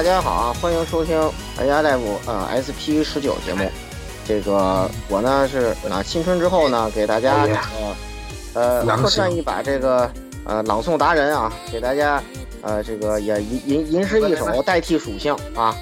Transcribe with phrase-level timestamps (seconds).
[0.00, 1.14] 大家好啊，欢迎收听
[1.58, 3.70] AI Live 呃 SP 十九节目。
[4.26, 7.60] 这个我呢是啊新春之后呢，给大家这个
[8.54, 10.10] 呃客串一把这个
[10.46, 12.22] 呃朗诵达人啊，给大家
[12.62, 15.76] 呃这个也吟吟吟诗一首，代替属性啊。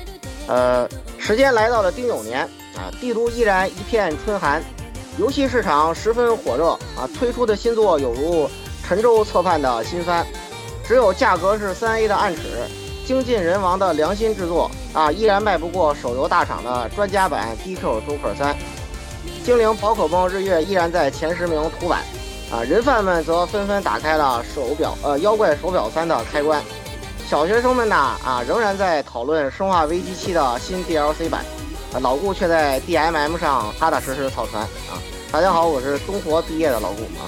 [0.48, 2.40] 呃，时间来到了丁酉年
[2.74, 4.60] 啊，帝都依然一片春寒，
[5.16, 8.50] 游戏市场十分火热啊，推出的新作有如
[8.84, 10.26] 沉舟侧畔的新番，
[10.84, 12.42] 只有价格是三 A 的暗尺，
[13.08, 18.54] 精尽人亡的良心制作啊，依然卖不过手游大厂的专家版 DQ 周克三，
[19.42, 22.02] 精灵宝可梦日月依然在前十名图版
[22.52, 26.62] 啊，人贩们则纷纷打开了手表呃妖怪手表三的开关。
[27.26, 31.42] 小学生们呢啊，仍然在讨论《生化危机七》的新 DLC 版，
[31.94, 35.00] 啊，老顾却在 DMM 上踏踏实实草船啊。
[35.32, 37.24] 大家好，我是东活毕业的老顾啊。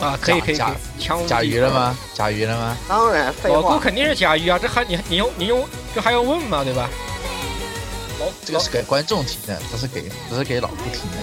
[0.00, 1.96] 啊，可以可以，甲枪甲鱼了吗？
[2.12, 2.76] 甲鱼了吗？
[2.88, 3.56] 当然，废话。
[3.56, 6.62] 老顾肯定是甲鱼啊，这还你你用你用这还用问吗？
[6.62, 6.88] 对吧？
[8.20, 11.16] 老这个是给观众听的，不是给不是给老顾听的。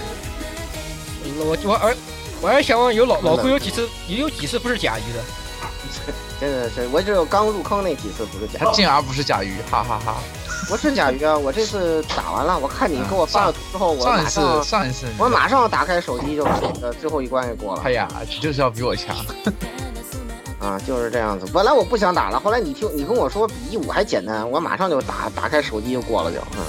[1.45, 1.95] 我我而
[2.41, 5.23] 我还想问，有老老顾有几次也有几次不是甲鱼的？
[6.39, 10.15] 真的是，我只有刚入坑那几次不是甲，他竟然不是甲鱼，哈哈哈！
[10.67, 17.81] 不是甲鱼啊，我这次打完了，我看你给我发了图之后，我马上上一次我马上打开手机就把那个最后一关给过了。
[17.83, 18.07] 哎呀，
[18.41, 19.15] 就是要比我强
[20.59, 21.45] 啊，就是这样子。
[21.53, 26.37] 本来我不想打了，后来你听你跟我说比一五还简单，我马上就打打开手机就过了就。
[26.55, 26.63] 嗯，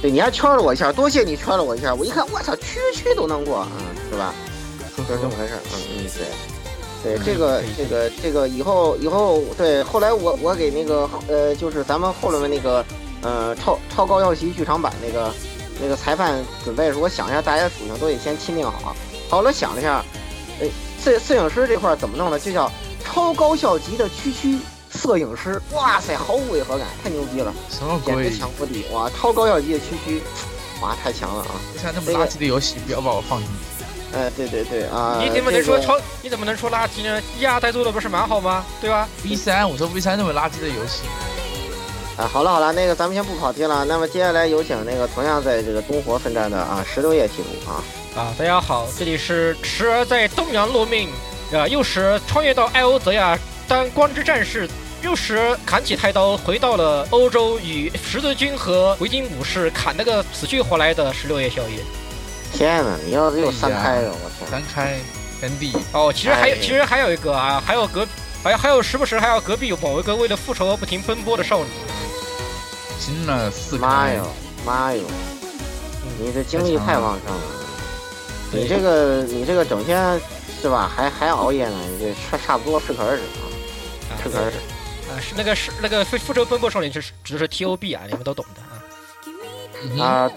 [0.00, 1.92] 对，你还圈了我一下，多谢你圈了我一下。
[1.92, 4.32] 我一看，我操，区区都能过，嗯，是吧？
[4.96, 5.54] 就是这么回事。
[5.72, 6.57] 嗯嗯，对。
[7.02, 12.84] 对这个这个这个以后以后对后来我我给那个呃就是咱们后面那个
[13.22, 15.32] 呃超超高校级剧场版那个
[15.80, 18.96] 那个裁判准备的时候，我想一下大家属性都得先钦定好。
[19.28, 20.04] 好了想了一下，
[20.60, 20.66] 呃
[21.00, 22.38] 摄摄影师这块怎么弄呢？
[22.38, 22.70] 就叫
[23.04, 24.58] 超高校级的区区
[24.90, 25.60] 摄影师。
[25.72, 27.54] 哇塞，毫无违和感，太牛逼了！
[27.70, 28.84] 什么简直强无敌！
[28.92, 30.20] 哇，超高校级的区区，
[30.82, 31.54] 哇，太强了啊！
[31.80, 33.77] 像这么垃圾的游戏，不要把我放进去。
[34.14, 35.20] 哎，对对对啊！
[35.22, 35.98] 你怎么能说超？
[36.22, 37.20] 你怎么能说垃圾呢？
[37.38, 38.64] 一二代做的不是蛮好吗？
[38.80, 41.02] 对吧？V 三，我说 V 三那么垃圾的游戏。
[42.16, 43.84] 啊，好了好了，那个咱们先不跑题了。
[43.84, 47.84] 那么接下来有请那个同样在这个东活奋战的啊石榴叶提督啊。
[48.16, 51.10] 啊，大家好，这里是时而在东洋落命，
[51.52, 54.66] 啊，又时穿越到艾欧泽亚当光之战士，
[55.02, 61.78] 又时砍起太刀回到了欧洲与十字军和维京武士砍那个死去活来的十六叶宵夜。
[62.52, 62.96] 天哪！
[63.04, 64.50] 你要是有三开的，我天！
[64.50, 64.98] 三开
[65.40, 68.06] 跟地哦，其实还有，其实还有一个啊，还有隔，
[68.42, 71.70] 还有还有时不时还有隔壁有某一个为了复仇而不停奔波的少女。
[72.98, 74.26] 行了，四妈哟
[74.66, 75.02] 妈哟！
[76.18, 77.42] 你这精力太旺盛了，
[78.52, 80.20] 你这个你这个整天
[80.60, 80.90] 是吧？
[80.92, 81.76] 还还熬夜呢？
[81.90, 83.22] 你这差差不多适可而止
[84.10, 84.56] 啊，适可而止。
[85.08, 90.02] 啊，是那个是那个复复仇奔波少女，就是指的是 T O B 啊，你们都懂的啊。
[90.04, 90.30] 啊。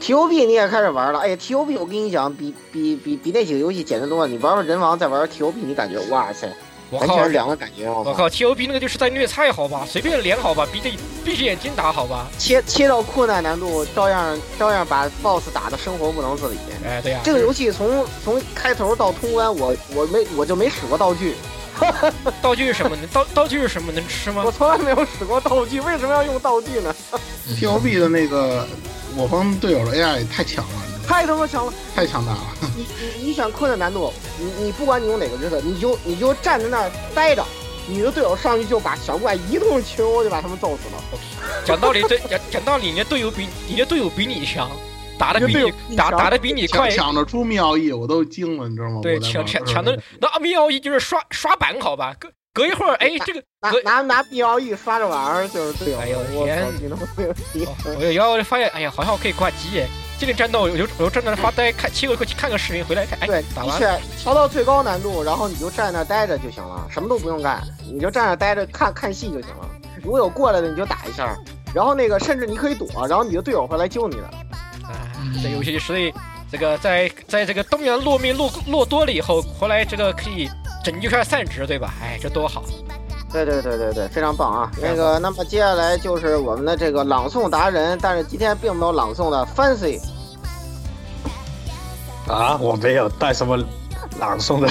[0.00, 4.28] T O B 你也开始玩了，哎呀，T O B 我跟你讲，比比比比那几个游戏简单多了。
[4.28, 6.48] 你玩玩人王，再玩 T O B，你感觉哇塞，
[6.90, 7.90] 完全是两个感觉。
[7.90, 10.88] 我靠，T O B 那个就是在虐菜好吧，随便连好吧，闭着
[11.24, 16.56] 闭着眼睛打好吧，切切到困难难度，照样照样把 BOSS 打的生活不能自理。
[16.86, 21.34] 哎，对呀，这个游戏从从开头到通关，我我没我就没使过道具。
[22.42, 23.02] 道具是什么呢？
[23.12, 23.92] 道道具是什么？
[23.92, 24.42] 能吃吗？
[24.44, 26.94] 我从来没有使过道具，为什么要用道具呢？
[27.58, 28.66] T O B 的那个
[29.16, 32.40] 我方队友的 AI 也太强了，太他妈强了，太强大了。
[32.76, 37.44] 你你你选困难难度，你你不管你用哪个角色，你就你就站在那儿待着，
[37.88, 41.20] 你的队友上去就把小怪一通群殴就把他们揍死了。
[41.64, 44.70] 讲道理，这讲讲道理，你的队友比你的队友比你强，
[45.18, 49.00] 打的比你的队友打打的比你快抢，抢着出妙义，我都惊了，你知道吗？
[49.02, 55.98] 对，抢抢抢的那阿米奥伊就是刷刷板好吧，隔隔一会儿，哎，这个拿拿拿 B L E 刷着玩儿就是队友。
[55.98, 56.66] 哎呦我天
[57.84, 59.86] 我有然后发现，哎呀，好像我可以挂机耶。
[60.18, 67.62] 这个战斗我就我就站在那发呆，看切过去看个视频，回来看，哎对，，打完调到最高难度，然后你就站那儿待着就行了，什么都不用干，
[67.92, 69.70] 你就站那儿待着看看戏就行了。
[70.02, 71.36] 如果有过来的，你就打一下，
[71.72, 74.28] 然后那个甚至你可以躲，然后你的队友会来救你的。
[75.18, 76.12] 哎，这游戏所以
[76.50, 80.48] 这个在在这个东阳落命落落多了以后，回来这个可以
[80.84, 81.92] 拯救一下散值，对吧？
[82.00, 82.62] 哎，这多好！
[83.30, 84.70] 对对对对对，非常棒啊！
[84.80, 90.00] 那个，那么接下来就是我们的这个朗诵达人，但是今天并没有朗诵的 Fancy。
[92.26, 93.58] 啊，我没有带什么
[94.18, 94.70] 朗诵的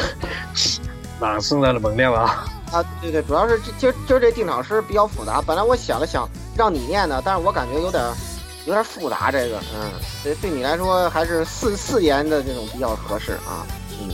[1.19, 2.45] 朗诵的能量啊。
[2.71, 6.27] 啊，对对，主要是这今儿今儿这定场诗比较复杂，本来我想了想
[6.57, 8.03] 让你念的，但是我感觉有点
[8.68, 9.90] 有点复杂，这个，嗯，
[10.22, 13.66] 所以，对你来说还是四四言的这种比较合适啊，
[14.02, 14.12] 嗯，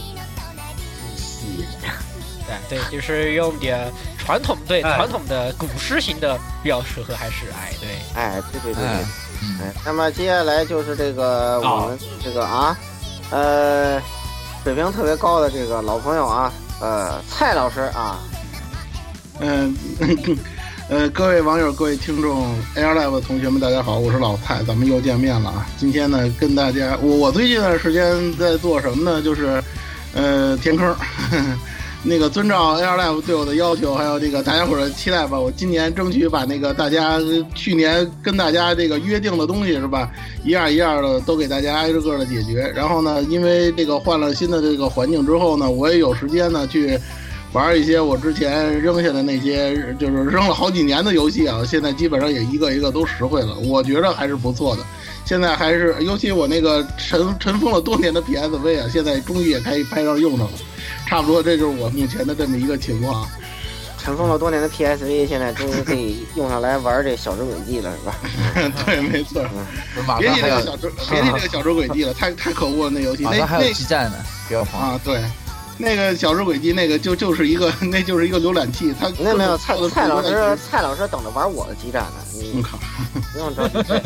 [2.47, 7.89] 哎，对，就是用点传统对哎传统的古诗型的比较适合，还是哎对。
[8.13, 9.03] 哎，对对对对，哎，
[9.63, 12.77] 哎，那么接下来就是这个我哦们这个啊，
[13.31, 13.99] 呃，
[14.63, 18.19] 水平特别高的这个老朋友啊，呃，蔡老师啊，
[19.39, 19.75] 嗯，
[20.89, 22.43] 呃，各位网友、各位听众
[22.75, 25.65] ，Air Live 的同学们，大家好，我是老蔡，咱们又见面了啊！
[25.77, 29.21] 今天呢，跟大家，我我最近一段时间在做什么呢？
[29.21, 29.63] 就是，
[30.13, 30.93] 呃，填坑。
[32.05, 37.17] 那个遵照 Air Live 对我的要求，还有这个大家伙的期待吧，我今年争取把那个大家
[37.55, 40.11] 去年跟大家这个约定的东西是吧，
[40.43, 42.69] 一样一样的都给大家挨着个的解决。
[42.75, 46.99] 然后呢，因为这个换了新的这个环境之后呢，我也有时间呢去
[47.53, 54.83] 玩一些我之前扔下的那些，就是扔了好几年的游戏啊，现在基本上也一个一个都实惠了，我觉得还是不错的。
[55.23, 60.57] 现在还是，尤其我那个尘尘封了多年的 PSV 啊，现在终于也可以派上用场了。
[61.07, 63.27] 差不多，这就是我目前的这么一个情况。
[63.99, 68.15] 尘封了多年的 PSV 现在终于可以用上来玩这小猪轨迹了，是吧？
[68.85, 69.41] 对，没错。
[70.05, 73.23] 马别提这个小猪，别提这个小猪轨迹了，太太可恶了，那游戏。
[73.23, 74.17] 那马上还有那基站呢，
[74.49, 74.91] 不要慌。
[74.91, 75.21] 啊，对，
[75.77, 82.77] 那个小时轨迹那个就就是一个， 那就是一个浏览器，他没有没有，蔡蔡老师蔡老师等着玩我的基站呢，你我靠，
[83.33, 83.73] 不用着急。
[83.89, 83.99] 对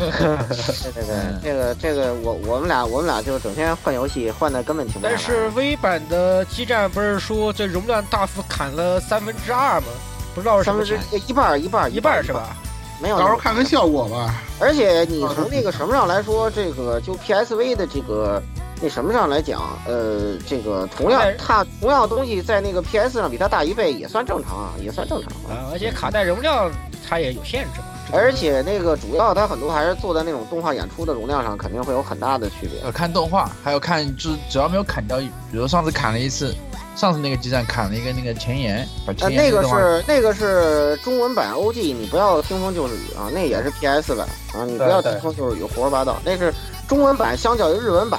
[0.92, 5.14] 对对，这个这个我我们俩我们俩就整天换游戏，换的根本停不下来。
[5.14, 9.86] 但是微版的基站不是说这容量大幅砍了三分之二吗？
[10.34, 12.32] 不知道是什三分之一半儿一半儿一半儿是？
[12.32, 12.56] 吧？
[13.00, 14.34] 没有到时候看看效果吧。
[14.58, 18.42] 而且你从那个什么上来说，这个就 PSV 的这个
[18.80, 25.50] 那什么上来讲，呃，这个同样它同样的东西在那个 PS 上比它大一倍，也算正常啊，也算正常啊。
[25.50, 26.70] 啊，而且卡带容量
[27.08, 27.86] 它也有限制嘛。
[28.10, 32.80] 而且那个主要它很多还是做在那种动画演出的容量上，肯定会有很大的区别。
[32.82, 36.54] 呃看动画，还有看就是只要没有砍掉，比如上次砍了一次，
[36.96, 46.16] 上次那个基站砍了一个那个前沿，把呃，前沿那个是那个是中文版 OG，你不要听风就是雨啊，那也是 PS 版啊，你不要听风就是雨，胡说八道。
[46.24, 46.50] 那是
[46.88, 48.18] 中文版相较于日文版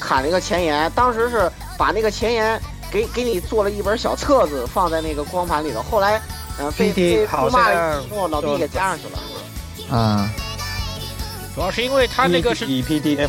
[0.00, 6.20] 砍了一个前沿，当时是把那个前沿给给你做了一本小册子放在那个光盘里头，后来
[6.58, 9.18] 呃被被骂了像以后，老弟给加上去了。
[9.90, 10.28] 嗯，
[11.54, 13.28] 主要是因为他那个是以 PDF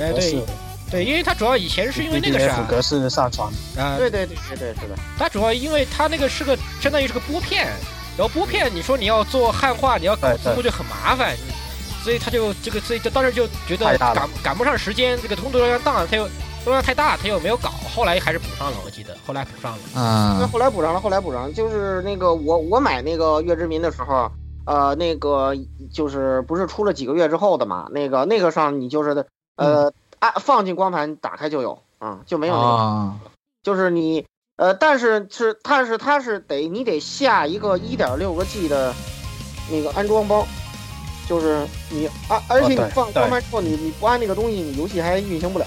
[0.00, 0.42] 哎对格式，
[0.90, 4.96] 对，因为它主要以前是因为那个啥格式上传，啊，对对对对对，是的。
[5.18, 7.66] 它主要因为它那个是个相当于是个拨片，
[8.16, 11.36] 然后拨片你说你要做汉化，你要搞字幕就很麻烦，
[12.02, 19.78] 所以他就这个所以就当时就觉得赶赶不上时间，这个工作量大，他又工作量太大，他又没有搞，后来还是补上了，我记得后来补上了。
[19.94, 24.30] 那嗯，后来补上了，后来补上，就是那个我我买那个月之民的时候，
[24.64, 25.54] 呃，那个
[25.92, 27.88] 就是不是出了几个月之后的嘛？
[27.90, 29.26] 那个那个上你就是
[29.56, 33.14] 呃按放进光盘打开就有啊、就没有那个，啊，
[33.62, 34.24] 就是你
[34.56, 38.94] 呃，但是是但是它是得你得下一个一点六个 G 的
[39.70, 40.46] 那个安装包。
[41.30, 45.66] 就是你，而而且你对放对光盘之后，你你不按那个东西，你游戏还运行不了。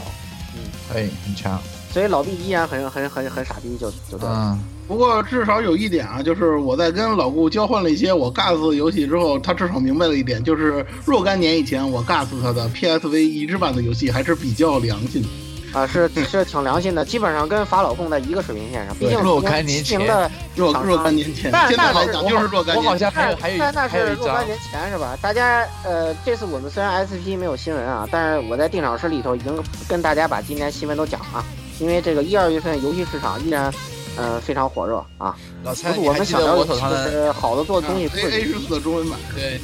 [0.54, 0.60] 嗯，
[0.94, 1.58] 哎很强，
[1.90, 4.52] 所以老毕依然很很很很傻逼，就就对了。
[4.52, 15.28] 嗯，不过至少有一点啊，就是我在跟老顾交换了一些我 GAS 的游戏之后，他至少明白了一点，就是若干年以前我 GAS 他的 PSV 移植版的游戏还是比较良心的。
[15.74, 18.96] 啊，是 是挺良心的，基本上跟法老控在一个水平线上。
[18.96, 23.12] 毕竟若干年前知名的若厂商若干年前，那现在那是来讲就是若干我好年前。
[23.12, 25.18] 像还有还那那还有一张是若干，年前是吧？
[25.22, 29.52] 大家呃，这次我们虽然 SP 没有新闻啊，但是我在定场诗里头已经
[29.88, 31.44] 跟大家把今年新闻都讲了，
[31.80, 33.74] 因为这个一二月份游戏市场依然
[34.16, 35.36] 呃非常火热啊。
[35.64, 39.60] 老蔡，我们想聊的是好的做的东西不 A 是 A 十四的中文版，对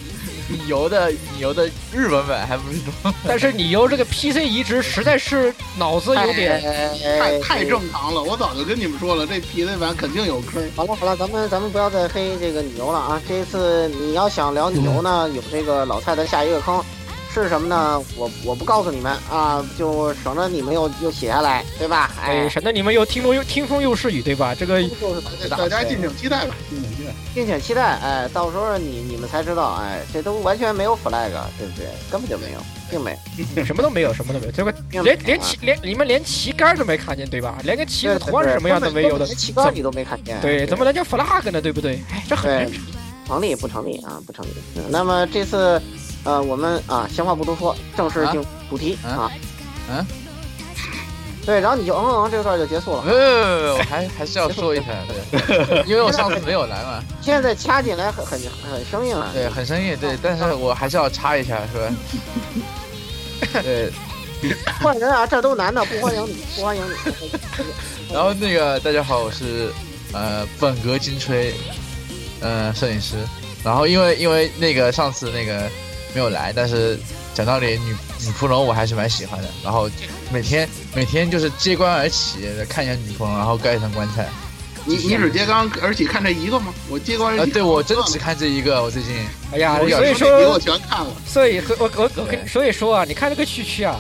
[0.50, 2.92] 你游的你游的日文版还不是中
[3.28, 6.62] 但是你游这个 PC 移植实在是脑子有点，
[7.20, 8.24] 太太太正常了。
[8.24, 10.62] 我早就跟你们说了，这 PC 版肯定有坑。
[10.76, 13.22] 好了好了，咱们咱们不要再黑这个你游了啊！
[13.28, 16.84] 这一次你要想聊你游呢，有这个老蔡的下一个坑
[17.32, 18.04] 是什么呢？
[18.16, 22.12] 我我不告诉你们啊，就省得你们又又写下来，对吧？
[22.20, 24.56] 哎，哎，省得你们又听风又听风又是雨，对吧？
[24.56, 26.89] 这个就是大家敬请期待吧，敬请期待。
[27.34, 31.88] 敬请期待，哎，到时候你你们才知道，哎，这都完全没有 flag，对不对？
[32.12, 33.18] 根本就没有，并没
[33.58, 33.64] 有。
[33.66, 34.74] 什么都没有，什么都没有，这个
[35.04, 37.58] 连连旗连你们连旗杆都没看见，对吧？
[37.64, 41.62] 连个旗子图案是什么样都没有的连，旗杆你都没看见，对，怎么能叫 flag 呢？
[41.62, 42.02] 对不对？
[42.12, 42.82] 哎，这很正常。
[43.28, 44.20] 成立不成立啊？
[44.26, 44.50] 不成立。
[44.76, 45.80] 嗯那么这次，
[46.24, 49.32] 呃，我们啊，闲话不多说，正式进入主题啊啊。
[49.92, 50.06] 嗯
[51.50, 53.02] 对，然后你就嗯嗯嗯这段就结束了。
[53.02, 58.40] 没有没有没有，我还还是要说一下，对，因为我上次没有来嘛， 现在掐进来很很
[58.72, 59.32] 很生硬啊。
[59.34, 61.80] 对，很生硬，对，但是我还是要插一下，是
[63.50, 63.62] 吧？
[63.64, 63.92] 对，
[64.80, 68.14] 换人啊，这都男的，不欢迎你，不欢迎你。
[68.14, 69.72] 然后那个大家好，我是
[70.14, 71.56] 呃本格金吹，
[72.42, 73.16] 呃摄影师。
[73.64, 75.68] 然后因为因为那个上次那个
[76.14, 76.98] 没有来，但是
[77.40, 79.48] 讲道理女女仆龙我还是蛮喜欢的。
[79.64, 79.90] 然后
[80.30, 84.28] 每天每天就是揭竿而起看一下女仆龙，然后盖上棺材。
[84.84, 86.74] 你你只揭竿而起看这一个吗？
[86.90, 89.16] 我揭竿而啊，起，对我真只看这一个，我最近
[89.54, 91.14] 哎呀，我所以说我说，全看了。
[91.26, 93.98] 所以我我我跟所以说啊，你看这个区区啊，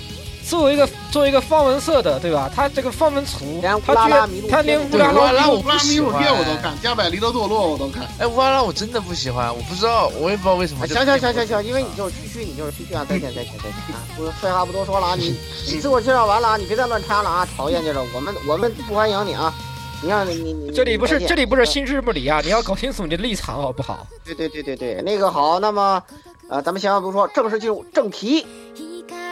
[0.49, 2.49] 作为一个作为一个方文色的，对吧？
[2.55, 8.07] 他这个方文图，连乌它居然拉拉麋鹿它连贴乌拉拉拉乌拉米鲁不喜欢街我都看，加百利的堕落我都看。
[8.17, 10.83] 哎，乌拉拉我真的不喜欢，我不知道，我也不知道为什么。
[10.83, 13.05] 啊行行行行行，因为你就是区区，你就是区区啊！
[13.07, 14.01] 再见再见再见啊！
[14.17, 15.35] 不废话不多说了啊，你
[15.67, 17.47] 你自我介绍完了啊，你别再乱插了啊！
[17.55, 19.53] 讨厌这种，我们我们不欢迎你啊！
[20.01, 22.41] 你看你你你这里不是再见这里不是新日不里啊！
[22.43, 24.07] 你要搞清楚你的立场好不好？
[24.25, 26.01] 对对对对对，那个好，那么
[26.49, 28.47] 呃，咱们闲话不说，正式进入正题。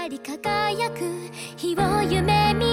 [0.08, 1.00] 光り輝く
[1.58, 2.67] 日を夢見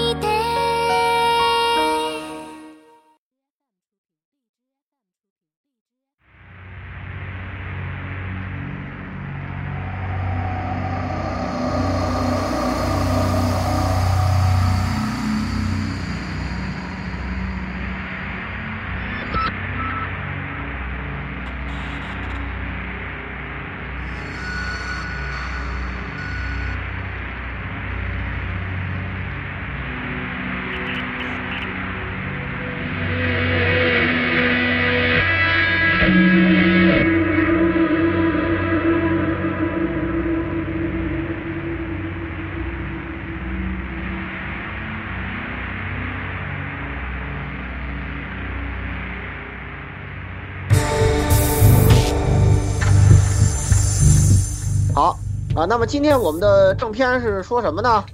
[55.65, 58.05] 啊，那么今天我们的正片是说什么呢？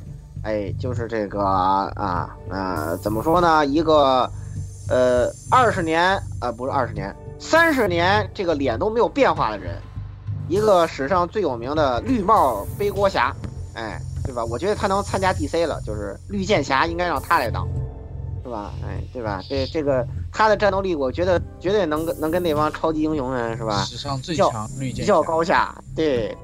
[0.43, 3.65] 哎，就是这个啊呃，怎么说呢？
[3.65, 4.29] 一个
[4.89, 9.75] 呃二十年啊、不是二十年，三十年这个脸都没有变化的人，
[10.47, 13.35] 一个史上最有名的绿帽背锅侠，
[13.73, 14.45] 哎，对吧？
[14.45, 17.67] 我觉得他能参加 DC 了，就是绿箭侠应该让他来当，
[18.45, 18.71] 是吧？
[18.87, 19.43] 哎，对吧？
[19.49, 23.83] 这这个他的战斗力，我觉得绝对能跟能跟那帮超级英雄们是吧？
[23.83, 26.35] 史上最较强绿箭比较高下，对，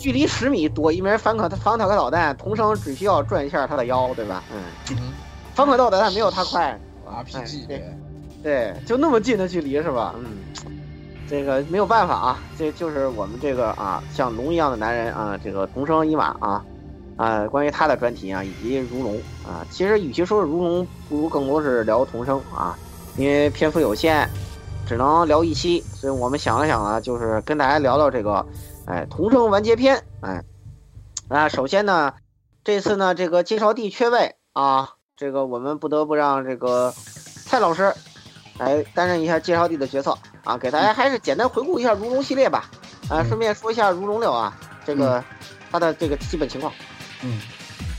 [0.00, 4.42] 距离十米躲一枚反可反坦克导弹，同生只需要转一下他的腰，对吧？
[4.50, 5.12] 嗯，嗯
[5.54, 7.84] 反可导弹没有他快，RPG 哎对，
[8.42, 10.14] 对，就那么近的距离是吧？
[10.16, 10.24] 嗯，
[11.28, 16.64] 这个没有办法啊，这就是我们这个啊，像龙一样的男人啊，这个同生一马啊。
[17.16, 19.14] 啊，关于他的专题啊，以及如龙
[19.46, 22.74] 啊，其实与其说是如龙，不如更多是聊同生啊，
[23.18, 24.26] 因为篇幅有限，
[24.86, 28.42] 只能聊一期，所以我们想了想啊，就是跟大家聊聊这个，
[28.86, 30.42] 哎，同生完结篇，哎，
[31.28, 32.14] 啊，首先呢，
[32.64, 36.92] 这次呢，这个介绍地缺位啊，这个我们不得不让这个
[37.46, 37.94] 蔡老师
[38.58, 42.70] 来担任一下介绍地的角色啊，给大家还是简单回顾一下如龙系列吧，
[43.08, 45.22] 啊，顺便说一下如龙六啊，这个
[45.70, 46.72] 它的这个基本情况。
[47.22, 47.40] 嗯，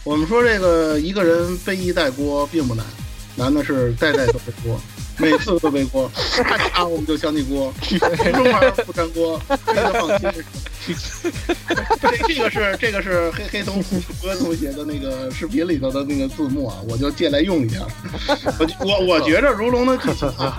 [0.04, 2.86] 我们说这个一个人背一代锅并不难，
[3.36, 4.80] 难的是代代都背锅，
[5.22, 6.12] 每次都背锅，
[6.44, 7.72] 看他我们就想起锅，
[8.34, 10.44] 中华不粘锅，这个放心。
[12.01, 13.84] 这这个是这个是黑黑同
[14.20, 17.86] 哥同学的那个视频里头的那个字幕啊，我就借来用一下。
[18.58, 20.58] 我我我觉着如龙的剧情啊，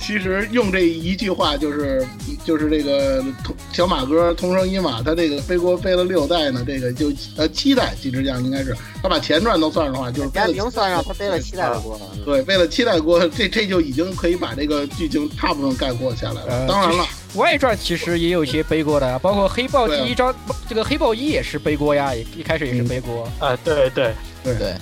[0.00, 2.06] 其实用这一句话就是
[2.42, 12.06] 就是这个同小马哥同生一马，他这个背锅背了六代呢，这个就呃七代，其实这样应该是他把前传都算上的话，就是背家了庭算上他背了七代的锅了。
[12.24, 16.46] 对，背了七代锅，这这就已经可以把这个剧情大部分概括下来了。
[16.48, 20.34] 呃当然了，外传其实也有一些背锅的，包括黑豹第一章，
[20.68, 23.28] 这个黑豹一也是背锅呀，也一开始也是背锅。
[23.38, 24.74] 啊，对对，对对，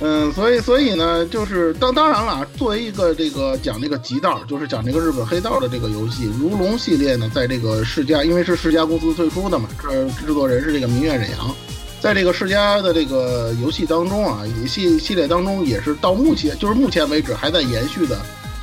[0.00, 11.54] 嗯，所以所以呢，就是当当然了啊，作为一个这个讲这个极道，就是讲这个日本黑道的这个游戏，如龙系列呢，在这个世嘉，因为是世嘉公司推出的嘛，这制作人是这个明月忍阳，
[12.00, 18.20] 在这个世嘉的这个游戏当中啊，也系系列当中也是到目前就是目前为止还在延续的，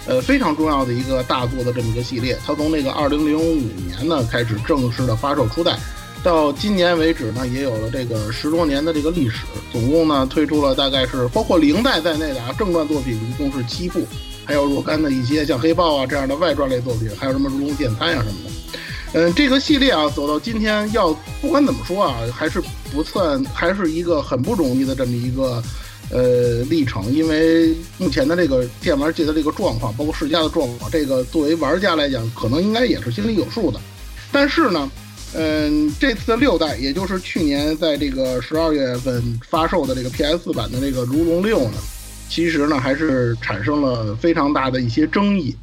[0.07, 2.37] 呃非常重要的一个大作的这么一个系列。
[2.45, 5.77] 它从那个二零零五年呢开始正式的发售初代，
[6.23, 9.39] 到今年为止呢，也有了这个十多年的这个历史，
[9.71, 14.07] 总共呢推出了大概是包括零代在内的啊正传作品一共是七部，
[14.45, 18.49] 还有若干的一些像黑豹啊这样的外传类作品，还有什么如龙剑参啊什么的。
[19.17, 25.63] 嗯，这个系列啊，走到今天要不管怎么说啊，还是不算，还是一个很不容易的这么一个
[26.11, 33.79] 呃历程，因为目前的这个电玩界的这个状况，包括世嘉的状况，这个作为玩家来讲，可能应该也是心里有数的。
[34.33, 34.91] 但是呢，
[35.33, 41.77] 嗯，这次的六代，也就是去年在这个十二月份发售的这个 PS 版的这个《如龙六》呢，
[42.27, 45.55] 其实呢还是产生了非常大的一些争议。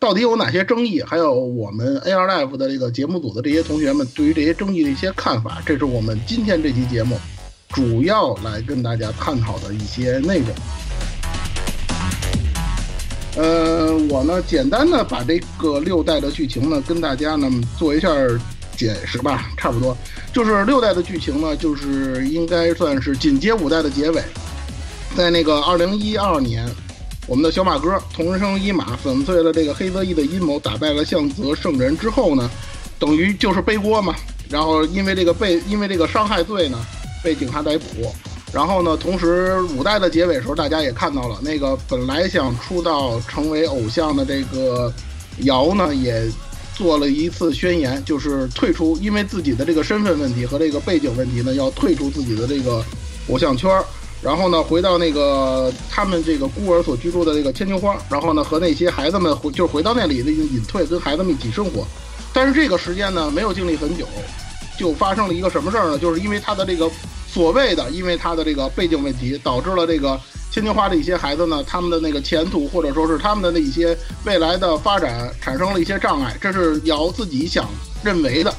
[0.00, 1.02] 到底有哪些争议？
[1.02, 7.20] 还有我们 AR Live 的这个节目组的这些同学们对于这些争议的一些看法，这是我们今天这期节目
[7.68, 10.48] 主要来跟大家探讨的一些内容。
[13.36, 18.08] 呃，我呢简单的把这个六代的剧情呢跟大家呢做一下
[18.74, 19.94] 解释吧，差不多
[20.32, 24.22] 就是六代的剧情呢，就是应该算是紧接五代的结尾，
[25.14, 26.66] 在那个二零一二年，
[27.30, 32.50] 我们的小马哥同生一马粉碎了这个黑泽一的阴谋，打败了向泽圣人之后呢，
[32.98, 34.16] 等于就是背锅嘛。
[34.48, 36.84] 然后因为这个被因为这个伤害罪呢，
[37.22, 38.12] 被警察逮捕。
[38.52, 44.92] 然后呢，同时五代的结尾的时候，大家也看到了，那个本来想出道成为偶像的这个
[45.42, 46.28] 瑶呢，也
[46.74, 52.84] 做了一次宣言，就是退出，因为自己的这个身份问题和这个背景问题呢，要退出自己的这个
[53.28, 53.84] 偶像圈儿。
[54.22, 61.86] 然后呢，回到那个他们这个孤儿所居住的这个千秋花，然后呢，和那些孩子们回就是回到那里的隐退，跟孩子们一起生活。
[62.32, 64.06] 但是这个时间呢，没有经历很久，
[64.78, 65.98] 就发生了一个什么事儿呢？
[65.98, 66.88] 就是因为他的这个
[67.32, 70.20] 所谓的，因为他的这个背景问题，导致了这个
[70.52, 77.66] 千秋花的一些孩子呢，他们的那个前途或者说是他们的那一些未来的发展产生了一些障碍，这是瑶自己想
[78.04, 78.54] 认为的。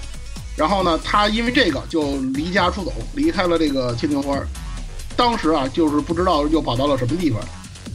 [0.58, 4.36] 然后呢，他因为这个就离家出走，离开了这个千秋花。
[5.22, 7.40] 当时啊，就是不知道又跑到了什么地方。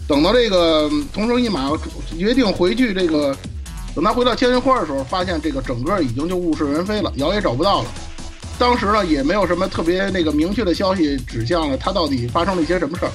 [0.07, 1.69] 等到这个同生一马
[2.17, 3.37] 决定回去，这个
[3.97, 7.89] 等他回到千秋花的时候，发现这个整个已经就物是人非了，瑶也找不到了。
[8.61, 13.11] 当时呢，也没有什么特别那个明确的消息指向了他到底发生了一些什么事儿，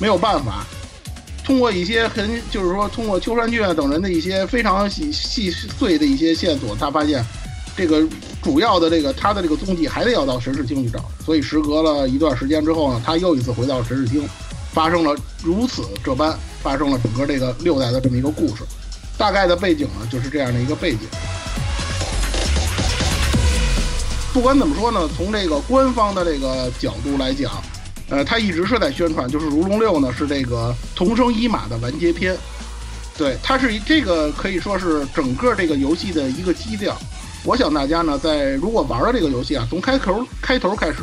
[0.00, 0.64] 没有办法。
[1.44, 7.22] 通过一些很，就是说通过秋山俊啊等人的一些非常细细碎的一些线索，他发现
[7.76, 8.06] 这个
[8.42, 11.04] 主要的这个他的这个踪迹还得要到神室厅去找。
[11.24, 14.28] 所以时隔了一段时间之后呢，他又一次回到神室厅，
[14.72, 18.62] 发生了如此这般发生了整个这个六代的这么一个故事。
[19.16, 21.00] 大概的背景呢，就是这样的一个背景。
[24.32, 27.50] 不管怎么说呢，从这个官方的这个角度来讲，
[28.08, 32.36] 呃，他一直是在宣传，就是《如龙六》呢是这个同生一马的完结篇，
[33.18, 36.96] 对，它是这个可以说是整个这个游戏的一个基调。
[37.42, 40.98] 我想大家呢，在如果玩了这个游戏啊，从开头开头开始，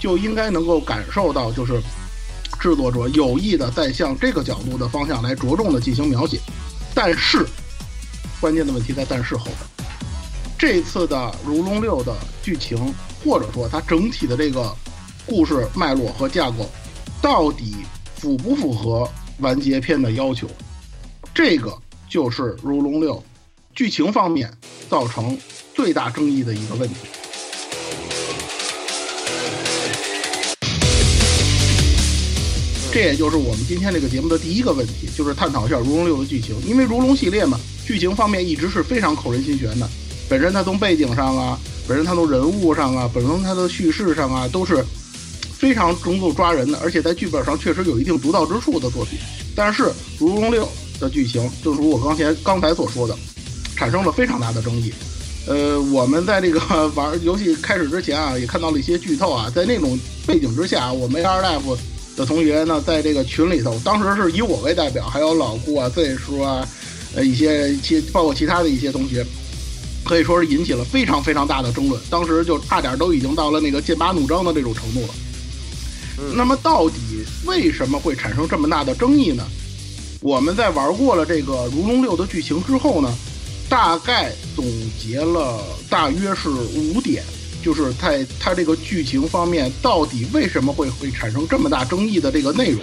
[0.00, 1.78] 就应该能够感受到，就是
[2.58, 6.40] 制作者有意的在向这个角度的方向来着重的进行描写。
[6.94, 7.46] 但是，
[8.40, 9.56] 关键的问题在但是后边。
[10.56, 11.16] 这次的
[11.46, 14.74] 《如龙六》的剧情，或者说它整体的这个
[15.26, 16.66] 故事脉络和架构，
[17.20, 17.76] 到底
[18.16, 19.06] 符不符合
[19.40, 20.48] 完结篇的要求？
[21.34, 21.76] 这个
[22.08, 23.16] 就是《如龙六》
[23.74, 24.50] 剧情方面
[24.88, 25.36] 造成
[25.74, 26.94] 最大争议的一个问题。
[32.92, 36.54] 这也就是我们今天这个节目的第一个问题，就是探讨一下《如龙六》的剧情。
[36.64, 39.90] 因为《如龙》系列嘛，剧情方面一直是非常扣人心弦的。
[40.28, 41.58] 本身它从背景上啊，
[41.88, 44.84] 本身它从人物上啊，本身它的叙事上啊，都是
[45.58, 49.18] 非常能够抓人的，而且在剧本上确实有一定独到之处的作品。
[49.56, 49.82] 但是
[50.20, 50.64] 《如龙六》
[51.00, 53.18] 的剧情，就如我刚才刚才所说的，
[53.74, 54.94] 产生了非常大的争议。
[55.46, 56.60] 呃，我们在这个
[56.96, 61.76] 玩游戏开始之前啊，也看到了一些剧透啊，在那种背景之下，我们 AR Life
[62.16, 66.66] 的同学呢，在这个群里头，当时是以我为代表，还有老顾啊、Z 叔啊，
[67.14, 69.24] 呃，一些其包括其他的一些同学，
[70.02, 75.14] 可以说是引起了非常非常大的争论，当时就差点都已经到了那个剑拔弩张的这种程度了。
[76.34, 76.96] 那么到底
[77.44, 79.44] 为什么会产生这么大的争议呢？
[80.20, 83.12] 我们在玩过了这个《如龙六》的剧情之后呢，
[83.68, 84.64] 大概总
[85.00, 87.22] 结了大约是五点，
[87.62, 92.80] 就是在它这个剧情方面到底为什么会会产生这么大争议的这个内容。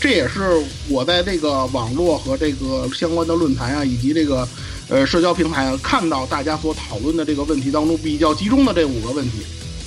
[0.00, 4.46] 这也是我在这个网络和这个相关的论坛啊，以及这个
[4.88, 9.38] 呃社交平台啊，看到大家所讨论的这个问题当中比较集中的这五个问题。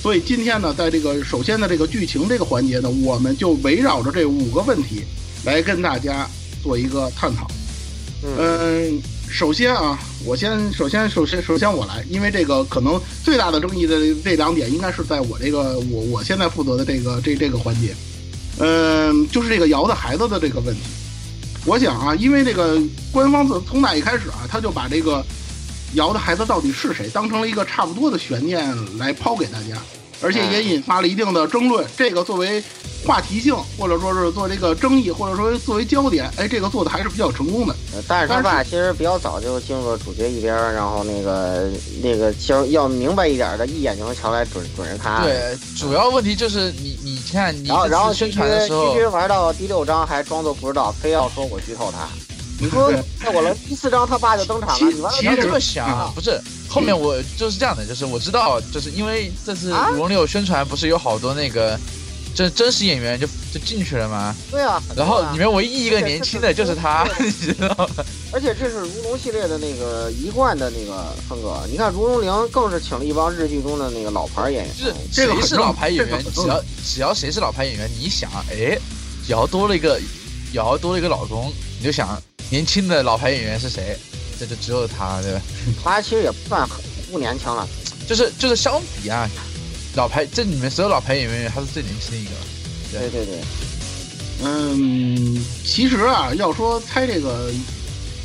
[0.02, 5.02] 所以今天呢，在这个首先的这个剧情这个环节呢，我们就围绕着这五个问题
[5.44, 6.28] 来跟大家
[6.62, 7.46] 做一个探讨。
[8.24, 17.94] 嗯，首先啊，我先首先首先首先我来，因为这个可能最大的争议的这两点，应该是在我这个我我现在负责的这个这这个环节。
[18.58, 20.80] 嗯，就是这个瑶的孩子的这个问题。
[21.64, 22.80] 我想啊，因为这个
[23.12, 25.24] 官方从从哪一开始啊，他就把这个
[25.94, 29.76] 瑶的孩子到底是谁当成了一个差不多的悬念来抛给大家，
[30.20, 31.86] 而且也引发了一定的争论。
[31.96, 32.62] 这个作为
[33.06, 37.74] 话题性，或者说是做这个争议，或者说作为焦点，哎，这个做的还是比较成功的。
[37.94, 41.70] 呃但是他爸其实比较早就进入了主角一边，然后那个
[42.02, 45.22] 那个其实要明白一点的，一眼就能瞧来准准是他。
[45.22, 52.08] 对，主要问题就是你你看你然后然后宣传的时候玩到第六章还装作不知道，非要说我剧透他。
[52.60, 52.92] 你说
[53.22, 61.78] 在我了第四章他爸就登场了，你完了其实这么想啊，不是后面我就是这样的，就是我知道，就是因为这次啊《如龙六》宣传不是有好多那个
[62.34, 64.34] 真真实演员就就进去了吗？
[64.50, 68.04] 对啊，然后里面唯一一一个年轻的就是他， 你知道吗？
[68.32, 71.58] 而且这是如龙系列的那个一贯的那个风格。
[71.70, 78.78] 你看如龙零更是请了一帮日剧中的那个老牌演员，就是这个很谁是老牌演员，只要只要谁是老牌演员，你一想，哎，
[79.28, 79.98] 瑶多了一个
[80.52, 83.96] 瑶多了一个老公，你就想年轻的老牌演员是谁？
[84.38, 85.40] 这就只有他，对吧？
[85.82, 86.78] 他其实也不算很
[87.10, 87.68] 不年轻了。
[88.06, 89.28] 就是就是相比啊，
[89.96, 92.30] 老牌这里面所有老牌演员，他是最年轻的一个。
[92.90, 93.40] 对对对，
[94.42, 97.50] 嗯，其实啊，要说猜这个，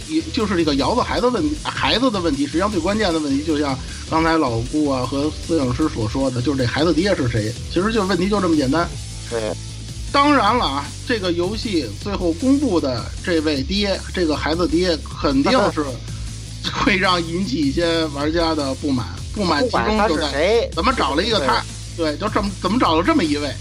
[0.07, 3.77] 也就是这个瑶子孩子问孩子的问题，实际上最关键的问题，就像
[4.09, 7.51] 刚才老顾啊和摄影师所说的，就是这孩子爹是谁？
[7.73, 8.87] 其实就问题就这么简单。
[9.29, 9.51] 对，
[10.13, 15.83] 当然了啊，这个游戏最后公布的这位爹，这个孩子爹肯定 是
[16.71, 21.63] 会让引起一些玩家的不满，不满其中就是在谁，怎么找了一个他，
[21.97, 23.51] 对，就这么怎么找了这么一位，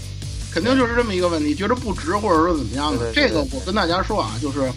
[0.51, 3.11] 肯定就是这么一个问题，觉得不值或者说怎么样的。
[3.11, 4.71] 这个我跟大家说啊，就是，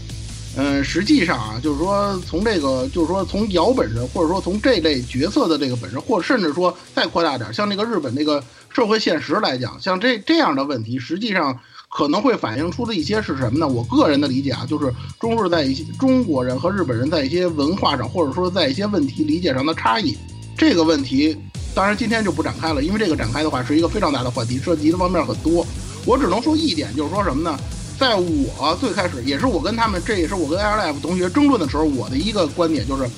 [0.56, 8.42] 嗯、实际上啊，就是说从这个，就是说从瑶本身，或者说从这类角色的这个本身，或甚至说再扩大点，像那个日本那个
[8.76, 11.58] 社会现实来讲，像这这样的问题，实际上。
[11.88, 13.66] 可能会反映出的一些是什么呢？
[13.66, 20.14] 我个人的理解啊，就是中日在一些中国人和日本人在一些文化上，或者说在一些问题理解上的差异。
[20.58, 21.34] 这个问题
[21.74, 25.64] 当然今天就不展开了，因为这个展开的话是一个非常大的话题，涉及的方面很多。
[26.04, 27.58] 我只能说一点，就是说什么呢？
[27.98, 33.08] 在我最开始，也是我跟他们，这也是我跟 Air Life 同学争论的时候，我的一个观点就是，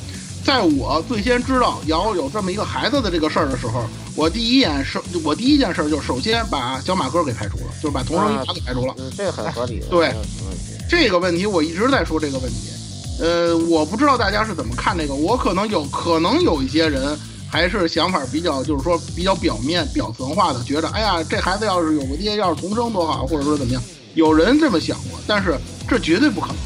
[0.49, 3.85] 在我最先知道瑶有这么一个孩子的这个事儿的时候，
[4.17, 8.95] 我第一眼是，我第一件事就首先把小马哥给排除了，就是把同生一排除了。
[8.97, 9.87] 嗯，这个很合理的。
[9.89, 10.11] 对
[10.89, 12.71] 这个问题我一直在说这个问题，
[13.21, 17.15] 呃，我不知道大家是怎么看这个，我可能有可能有一些人
[17.47, 23.83] 还是想法比较，就是说比较表面、表层化的，觉得哎呀，这孩子要是有个爹，要是同生多好，或者说怎么样，
[24.15, 26.57] 有人这么想过，但是这绝对不可能。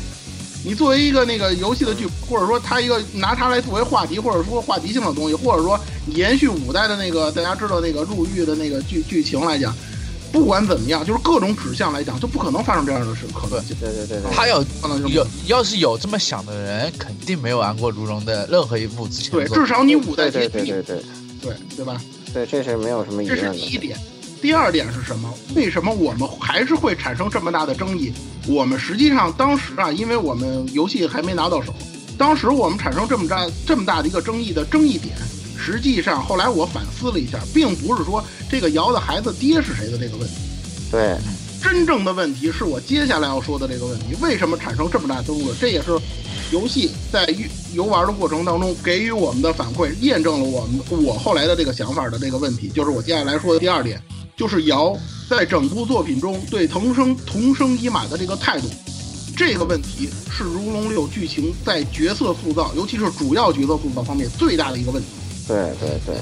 [0.65, 5.79] 你作为一个那个游戏的剧，或者说它一个拿它来作为话题，或者说话题性的东西，或者说
[6.15, 9.75] 延续五代的那个大家知道那个入狱的那个剧剧情来讲，
[10.31, 13.63] 不管怎么样，就是各种指向来讲，就不可能发生这样的事，可能。
[13.81, 21.03] 对对对对，他有可能性有要是有这么想的人，肯定没有玩过如龙的任何一部之前对，至少你五代对对对对对
[21.43, 22.01] 对对吧？
[22.33, 23.53] 对，这是没有什么疑这问的。
[23.53, 23.99] 是第一点。
[24.43, 25.33] 第二点是什么？
[25.55, 28.13] 为什么我们还是会产生这么大的争议？
[28.49, 31.73] 我们实际上当时啊，因为我们游戏还没拿到手，
[32.19, 35.15] 当时我们产生这么大这么大的一个争议的争议点，
[35.57, 40.35] 实际上后来我反思了一下，并不是说这个瑶的孩子爹是谁的这个问题，
[40.91, 41.17] 对，
[41.63, 45.57] 真正的问题是我接下来要说的这个问题，为什么产生这么大争论？
[45.61, 45.97] 这也是
[46.51, 54.03] 游戏在游游玩的过程当中给予我们的反馈，验证了我们我后来的这个想法的这个问题，就是我接下来说的第二点，
[54.37, 54.97] 就是瑶
[55.29, 58.69] 在整部作品中对藤生同生一马的这个态度。
[59.37, 65.09] 这个问题是《如龙六》剧情在角色塑造，尤其是主要角色塑造方面最大的一个问题。
[65.49, 66.17] 对对对，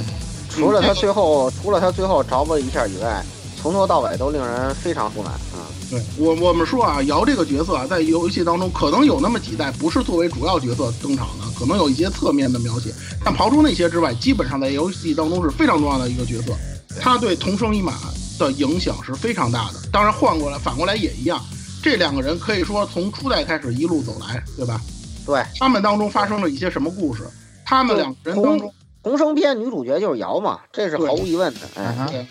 [0.48, 3.24] 除了他最后，除了他最后着吧一下以外，
[3.60, 5.66] 从头到尾都令人非常不满啊。
[5.90, 12.94] 对我我们说啊，瑶这个角色啊，在游戏当中可能有那么几代不是作为主要角色登场的，可能有一些侧面的描写，
[13.24, 16.52] 但刨出那些之外，基本上在游戏当中是非常重要的一个角色。
[16.98, 17.94] 他对同生一马
[18.38, 19.74] 的影响是非常大的。
[19.92, 21.38] 当然换过来反过来也一样，
[21.82, 24.80] 这两个人可以说从初代开始一路走来，对吧？
[25.26, 27.22] 对，他们当中发生了一些什么故事？
[27.64, 28.72] 他们两个人当中，
[29.02, 31.60] 同生篇女主角就是瑶嘛，这是毫无疑问的。
[31.76, 32.26] 哎，对，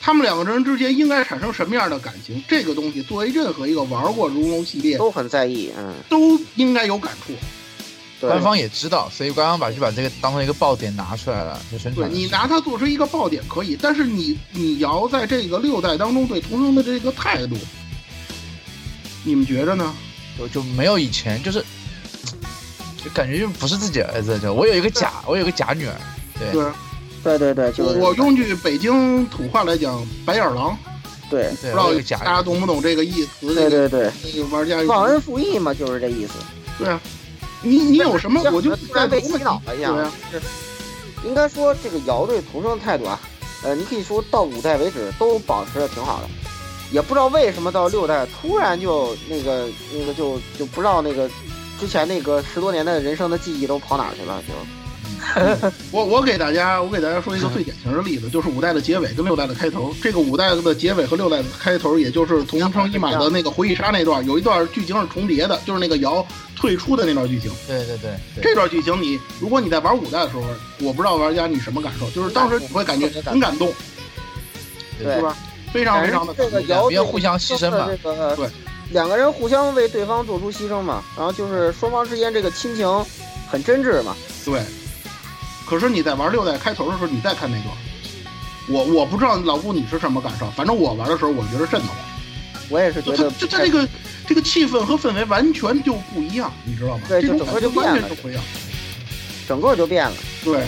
[0.00, 2.42] 他们两个人之间应该产生什么样的感情？
[2.46, 7.32] 这个东西作为任何一个玩过如龙系列都很在意，嗯，都应该有感触。
[8.26, 12.08] 官方也知道，所以官方把就把这个当成一个爆点拿出来了，就宣传。
[12.08, 17.56] 对你拿它做出一个爆点可以，但是你你瑶在这个六代当中对同生的这个态度，
[19.24, 19.94] 你们觉着呢？
[20.36, 21.64] 就就没有以前，就是
[23.02, 24.38] 就感觉就不是自己儿子。
[24.38, 25.94] 就我有一个假，我有个假女儿。
[26.38, 26.52] 对
[27.22, 30.76] 对对对，就是我用句北京土话来讲，白眼狼。
[31.30, 33.54] 对，不知道大家懂不懂这个意思？
[33.54, 36.32] 对对对，那个玩家忘恩负义嘛，就是这意思。
[36.78, 37.00] 对啊。
[37.64, 39.96] 你你有什么我就突然被洗脑了一样。
[40.30, 40.40] 是，
[41.26, 43.18] 应该说这个姚对重生的态度啊，
[43.62, 46.28] 呃，你可以说到五代为止都保持的挺好的，
[46.92, 51.28] 也不知道为什么到六代突然就那个那个就就不知道那个
[51.80, 54.52] 之前那个十多年的人生的记忆都跑哪去了就。
[55.90, 59.94] 我我给大家我给大家说一个最典型的例子，就是五代的结尾跟六代的开头。
[60.02, 66.24] 这个五代的结尾和六代的开头，也就是同生一马的那个回忆杀那段，有一段剧情是重叠的，就是那个瑶
[66.56, 67.50] 退出的那段剧情。
[67.66, 68.10] 对对对，
[68.42, 70.42] 这段剧情你如果你在玩五代的时候，
[70.80, 73.72] 我不知道玩家你什么感受，就是当时你会感觉很感动，
[74.98, 75.36] 对吧？
[75.72, 77.88] 非常非常的这个瑶别互相牺牲吧，
[78.36, 78.48] 对，
[78.90, 82.86] 两个人互相为对方做出牺牲嘛，然后就是双方之间这个亲情
[83.50, 84.60] 很真挚嘛，对。
[85.66, 87.74] 可是你在玩六代开头的时候，你再看那段，
[88.68, 91.96] 我我不知道老顾你是什么感受，反正我玩的时候我觉得瘆得慌。
[92.70, 93.86] 我也是觉得，就他这个
[94.26, 97.04] 这个气氛和氛围完全就不一样，你知道吗？
[97.06, 98.42] 对，就整个就变了，不一样，
[99.46, 100.16] 整个就变了。
[100.42, 100.66] 对，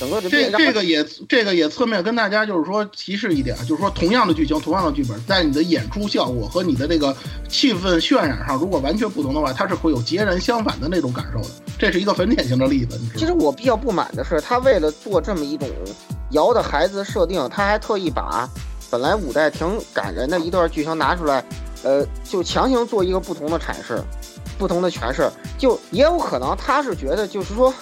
[0.00, 7.14] 整个这这个也这个也侧面跟大家就是说提示一点，就是说同样的剧情，同样的剧本，在你的演出效果和你的这个
[7.50, 11.48] 气氛渲染上，如果完全不同的话，它是会有截然相反的那种感受的。
[11.78, 12.98] 这是一个很典型的例子。
[13.14, 15.68] 其实我比较不满的是，他为了做这么一种
[16.30, 18.48] 瑶的孩子设定，他还特意把
[18.90, 21.44] 本来五代挺感人的一段剧情拿出来，
[21.82, 24.02] 呃，就强行做一个不同的阐释，
[24.58, 25.30] 不同的诠释。
[25.58, 27.72] 就也有可能他是觉得，就是说，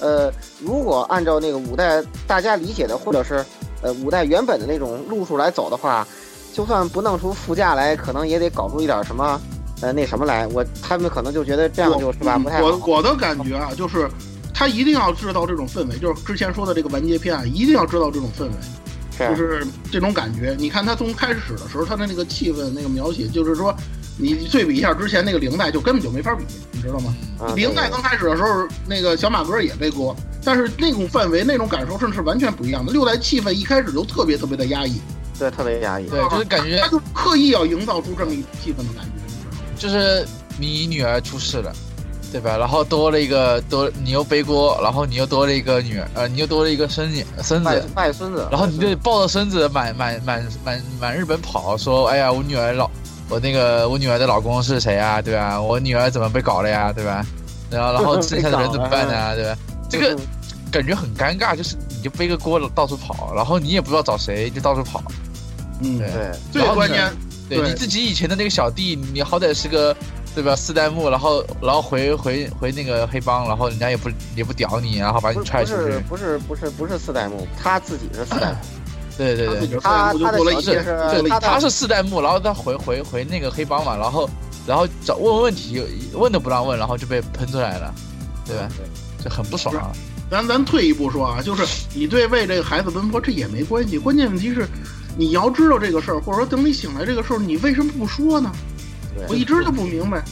[0.00, 3.44] 呃，如果按照那个五代大家理解的，或者是
[3.82, 6.06] 呃五代原本的那种路数来走的话，
[6.52, 9.40] 就算不弄出副驾来，可能也得搞出一点什么。
[9.80, 14.10] 呃，那什么来，我他们可能就觉得这样就是吧，不太我我的感觉啊，就是
[14.52, 20.56] 他一定要制造这种氛围，就是之前说的这个完结篇啊，一定要制造这种氛围，就是这种感觉。
[20.58, 23.72] 你看他从开始的时候，他的那个气氛那个描写，就是说
[24.18, 27.14] 你对比一下之前那个零代，就根本就没法比，你知道吗？
[27.54, 32.92] 零代刚开始的时候，那个小马哥也背锅，但是那种氛围、那种感受，甚至是完全不一样的。
[32.92, 35.00] 六代气氛一开始就特别特别的压抑，
[35.38, 39.10] 对，特别压抑，对，就是感觉他就刻意要营造出这么一气氛的感觉。
[39.78, 40.26] 就是
[40.58, 41.72] 你女儿出事了，
[42.32, 42.56] 对吧？
[42.58, 52.90] 然后多了一个多，你又背锅，然后你又多了一个女儿，呃，你又多了一个孙女孙子，带孙子，然后你就抱着孙子满满满满满日本跑，说，哎呀，我女儿老，
[53.28, 55.20] 我那个我女儿的老公是谁啊？
[55.20, 55.60] 对吧？
[55.60, 56.92] 我女儿怎么被搞了呀？
[56.92, 57.24] 对吧？
[57.70, 59.34] 然后然后剩下的人怎么办 呢？
[59.36, 59.56] 对吧？
[59.90, 60.18] 这个
[60.70, 65.02] 感觉很尴尬，就是你就背个锅到处跑，然后你也不知道找谁，就到处跑。
[65.80, 66.08] 嗯，对，
[66.50, 67.10] 最关键。
[67.48, 69.96] 对你自己以前的那个小弟，你好歹是个，
[70.34, 70.54] 对吧？
[70.54, 75.82] 四代目，然后然后回回回那个黑帮，然后人家也不也不屌你，然后把你踹出去。
[75.82, 78.56] 不是不是不是不是四代目，他自己是四代目。
[79.18, 84.30] 对对对，他他的角色是他是四代目，然后他回回回那个黑帮嘛，然后
[84.66, 85.82] 然后找问问题，
[86.14, 87.92] 问都不让问，然后就被喷出来了，
[88.46, 88.68] 对吧？
[89.22, 89.90] 这很不爽啊。
[90.30, 94.66] 咱咱退一步说啊，就是你对为这个孩子奔波，这也没关系，关键问题是。
[95.20, 98.52] 你要知道这个事儿，或者说等你醒来这个事儿，你为什么不说呢？
[99.28, 100.22] 我一直就不明白。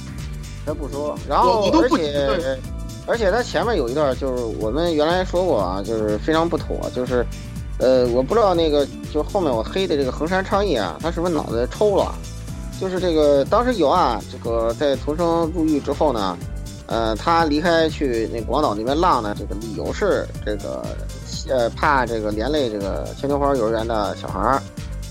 [0.65, 2.61] 他不说，然后而且
[3.05, 7.27] 而且他前面有一段就是我们原来说过啊，就是非常不妥，就是
[7.79, 12.15] 呃，我不知道那个就后面我黑的这个横山昌义啊，他是不是脑子抽了？
[12.81, 16.37] 就是这个当时有啊，这个在重生入狱之后呢，
[16.87, 20.83] 呃，他离开去那广岛那边浪呢，这个理由是这个
[21.49, 24.63] 呃怕这个连累这个牵牛花幼儿园的小孩儿。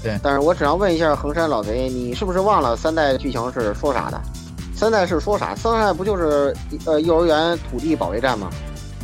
[0.04, 4.22] 对，但是我只要问一下衡山老贼，你是不是忘了三代剧情是说啥的？
[4.76, 5.56] 三代是说啥？
[5.56, 8.50] 三代不就是呃幼儿园土地保卫战吗？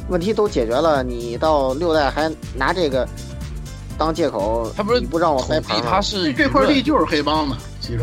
[0.09, 3.07] 问题都解决了，你到六代还拿这个
[4.01, 5.85] 当借口，他不是你不让我土地，掰盘吗？
[5.87, 7.55] 它是这这块地就是黑帮的，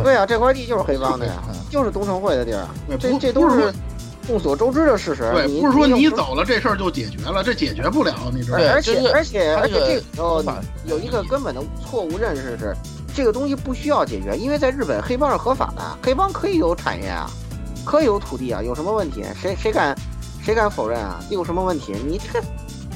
[0.04, 2.64] 对啊，这块地就是黑帮的呀嗯，就是东城会的地儿，
[3.00, 3.74] 这这都是
[4.24, 5.28] 众所周知的事实。
[5.32, 8.64] 对，不是说你走了这事儿就解决了，这解决不了，你知道吗？
[8.72, 10.40] 而且而且而且这个时候
[10.84, 12.72] 有一个根本的错误认识是，
[13.12, 17.28] 这个东西不需要解决，因为在日本黑帮是合法的，黑帮可以有产业啊，
[17.84, 19.24] 可以有土地啊，有什么问题？
[19.34, 19.96] 谁谁敢
[20.44, 21.18] 谁敢否认啊？
[21.28, 21.92] 有什么问题？
[22.06, 22.46] 你这个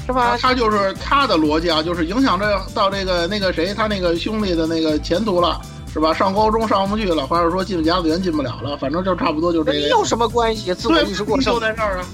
[0.05, 0.37] 是他吧？
[0.37, 5.61] 他就是他的逻辑啊，就是影响这到这个那个谁，他那个兄弟的那个前途了，
[5.93, 6.13] 是吧？
[6.13, 9.77] 上高中上不去了，或者说进甲子园进不了了，反正就差不多就这个。
[9.77, 10.73] 你有什么关系？
[10.73, 12.05] 自我对，意识过剩就，在这儿啊，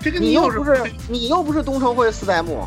[0.00, 2.66] 这个你又又不是你又不是东城会四代目，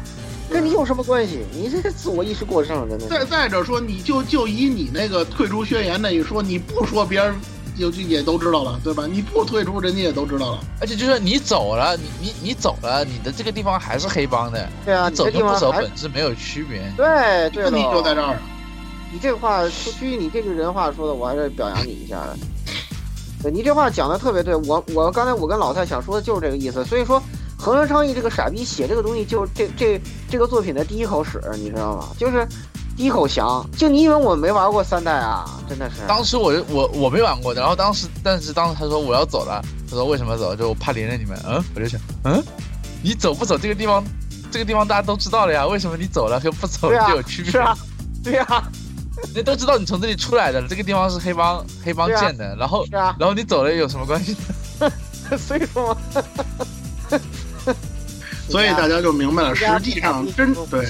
[0.50, 1.40] 跟你有什么关系？
[1.52, 3.08] 你这个自我意识过剩，真的。
[3.08, 7.34] 再再者说，你就就以你那个退出宣言那一说，你不说别人
[7.78, 9.06] 就就也都知道了，对吧？
[9.10, 10.60] 你不退出，人家也都知道了。
[10.80, 16.82] 而且就是你走了，你你你走了，你的这个地方还是黑帮的，对啊，你走跟不走本质没有区别。
[16.96, 18.16] 对对问题就在。
[18.16, 18.38] 这儿。
[19.14, 22.38] 你这话出于你这句人话说的，我还是表扬你一下的。
[23.44, 26.86] 对你这话讲的特别对，我我刚才我跟老蔡想说的就是这个意思。
[26.86, 27.22] 所以说，
[27.58, 32.08] 横川昌义这个傻逼写这个东西，就是这这这个作品的第一口屎，你知道吗？
[32.18, 32.71] 就是第
[33.02, 33.68] 一口翔。
[33.78, 35.46] 就你以为我没玩过三代啊？
[35.68, 35.98] 真的是。
[36.08, 40.56] 当时我就我我没玩过的，然后当时但是当时他说我要走了，他说为什么走？
[40.56, 41.38] 就我怕连累你们。
[41.46, 42.44] 嗯，我就想，嗯，
[43.02, 44.04] 你走不走这个地方，
[44.52, 47.52] 这个地方大家都知道了呀，为什么你走了和不走就有区别？
[47.52, 47.78] 是啊，
[48.24, 48.64] 对啊，
[49.34, 53.16] 人都知道你从这里出来的，这个地方是黑帮黑帮建的，然后啊。
[53.20, 54.36] 然后你走了有什么关系？
[55.38, 55.98] 所以说，
[58.50, 60.86] 所以大家就明白了， 实际上真对，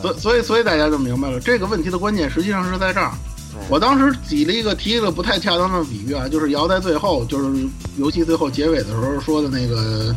[0.00, 3.12] 所所以所以大家就明白了这个问题的关键，实际上是在这儿。
[3.68, 10.14] 我当时举了一个提了不太恰当的比喻啊，就是姚在最后，就是游戏最后结尾的时候说的那个，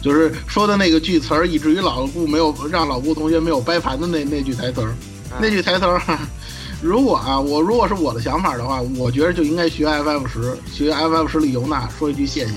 [0.00, 4.94] 就是说的那个句词儿，以至于老顾没有让老顾同学没有掰盘的那那句台词儿，
[5.40, 6.00] 那句台词儿。
[6.82, 12.52] 如果啊，我如果是我的想法的话，我觉得就应该学 FF 十，学 FF 十里尤娜说一句谢谢。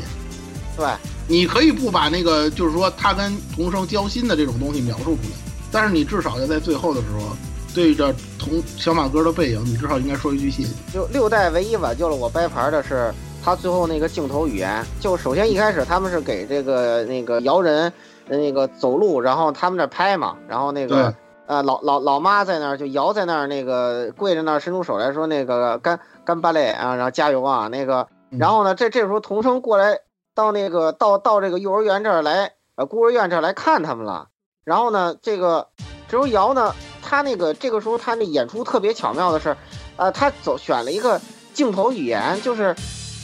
[0.78, 0.88] 对，
[1.26, 7.36] 你可以不把那个就是说他跟童生交心的这种东西描述出来，但是你至少要在最后的时候，
[7.76, 10.74] 对着童小马哥的背影，你至少应该说一句谢谢。
[10.92, 14.84] 就六代唯一挽救了我掰盘的是他最后那个镜头语言。
[15.00, 17.92] 就首先一开始他们是给这个那个摇人
[18.28, 21.14] 呃那个走路，然后他们那拍嘛，然后那个
[21.46, 30.00] 呃老老老妈在那儿就摇在那儿那个跪着那儿伸出手来说那个干干巴累啊，然后加油啊那个，然后呢这这时候童生过来
[30.34, 34.28] 到那个到到这个幼儿园这儿来呃孤儿院这儿来看他们了，
[34.70, 35.68] 然后呢这个
[36.08, 39.58] 这时候瑶呢他那个这个时候他那演出特别巧妙的是。
[40.02, 41.20] 呃，他走选了一个
[41.54, 42.74] 镜头语言，就是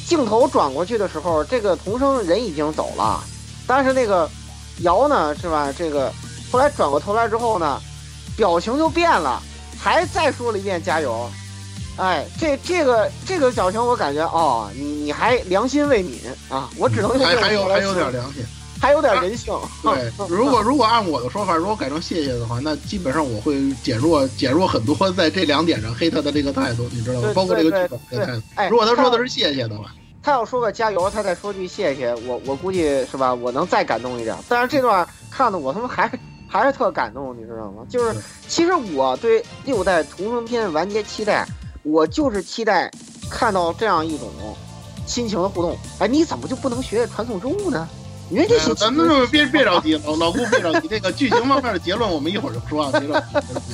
[0.06, 3.24] 镜头转过去的时候，这个童生人已经走了，
[3.66, 4.30] 但是那个
[4.80, 5.72] 瑶呢，是吧？
[5.72, 6.12] 这个
[6.52, 7.80] 后来转过头来之后呢，
[8.36, 9.42] 表情就变了，
[9.80, 11.30] 还再说了一遍加油。
[11.96, 16.18] 哎，这这个这个表情，我感觉哦，你你还良心未泯
[16.50, 16.70] 啊！
[16.78, 18.44] 我只能用还有还有点良心。
[18.80, 19.54] 还有点人性。
[19.82, 27.30] 对，如果如果按我的说法，如果改成谢谢的话，那基本上我会减弱减弱很多在这两点上黑他的这个态度，你知道吗？
[27.34, 28.42] 包括这个剧本的态度。
[28.56, 29.86] 哎，如果他说的是谢谢的话，
[30.22, 33.34] 他要说个加油，他再说句谢谢，我我估计是吧？
[33.34, 34.36] 我能再感动一点。
[34.50, 36.12] 但是这段看的我他妈还
[36.48, 37.86] 还是特感动，你知道吗？
[37.90, 38.16] 就是
[38.48, 41.46] 其实我对六代同人篇完结期待，
[41.84, 42.92] 我就是期待
[43.30, 44.30] 看到这样一种
[45.06, 45.78] 亲情的互动。
[46.00, 47.88] 哎，你怎么就不能学传送之物呢？
[48.32, 53.28] 因为这些咱们就别别着急，老老顾别着急，这个剧情方面的结论我们一会儿就说啊，别着急，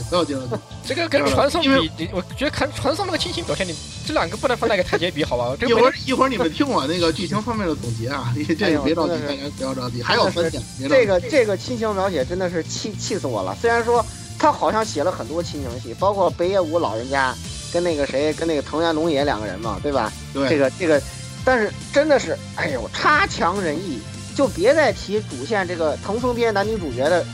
[0.09, 0.55] 不要急着急。
[0.85, 3.73] 这个跟传送比，你我觉得看传送那个亲情表现，你
[4.05, 5.55] 这两个不能放在一个台阶比，好吧？
[5.59, 10.61] 这一会儿一会儿你们听我那个剧情方面的总结啊，你这个别着急，大家不要着急，还有分享。
[10.89, 13.55] 这个这个亲情描写真的是气气死我了。
[13.61, 14.05] 虽然说
[14.37, 17.33] 他好像写了很多亲情戏，包括北野武老人家
[17.71, 20.11] 跟那个谁跟那个藤原龙也两个人嘛，对吧？
[20.33, 21.01] 对，这个这个，
[21.45, 24.01] 但是真的是，哎呦，差强人意。
[24.35, 27.25] 就别再提主线这个藤生篇男女主角的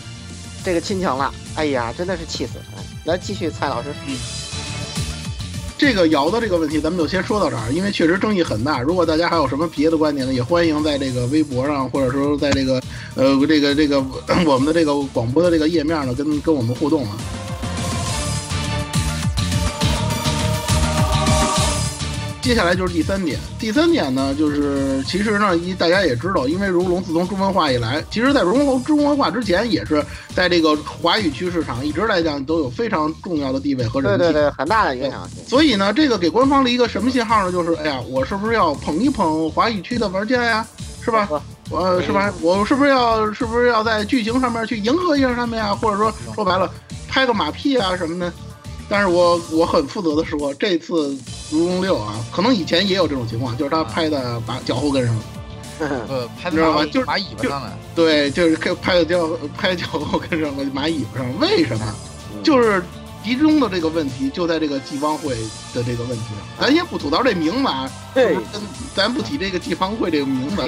[0.64, 2.84] 这个亲情了，哎呀，真的是气死了！
[3.06, 3.90] 来继续，蔡老师。
[4.08, 4.18] 嗯，
[5.78, 8.82] 这个瑶的这个问题，咱们就先说到这儿，因为确实争议很大。
[8.82, 12.82] 如果大家还有什么别的观点呢，也欢迎在这个微博上，或者说在这个
[13.16, 14.04] 呃这个这个
[14.46, 17.18] 我们的这个广播的这个页面呢，跟跟我们互动啊。
[22.48, 30.02] 接下来就是第三点，第三点呢，就是其实呢，一大家也知道，因为如龙自从中文化以来，其实在如龙中文化之前，也是
[30.34, 35.44] 在这个华语区市场一直来讲都有非常重要的地位和人气，对对对， 很大的影响性。
[35.46, 37.52] 所以呢，这个给官方了一个什么信号呢？
[37.52, 40.66] 就是哎呀，我是不是要捧一捧华语区的玩家呀？
[41.04, 41.28] 是吧？
[41.70, 42.34] 我是吧？
[42.40, 45.76] 我是不是要是不是要在剧情上面去迎合一下他们呀？
[45.76, 46.72] 或者说说白了，
[47.10, 48.32] 拍个马屁啊什么的？
[48.90, 51.10] 但是我我很负责的说，这次
[51.52, 55.24] 《如龙六》啊，可能以前也有这种情况，就是他拍的把脚后跟上了。
[56.10, 56.84] 呃，拍知道吗？
[56.86, 61.94] 就是马尾巴上了，对，就是开拍的脚拍脚后跟上了，马尾巴上，为什么？
[62.44, 62.84] 就是
[63.24, 65.36] 集中的这个问题就在这个季方会
[65.76, 67.92] 的这个问题上，咱先不吐槽这名字啊，
[68.96, 70.64] 咱不提这个季方会这个名字，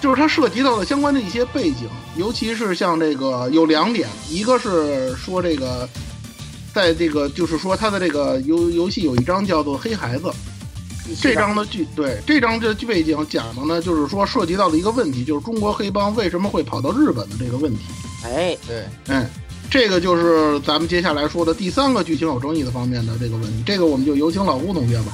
[0.00, 5.86] 就是它涉及到的相关的一些背景，尤其是像这个有两点，一个是说这个，
[6.74, 10.26] 在这个就是说他的这个游游戏有一章叫做《黑孩子》，
[11.22, 17.84] 这章的剧对这章的剧背景讲的呢，就是说涉及到的一个问题，就是中国黑帮为什么会跑到日本的这个问题。
[18.24, 19.24] 哎，对，嗯，
[19.70, 23.62] 这个就是咱们接下来说的第三个剧情有争议的方面的这个问题。
[23.64, 25.12] 这个我们就有请老吴同学吧，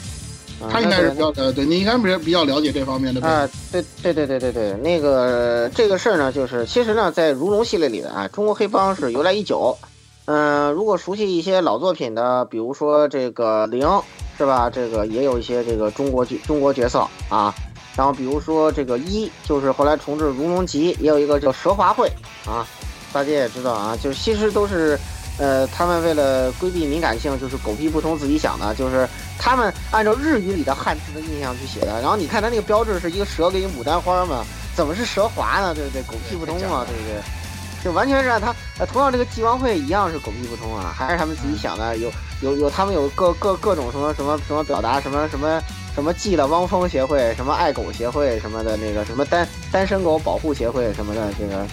[0.62, 3.20] 啊他应该是比较呃，对你应该比较比较了解这方面的。
[3.20, 9.76] 啊，对对对对对对，那个这个事儿呢，就是其实呢，在如龙系列里的啊，中国黑帮是由来已久。
[10.32, 13.80] 嗯、如果熟悉一些老作品的，比如说这个零，
[14.38, 14.70] 是吧？
[14.70, 17.52] 这个也有一些这个中国角中国角色啊。
[17.96, 22.08] 然后比如说这个一，就是后来重置如龙集，也有一个叫蛇华会
[22.46, 22.64] 啊，
[23.12, 24.96] 大家也知道啊，就是其实都是。
[25.38, 29.08] 呃，他们为了规避敏感性，就是狗屁不通自己想的，就是
[29.38, 31.98] 他们按照日语里的汉字的印象去写的。
[32.02, 34.44] 然后你看他那个标志是一个蛇给你牡丹花嘛，
[34.76, 35.74] 怎么是蛇华呢？
[35.74, 36.02] 对不对？
[36.02, 37.22] 狗屁不通嘛，对不对？
[37.82, 42.10] 就完全是按他呃，同样这个季王会一样是狗屁不通啊，还是他们自己想的，有
[42.40, 45.62] 有有他们有各各各种什么什么什么表达，什么什么
[45.94, 51.66] 什么记了汪峰协会，什么爱狗协会什么的那个什么单单身狗保护协会什么的 这个。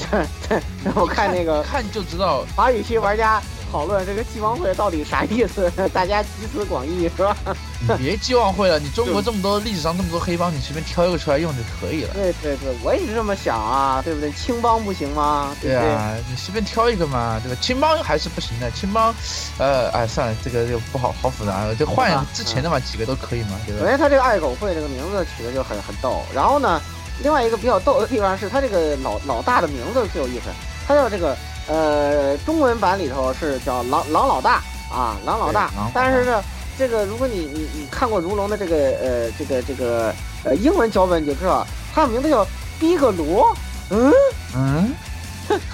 [0.94, 7.36] 我看那个看就知道，华语区玩家讨论这个季王会到底啥意思， 大家集思广益是吧？
[7.98, 12.14] 你别寄望会了，你中国这么多历史上这么多黑帮，你随便挑一个出来用就可以了。
[12.14, 14.30] 对对对，我也是这么想啊，对不对？
[14.32, 15.54] 青帮不行吗？
[15.60, 17.58] 对啊，你随便挑一个嘛，对吧？
[17.60, 19.14] 青帮还是不行的，青帮，
[19.58, 23.80] 呃，哎，算了，这个就不好好复杂了，就换之前的嘛，几个都可以嘛，对吧？
[23.80, 26.22] 首先，他这个爱狗会这个名字取的就很很逗。
[26.34, 26.80] 然后呢，
[27.22, 30.50] 另外一个比较逗的地方是他这个老老大的名字最有意思，
[30.86, 31.34] 他叫这个
[31.70, 35.70] 呃中文版里头是叫狼狼老大啊，狼老大。
[35.94, 36.42] 但是呢，
[36.76, 40.12] 这个如果你你你看过如龙的这个呃这个这个
[40.44, 41.64] 呃英文脚本，你就知道
[41.94, 42.44] 他的名字叫
[42.80, 43.54] 逼格罗，
[43.90, 44.12] 嗯，
[44.56, 44.90] 嗯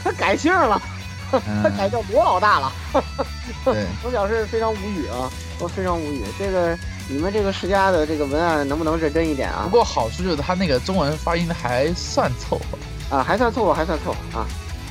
[0.04, 0.80] 他 改姓了，
[1.30, 1.38] 他
[1.70, 2.72] 改嗯， 叫罗老大了。
[3.64, 5.30] 对，我表示非常无语啊，
[5.60, 6.22] 我非常无语。
[6.38, 6.76] 这个
[7.08, 9.70] 你们这个世家的这个文案能不能认真一点啊不？
[9.70, 13.16] 过好处就是他那个中文发音还算凑合。
[13.16, 14.46] 啊，还算凑合，还算凑合啊。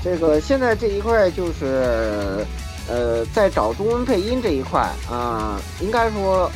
[0.05, 2.45] 这个现在这一块就是，
[2.87, 6.47] 呃，在找中文配音这一块啊、应该说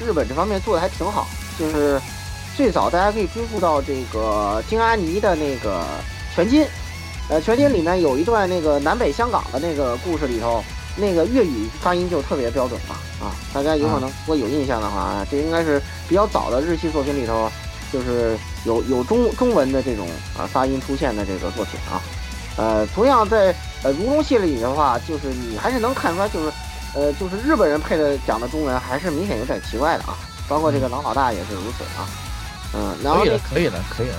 [0.00, 1.26] 日本这方面做的还挺好。
[1.58, 2.00] 就是
[2.56, 5.84] 最早大家可以追溯到这个金阿尼的那个
[6.36, 6.64] 全金，
[7.28, 10.62] 呃，全金里面有一段那个南北香港的那个故事里头，
[10.94, 17.50] 那个粤语发音就特别标准嘛啊，大家有可能如果有印象的话啊，这应该是比较早的日系作品里头。
[17.90, 20.06] 就是有有中中文的这种
[20.36, 21.96] 啊发音出现的这个作品啊，
[22.58, 23.54] 呃，同样在
[23.84, 26.52] 呃如龙系列里的话，就是你还是能看出来，就是
[26.94, 32.04] 呃就是日本人配的讲的中文还是明显有点奇怪的啊，包括这个狼老大也是如此啊，
[32.74, 34.16] 嗯，然后可以了，可以了，可以了。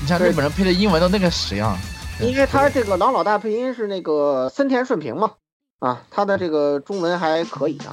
[0.00, 1.76] 你像日本人配的英文都那个屎样，
[2.20, 5.32] 因为他这个狼老大配音是那个森田顺平嘛，
[5.80, 7.92] 啊，他的这个中文还可以啊，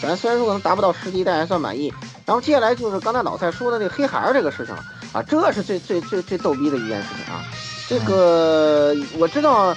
[0.00, 1.92] 咱虽然说可能达不到十级，但还算满意。
[2.24, 7.44] 然后接下来就是刚才老蔡说的这个黑孩儿这个事情了啊，这是最最最最逗逼的一件事情啊。
[7.88, 9.76] 这个我知道，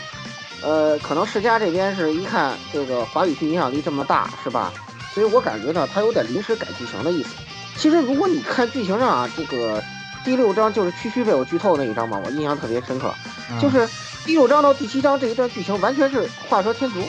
[0.62, 4.72] 呃，可能世嘉这边是一看这个华语区影响力这么大，是吧？
[5.14, 7.30] 所以我感觉呢，他有点临时改剧情的意思。
[7.76, 9.84] 其实如果你看剧情上啊，这个
[10.24, 13.14] 第六章就是区区被我剧透那一章嘛，我印象特别深刻。
[13.50, 13.88] 嗯就是
[14.26, 17.02] 第六章到第七章这一段剧情完全是画蛇添足，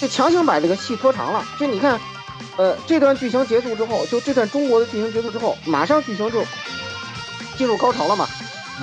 [0.00, 1.44] 就强行把这个戏拖长了。
[1.58, 2.00] 就你看，
[2.56, 6.44] 呃，这段剧情结束之后，就这段中国的剧情结束之后，马上剧情就
[7.56, 8.28] 进入高潮了嘛。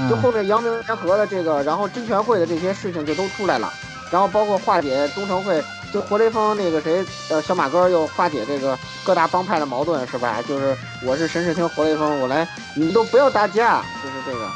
[0.08, 3.74] 就后面阳明联合的这个，然后真权会的这些事情就都出来了，
[4.12, 10.42] 然后包括化解东城会，就活雷锋那个谁，呃，小马哥又化解这个各大帮派的矛盾，是吧？
[10.48, 14.48] 就是我是神视厅活雷锋，我来，你们都不要打架，就是这个。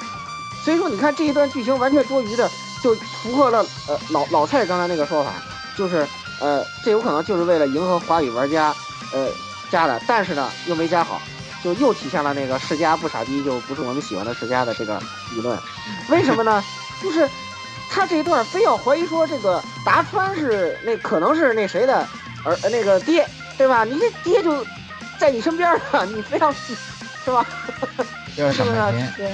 [0.64, 2.50] 所以说，你看这一段剧情完全多余的，
[2.82, 5.34] 就符合了呃老老蔡刚才那个说法，
[5.76, 6.08] 就是
[6.40, 8.74] 呃这有可能就是为了迎合华语玩家，
[9.14, 9.28] 呃
[9.70, 11.22] 加的，但是呢又没加好，
[11.64, 15.02] 就又体现了那个世家不傻逼就不是我们喜欢的世家的这个
[15.34, 15.58] 理论。
[16.10, 16.64] 为什么呢？
[17.02, 17.30] 就是
[17.90, 22.08] 他这一段非要怀疑说这个达川是那可能是那谁的
[22.44, 23.84] 儿呃那个爹，对吧？
[23.84, 24.66] 你这爹就
[25.20, 26.76] 在你身边呢，你非要是
[27.32, 27.46] 吧？
[28.36, 28.76] 要 是不是？
[29.16, 29.34] 对，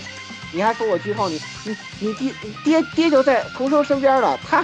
[0.51, 4.63] 你还说我剧透，你你你爹你爹爹就在童生身边了，他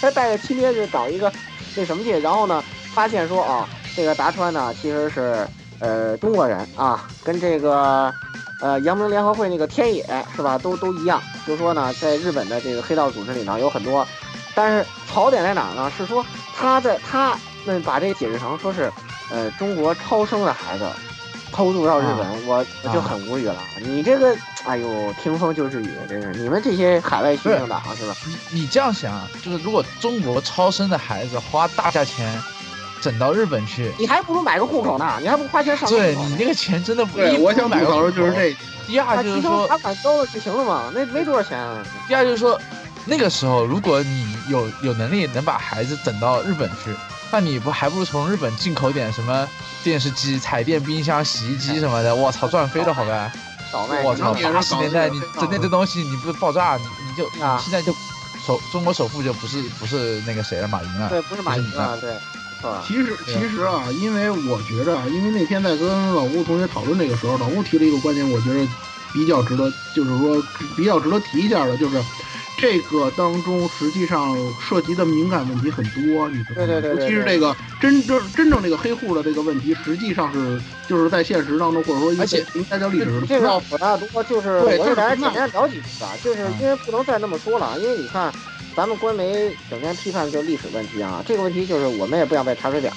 [0.00, 1.32] 他带着亲爹去找一个
[1.74, 2.62] 那什么去，然后呢
[2.94, 5.46] 发现说啊，这个达川呢其实是
[5.80, 8.12] 呃中国人啊，跟这个
[8.60, 10.04] 呃阳明联合会那个天野
[10.34, 14.06] 是吧，都都一样，就说呢在日本的这个黑道组织里呢有很多，
[14.54, 15.92] 但是槽点在哪儿呢？
[15.96, 16.24] 是说
[16.54, 18.92] 他在他们把这个解释成说是
[19.30, 20.86] 呃中国超生的孩子。
[21.52, 23.56] 偷渡到日本，我我就很无语了。
[23.80, 28.14] 你这个，哎呦，听风就是雨，真是你们这些海外学生党是吧？
[28.26, 32.38] 你你这样想，就是如果中国超生的孩子花大价钱
[33.00, 35.88] 整到日本去，你还不如买个户口呢，你还不花钱上。
[35.88, 38.56] 对你那个钱真的不对，我想买个户口就是这。
[38.86, 41.58] 第二就是说，把款交了就行了嘛，那没多少钱。
[42.06, 42.56] 第二就是说，
[43.04, 46.94] 那个时候如果你有有能力能把孩子整到日本去，
[47.32, 49.48] 那你不还不如从日本进口点什么
[49.82, 52.14] 电视机、彩电、冰箱、洗衣机什么的？
[52.14, 53.32] 我操，赚飞了，好呗！
[54.04, 57.92] 我操，八十年代你整那这东西，你不爆炸，你你就你现在就
[58.46, 61.08] 首中国首富就不是不是那个谁了，马云了？
[61.08, 62.14] 对，不是马云了，对。
[62.82, 68.68] 其实其实啊，因为我觉着，因为那天在跟老吴同学讨论这个时候，老吴提了一个观点，我觉得
[69.12, 70.42] 比较值得，就是说
[70.76, 72.04] 比较值得提一下的，就是
[72.56, 76.66] 这个当中实际上涉及的敏感问题很多，你知道吗？
[76.66, 76.90] 对对对。
[76.92, 88.32] 尤其是这个真正真正这个黑户的这个问题，实际上是就是在现实当中，或者说而且应该叫历史这个复大多，就是对，我给大家简单聊几句吧，就是因为不能再那么说了，因为你看。
[88.76, 92.92] 咱们官媒整天批判就历史问题啊，这个问题就是我们也不想被查水表，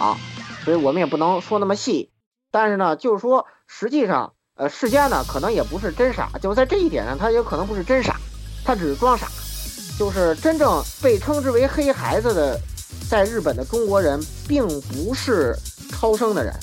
[0.65, 2.11] 所以我们也不能说那么细。
[2.51, 8.17] 但是呢，就是说实际上，呃，世家呢可能也不是真傻，就在这一点上，他也可能不是真傻，
[8.65, 9.27] 他只是装傻。
[9.97, 12.59] 就是真正被称之为黑孩子的，
[13.09, 14.19] 在日本的中国人，
[14.49, 15.55] 并不是
[15.89, 16.53] 超生的人。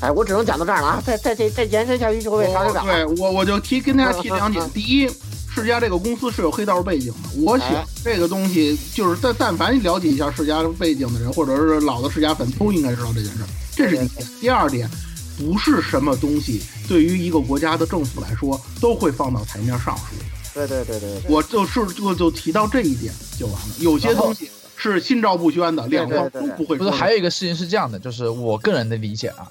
[0.00, 1.02] 哎，我只能讲到这儿了啊！
[1.04, 2.82] 再再再再延伸下去就会被查水表。
[2.84, 5.08] 对我我就提跟大家提两点，第一。
[5.52, 13.38] 世嘉这个公司是有黑道背景的，我想这个东西就是但但凡了解一下世嘉背景的人，或者是老的世嘉粉，都应该知道这件事。
[13.74, 14.28] 这是第一点。
[14.40, 14.88] 第二点，
[15.36, 20.06] 不是什么东西对于一个国家的政府来说都会放到台面上说。
[20.54, 23.74] 对对对对，我就是就就提到这一点就完了。
[23.78, 26.76] 有些东西是心照不宣的，两方都不会。
[26.76, 29.50] 不是，还有一个事情是这样的，就是我个人的理解啊。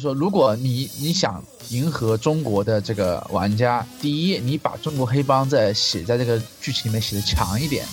[0.00, 7.84] 说，如果你你想迎合中国的这个玩家，第一，你把中国黑帮在写在这个剧情里面写的强一点，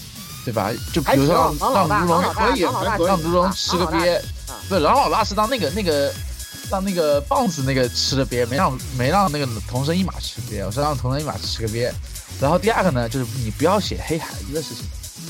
[0.43, 0.72] 对吧？
[0.93, 4.22] 就比如说让让卢龙可以，让卢龙吃个鳖，
[4.70, 6.14] 不是郎老大是让那个那个
[6.70, 11.91] 让那个棒子那个吃的鳖，没让没让那个童生一马吃鳖，我是让童生一马吃个鳖。
[12.39, 14.86] 然后第二个呢，就是你不要写黑孩子的事情，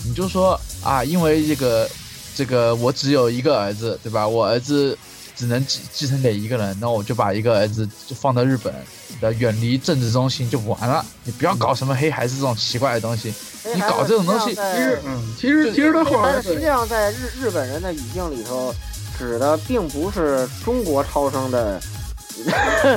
[0.06, 1.90] 你就说啊，因为这个
[2.36, 4.28] 这个我只有一个儿子，对吧？
[4.28, 4.98] 我儿子。
[5.36, 8.74] 只能继继承给一个人，那我就把一个儿子就放到日本，
[9.20, 11.06] 的远离政治中心就完了。
[11.24, 13.34] 你不要搞什么黑孩子这种奇怪的东西，
[13.74, 18.74] 你搞这种东西，其实，嗯，其实其实他后来实际上在日日本人的语境里头，
[19.18, 21.82] 指的并不是中国超生的，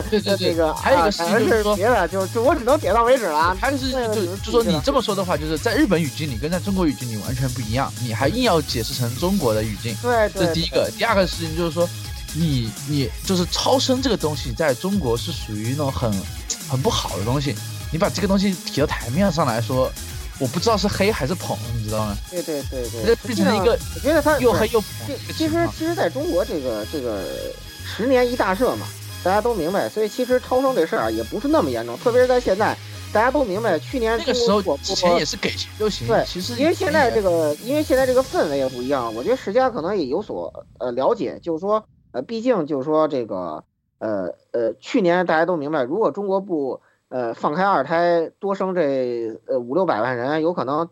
[0.08, 3.56] 对对 这个，还有一个事情就是说别的，就就我只能点到为止了。
[3.60, 10.90] 还有是就就说你这么说的话，就是在日本语境里跟在中国语境里完全不一样，你还硬要解释成中国的语境，对，这是第一个。
[10.96, 11.88] 第二个事情就是说。
[12.34, 16.12] 你你就是超生这个东西，在中国是属于那种很
[16.68, 17.54] 很不好的东西。
[17.90, 19.90] 你把这个东西提到台面上来说，
[20.38, 22.14] 我不知道是黑还是捧，你知道吗？
[22.30, 24.90] 对对对对，变成了一个我觉得他又黑又捧。
[25.34, 27.24] 其实其实在中国这个这个
[27.82, 28.86] 十年一大赦嘛，
[29.24, 32.76] 大家都明白，所以其实超生这事儿啊也不是那么严重，特别是在现在，
[33.10, 36.06] 大家都明白，去年那个时候之前也是给钱就行。
[36.06, 41.82] 对，其实因为现在这个因为现在这个氛围也不一样，我觉得石家可能也有所呃了解，就是说。
[42.12, 43.64] 呃，毕竟就是说这个，
[43.98, 46.80] 呃呃，去年大家都明白，如果中国不
[47.10, 50.88] 呃放开二胎多生这呃五六百万人，有可能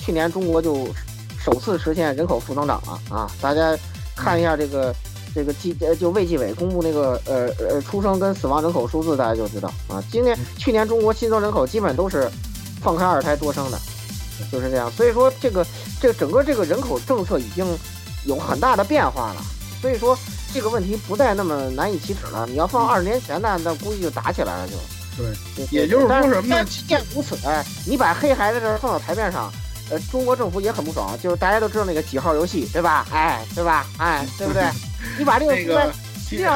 [0.00, 0.88] 去年中国就
[1.38, 3.30] 首次实现人口负增长了啊！
[3.40, 3.76] 大家
[4.16, 4.92] 看一下这个
[5.32, 10.02] 这个纪呃就卫计委公布那个呃呃出生跟死亡人口数字，大家就知道啊。
[10.10, 12.28] 今年去年中国新增人口基本都是
[12.80, 13.78] 放开二胎多生的，
[14.50, 14.90] 就是这样。
[14.90, 15.64] 所以说这个
[16.00, 17.64] 这个整个这个人口政策已经
[18.26, 19.40] 有很大的变化了，
[19.80, 20.18] 所以说。
[20.52, 22.46] 这个问题不再那么难以启齿了。
[22.48, 24.74] 你要放二十年前呢，那估计就打起来了，就。
[25.16, 26.64] 对，也就是说什么呢？
[26.64, 29.52] 即便如此，哎，你把黑孩子这放到台面上，
[29.90, 31.18] 呃，中国政府也很不爽。
[31.20, 33.06] 就是大家都知道那个几号游戏，对吧？
[33.12, 33.86] 哎，对吧？
[33.98, 34.62] 哎，对不对？
[35.18, 35.92] 你把这个那个，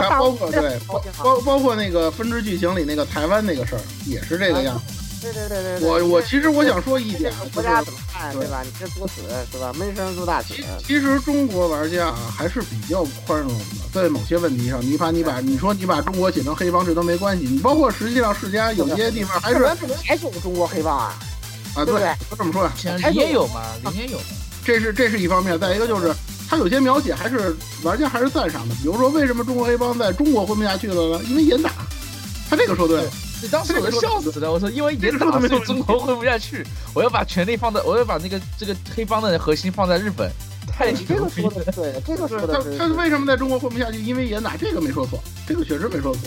[0.01, 4.81] 还包括对包包包括那个分支剧情里那个台湾那个事儿，也是这个样。
[5.33, 5.89] 对对对对对。
[5.89, 8.62] 我我其实我想说一点，啊国家怎么办，对吧？
[8.62, 9.72] 你这作死是吧？
[9.72, 10.55] 闷声做大死。
[10.87, 17.45] 其实中国玩家啊还是比较宽容的，在某些问题上，你把你把你说你把中国写成黑帮，这都没关系。
[17.45, 21.18] 你包括实际上世家有些地方还是不能还是有中国黑帮啊。
[21.75, 22.72] 啊，对，就这么说呀。
[22.99, 24.18] 零也有嘛，零也有。
[24.64, 26.14] 这是这是一方面，再一个就是
[26.49, 31.25] 他有些描写还是玩家还是赞赏的，比如说为什么中国黑帮在中国混不下去了呢？
[31.29, 31.70] 因为严打。
[32.49, 33.11] 他这个说对了。
[33.45, 36.67] 你当时我都笑死了，我说因为严打，所以中国混不下去。
[36.95, 40.33] 我要把权力放在，我要把那个这个黑帮的核心放在日本。
[40.67, 42.47] 太牛逼了对，这个说的
[42.79, 44.01] 他他为什么在中国混不下去？
[44.01, 46.23] 因为严打，这个没说错，这个确实没说错。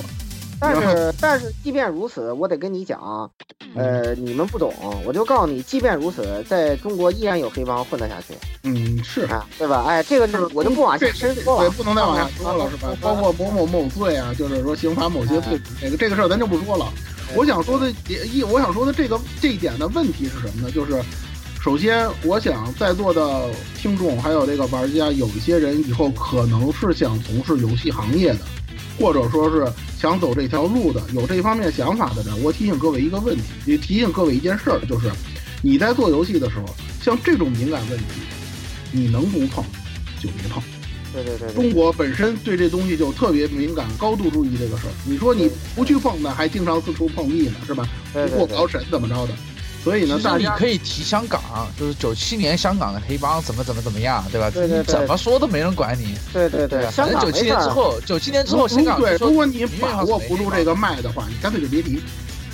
[0.59, 3.29] 但是但是，即便如此，我得跟你讲，
[3.75, 4.73] 呃，你们不懂，
[5.05, 8.33] 我就告诉你，即便如此，在中国依然有黑帮混得下去。
[8.63, 9.83] 嗯，是啊，对吧？
[9.87, 12.89] 哎，这个是我就不往下深说了，对，不能再往下说了，是吧？
[12.99, 16.91] 包括某某某罪啊，就是说刑罚某些罪，这个这个事儿咱就不说了。
[17.35, 20.71] 我想说的一，我想说的这个这一点的问题是什么呢？
[20.71, 20.99] 就是
[21.61, 28.39] 首先，我想在座的听众还有这个玩家，有一些人以后可能是想从事游戏行业的。
[28.99, 35.11] 或者说是想走这条路的，有这方面想法的人，我提醒各位一个问题，也提醒各位一件事儿，就是
[35.61, 36.65] 你在做游戏的时候，
[37.01, 38.05] 像这种敏感问题，
[38.91, 39.63] 你能不碰
[40.21, 40.61] 就别碰。
[41.13, 41.53] 对对对。
[41.53, 44.91] 中国本身对这东西就特别敏感，高度注意这个事儿。
[45.05, 47.87] 你说你不去碰呢，还经常四处碰壁呢，是吧？
[48.35, 49.33] 过高审怎么着的？
[49.83, 51.41] 所以呢，大家可以提香港，
[51.79, 54.49] 就是九七年香港的黑帮怎么怎么怎么样，对吧？
[54.49, 56.17] 对对对，怎么说都没人管你。
[56.33, 62.01] 对对对，反正九七年之后，九七年之后香港对，如果你把握不住这个脉的话，你干脆就别提，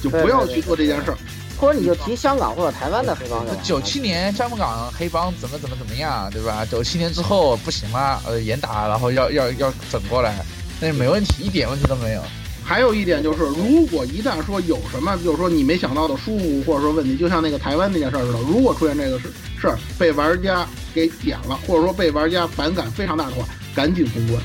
[0.01, 1.17] 就不要去做这件事儿。
[1.57, 3.45] 或者你就提香港或者台湾的黑帮。
[3.63, 6.65] 九七年香港黑帮怎么怎么怎么样，对吧？
[6.69, 10.43] 九七年之后不行了，呃，严打，然后要要要整过来，
[10.81, 12.21] 那没问题，一点问题都没有。
[12.63, 23.45] 还有一点就是，如果一旦说有什么，就是说你没想到的疏忽或者说问题，就像那个台湾那件事似的，如果出现这个事事儿被玩家给点了，或者说被玩家反感非常大的话，
[23.75, 24.41] 赶紧公关。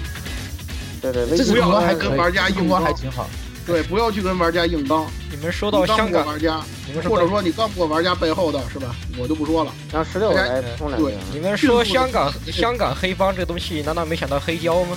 [1.01, 3.29] 对对，这不要还跟玩家硬刚，还挺好。
[3.65, 5.07] 对，不要去跟玩家硬刚。
[5.31, 6.61] 你们说到香港玩家，
[7.05, 8.97] 或者说你刚过玩家背后的是吧？
[9.19, 9.73] 我就不说了。
[9.93, 11.17] 让十六来冲两句。
[11.33, 14.97] 你们说香港 香港黑帮这个东西，难道没想到黑胶吗？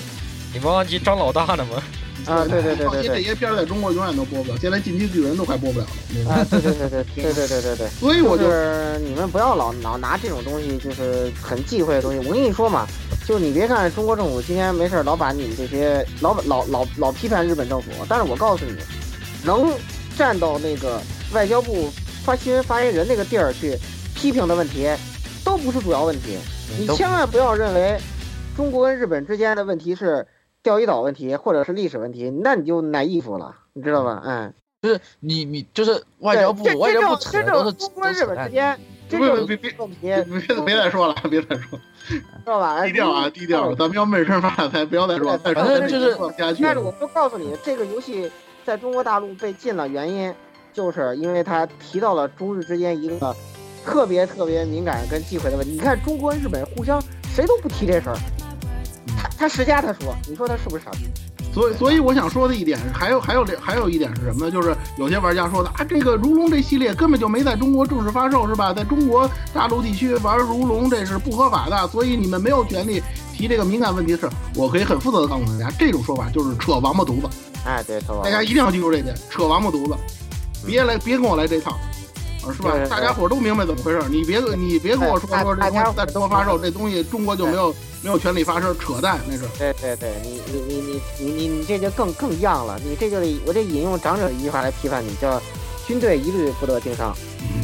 [0.54, 1.84] 你们忘记张老大了吗？
[2.26, 6.32] 啊，对对对对对，这些片在中国永远都播不了，现在《进击巨人》都快播不了了。
[6.32, 7.88] 啊，对对对对对对对对对。
[8.00, 12.20] 所以我就是你们不要老老拿这种东西，就是很忌讳的东西。
[12.28, 12.86] 我跟你说嘛，
[13.26, 18.76] 就你别看中国政府今天没事老把你们这些老老老老批判日本政府，但是我告诉你，
[19.44, 19.72] 能
[20.16, 21.02] 站到那个
[21.34, 21.90] 外交部
[22.24, 23.76] 发新闻发言人那个地儿去
[24.14, 24.88] 批评的问题，
[25.44, 26.38] 都不是主要问题。
[26.78, 27.98] 你千万不要认为
[28.56, 30.26] 中国跟日本之间的问题是。
[30.64, 34.22] 钓鱼岛问题或者是历史问题，那你就拿衣服了，你知道吧？
[34.26, 42.86] 嗯，就是你你就是外交部外交部扯都是中国日本之间，别别别别别别再说了，别再说， 知道吧？
[42.86, 46.16] 低调啊，低调，咱们要闷声发大财，不要再说，反正就是。
[46.62, 48.32] 但是我就告诉你，这个游戏
[48.64, 50.34] 在中国大陆被禁了，原因
[50.74, 53.36] 就是因为他提到了中日之间一个
[53.84, 55.74] 特别特别敏感跟忌讳的问题。
[55.74, 57.02] 你看中国日本互相
[57.34, 58.18] 谁都不提这事儿。
[59.22, 61.08] 他他十佳他说，你说他是不是傻逼？
[61.54, 64.52] 所以所以我想说的一点，还有还有这还有一点是什么呢？
[64.52, 68.74] 就是有些玩家说的啊，这个如龙这系列根本就没在中国正式发售，是吧？
[68.74, 73.04] 在中国大陆地区玩如龙这是不合法的，所以你们没有权利
[73.34, 74.16] 提这个敏感问题。
[74.16, 77.28] 是，我可以很负责的告诉大家，这种说法就是扯王八犊子。
[77.66, 78.24] 哎，对，扯王八。
[78.24, 79.96] 大家一定要记住这点，扯王八犊子，
[80.66, 81.78] 别来别跟我来这套。
[82.56, 82.72] 是吧？
[82.90, 89.44] 大家伙都明白怎么回事你别你别跟我说说这东西在中国发售，这东西中国就没有没有权利发声，扯淡那是。
[89.58, 92.80] 对对对，你你你你你你你这就更更样了。
[92.84, 95.42] 你这就我这引用长者一句话来批判你，叫
[95.88, 97.16] 军队一律不得经商。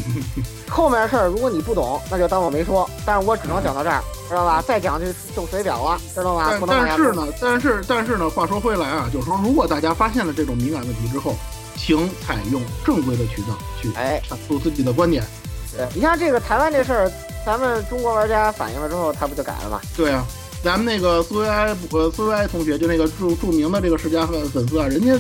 [0.70, 2.90] 后面的事儿如果你不懂，那就当我没说。
[3.06, 4.62] 但是我只能讲到这儿，知道吧？
[4.62, 6.58] 再讲就就水表了，知道吧？
[6.68, 11.36] 但但是呢，但是但是呢，话说回来啊，就是说，如果大家发现了这种敏感问题之后。
[11.80, 15.24] 请采用正规的渠道去哎阐述自己的观点。
[15.78, 17.12] 对，你像这个台湾这事儿，
[17.46, 19.80] 咱们中国玩家反映了之后，他不就改了吗？
[19.96, 20.26] 对啊，
[20.64, 25.14] 咱们那个苏维埃呃苏维埃同学，就那个著著名的这个世家粉粉丝啊，人家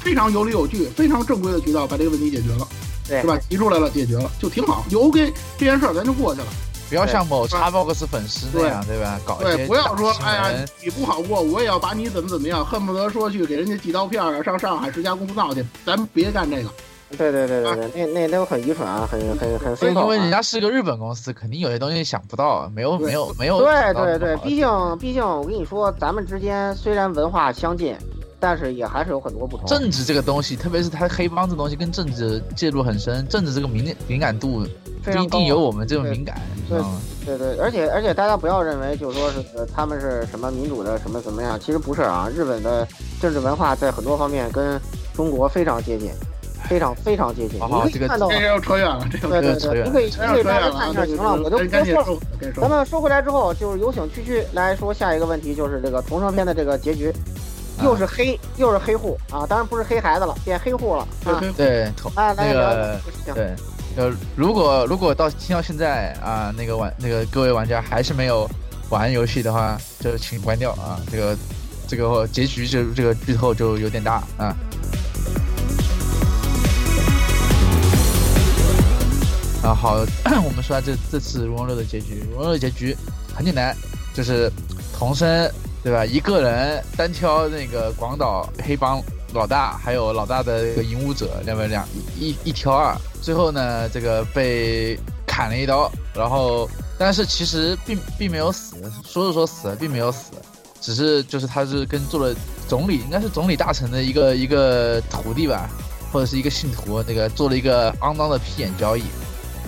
[0.00, 2.66] 非常有理有据，非常正规的渠道把这个问题解决了，
[3.06, 3.38] 对是吧？
[3.48, 6.46] 提出来了，解决了，就挺好，就 OK，这件事儿咱就过去了。
[6.88, 9.20] 不要像某叉 box 粉丝那样，对吧？
[9.26, 15.66] 搞对，不要说哎呀，你不好过，我也要把你怎么怎么样，恨不得说去给人家寄刀片啊，上上海十家公司闹去。
[15.84, 16.70] 咱别干这个。
[17.10, 23.58] 对对对对对，那那都很愚蠢啊，很很很非因为人家是个日本公司，肯定有些东西想不到，没有没有没有。
[23.60, 27.96] 对对对，毕竟毕竟我跟你说，咱们之间虽然文化相近，
[28.40, 29.66] 但是也还是有很多不同。
[29.66, 34.66] 政治这个东西，特别是他黑帮这东西，跟政治介入很深，政治这个敏敏感度
[35.04, 37.00] 不一定有我们这种敏感，你知对道吗？
[37.24, 42.28] 对对，而且而且大家不要认为就是说是呃他们是什么民主的什么怎么样，其实不是啊。
[42.34, 42.86] 日本的
[43.20, 44.80] 政治文化在很多方面跟
[45.14, 46.10] 中国非常接近，
[46.68, 47.58] 非常非常接近。
[47.60, 52.04] 好好这个你可以看到，这个要扯远了，这个对对对，你可以你可以大家看一下行了，我就不说了。
[52.04, 52.18] 说，
[52.60, 52.68] 咱。
[52.70, 57.12] 们说回来之后，就是有请区区来说下一个问题，就是这个同生篇的这个结局，
[57.82, 61.42] 又是黑又是黑户啊，当然不是黑孩子了，变黑户了啊。
[61.56, 63.00] 对，同来来那个。
[63.34, 63.54] 对，
[63.96, 68.48] 呃，如果如果到听到现在啊，那个玩那个各位玩家还是没有
[68.90, 71.36] 玩游戏的话，就请关掉啊，这个
[71.88, 74.54] 这个结局就这个剧透就有点大啊。
[79.62, 79.96] 啊，好，
[80.44, 82.96] 我们说下这这次《如龙六》的结局，《如龙六》的结局
[83.34, 83.76] 很简单，
[84.14, 84.50] 就是
[84.96, 85.50] 童生
[85.82, 86.04] 对吧？
[86.04, 89.02] 一个人单挑那个广岛黑帮
[89.32, 91.86] 老大，还有老大的这个影武者，两个两
[92.16, 100.32] 一一一挑二，最后呢，这个被砍了一刀，然后但是其实并并没有死，说是说死了，并没有死，
[100.80, 102.34] 只是就是他是跟做了
[102.68, 105.68] 总理，应该是总理大臣的一个一个徒弟吧，
[106.12, 109.02] 或者是一个信徒，那个做了一个肮脏的屁眼交易，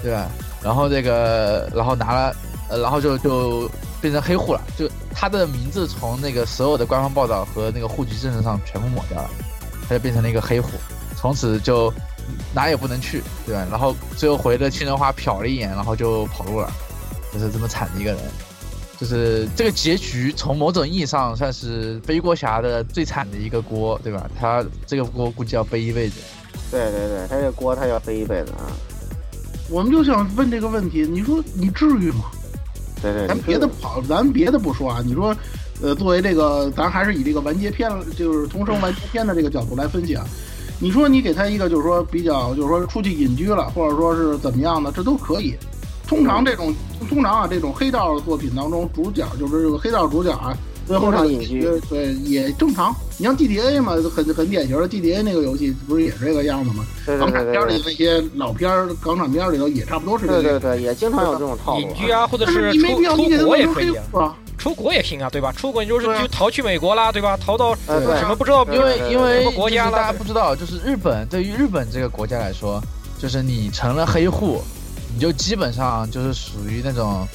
[0.03, 0.29] 对吧？
[0.63, 2.37] 然后这个，然后拿了，
[2.69, 3.71] 呃，然后就就
[4.01, 9.31] 变成黑户了，就他的名字从那个所有的官方报道和那个户籍证上全部抹掉了，
[9.89, 10.71] 他就变成了一个黑户，
[11.17, 11.93] 从此就
[12.53, 13.67] 哪也不能去，对吧？
[13.71, 16.71] 然后最后回了青莲花瞟了一眼，然后就跑路了，
[17.33, 18.21] 就是这么惨的一个人。
[18.99, 24.29] 就是这个结局，从某种意义上算是背锅侠的最惨的一个锅，对吧？
[24.37, 26.17] 他这个锅估计要背一辈子。
[26.69, 28.67] 对对对，他这锅他要背一辈子啊。
[29.71, 32.25] 我们就想问这个问题，你说你至于吗？
[33.03, 35.35] 对对，咱别的跑，咱别的不说啊，你说，
[35.81, 40.25] 呃，作为这个，咱还是以这个完结篇，就是同声完结篇的这个角度来分析啊。
[40.81, 45.55] 你说你给他一个，就是说比较，就是说出去隐居了，或者说是怎么样的，这都可以。
[46.07, 46.75] 通常这种，
[47.09, 50.57] 通常啊，这种黑道作品当中，主角就是这个黑道主角啊，
[50.89, 52.95] 最后这个经常隐居对对也正常。
[53.19, 56.85] 你像 GTA 嘛，很很典型的 GTA 那个游戏，不是也是这个样子吗？
[57.05, 60.61] 对对港产对对片里那些老片儿，港产片里头也差不多是这个样子。
[60.61, 61.95] 对对对，也经常有这种套路隐。
[61.95, 64.35] 居啊，或者但是是你没必要，出出国也可以啊。
[64.57, 65.53] 出国也行啊，对吧？
[65.53, 67.37] 出国你就是就逃去美国啦，对吧？
[67.37, 72.83] 逃到什么不知道因为因为什么国家大家不知道，就是日本对于日本这个国家来说，
[73.19, 74.61] 就是你成了黑户，
[75.15, 77.27] 你就基本上就是属于那种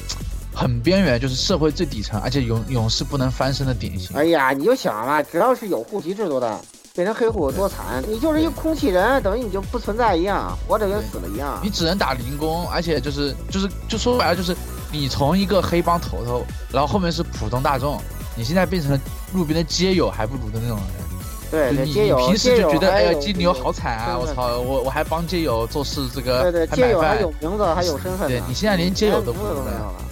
[0.54, 4.16] 很边缘，就是社会最底层，而且永永世不能翻身的典型。
[4.16, 6.60] 哎呀，你就想吧，只要是有户籍制度的，
[6.94, 8.02] 变成黑户有多惨？
[8.08, 11.68] 你就是一个空气人，等于你就不存在一样，活着跟死了一样你。
[11.68, 14.56] 只能打零工，而且就是就是就说白了就是
[14.92, 18.00] 你从一个黑帮头头，然后后面是普通大众，
[18.36, 19.00] 你现在变成了
[19.32, 21.04] 路边的街友还不如的那种人。
[21.50, 28.28] 对你街友平时就觉得哎呀街金牛好惨啊，我操，我我还帮街友做事，这个对对，街友还有，名字，还有身份。
[28.28, 30.03] 对你现在连街友都不连名字都能了没有了。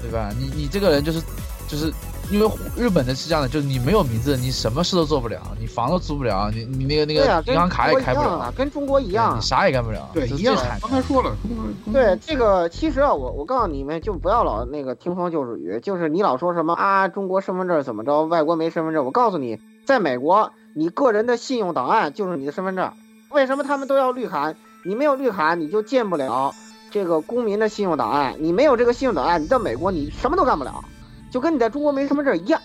[0.00, 0.30] 对对吧？
[0.38, 1.20] 你你这个人就是
[1.68, 1.92] 就是
[2.30, 9.40] 因为日本的是这样的，就是你没有名字，你什么事都做不了，你房都租不了，你你那个那个银行卡也开不了，跟中国一样你。
[9.40, 10.56] 啥也干不了，对，一样。
[10.80, 19.04] 刚才说了，中国对这个，其实啊，我我告诉你们，就不要老那个听风就是雨，就是你老说什么啊，中国身份证怎么着，外国没身份证。
[19.04, 22.92] 我告诉你，在美国，你个人的信用档案就是你的身份证。
[23.30, 24.54] 为什么他们都要绿卡？
[24.84, 26.54] 你没有绿卡，你就建不了
[26.90, 28.34] 这个公民的信用档案。
[28.38, 30.84] 你没有这个信用档案，你到美国你什么都干不了，
[31.30, 32.60] 就跟你在中国没身份证一样。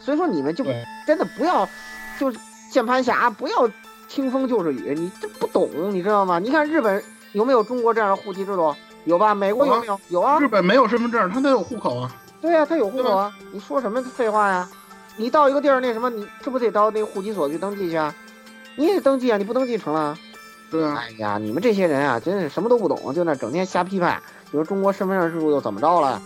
[0.00, 0.64] 所以说你们就
[1.06, 1.68] 真的不要，
[2.18, 2.38] 就是
[2.70, 3.68] 键盘侠，不要
[4.08, 6.38] 听风就是雨，你这不懂，你知道吗？
[6.38, 7.02] 你看日本
[7.32, 8.74] 有没有中国这样的户籍制度？
[9.04, 9.34] 有吧？
[9.34, 10.00] 美国有没有？
[10.08, 10.38] 有啊。
[10.38, 12.14] 日本没有身份证，他得有户口啊。
[12.40, 13.32] 对呀、他有户口啊。
[13.52, 14.68] 你说什么废话呀？
[15.16, 18.14] 你到一个地儿那什么，你是不是得到那个户籍所去登记去啊？
[18.76, 20.16] 你也得登记啊，你不登记成了。
[20.72, 24.20] 对啊，哎呀，你们这些人啊，真是什么都不懂，就那整天瞎批判。
[24.50, 26.20] 比如中国身份证制度又怎么着了？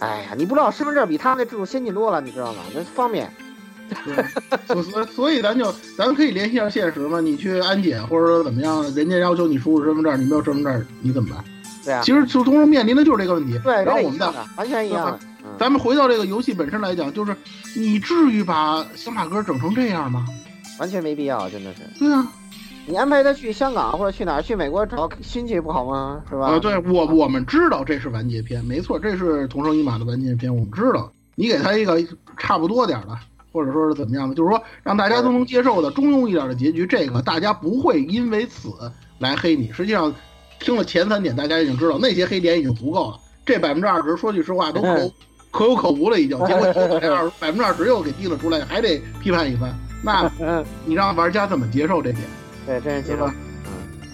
[0.00, 2.62] 哎呀，你不知道身份证比他们那制度先进多了，你知道吗？
[2.74, 3.30] 那方便。
[4.66, 7.20] 所所所以咱就咱可以联系一下现实嘛。
[7.20, 11.44] 你去安检或者说怎么样，人家要求你出示身份证，你没有身份证，你怎么办？
[11.84, 13.58] 对啊，其实就同时面临的就是这个问题。
[13.62, 14.26] 对，然后我们再
[14.56, 15.18] 完全一样
[15.58, 17.36] 咱们回到这个游戏本身来讲，就是
[17.76, 20.24] 你至于把小马哥整成这样吗？
[20.78, 21.80] 完全没必要，真的是。
[21.98, 22.26] 对啊，
[22.86, 24.42] 你安排他去香港或者去哪儿？
[24.42, 26.22] 去美国找亲戚不好吗？
[26.28, 26.46] 是吧？
[26.46, 31.10] 啊，对我我们知道这是完结篇，没错，这是同生一马的完结篇，我们知道。
[31.34, 31.96] 你给他一个
[32.36, 33.16] 差不多点的，
[33.52, 38.68] 或者说是怎么样的，就是说让大家都能接受的中庸一点的结局，这个大家不会因为此
[39.18, 39.72] 来黑你。
[39.72, 40.12] 实际上，
[40.58, 43.16] 听了前三点，大家已经知道那些黑点已经足够了。
[43.46, 45.10] 这百分之二十，说句实话， 都可
[45.52, 46.36] 可有可无了， 已经。
[46.46, 49.72] 结果这二百分之二十又给提了出来，还得批判一番。
[50.02, 50.30] 那
[50.84, 52.24] 你让玩家怎么接受这点？
[52.66, 53.34] 对，真是接受嗯。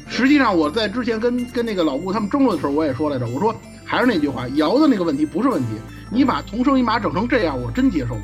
[0.08, 5.68] 实际上我在之前跟跟那个老顾他们争论的时候，我也说来着，我说还是那句话，瑶的那个问题不是问题，
[6.10, 8.22] 你把同生一马整成这样，我真接受不了。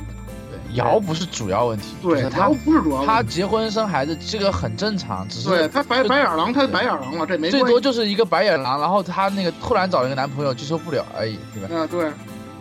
[0.49, 7.61] 对，瑶不是主要问题，对就是，他瑶不是主要问题，他结婚生孩子这个很正常，只是对他白白眼狼，他白眼狼了，这没最。
[7.63, 11.75] 多就是一个白眼狼，然后他那个突然找一个男朋友接受不了而已，对吧？
[11.75, 12.11] 啊，对，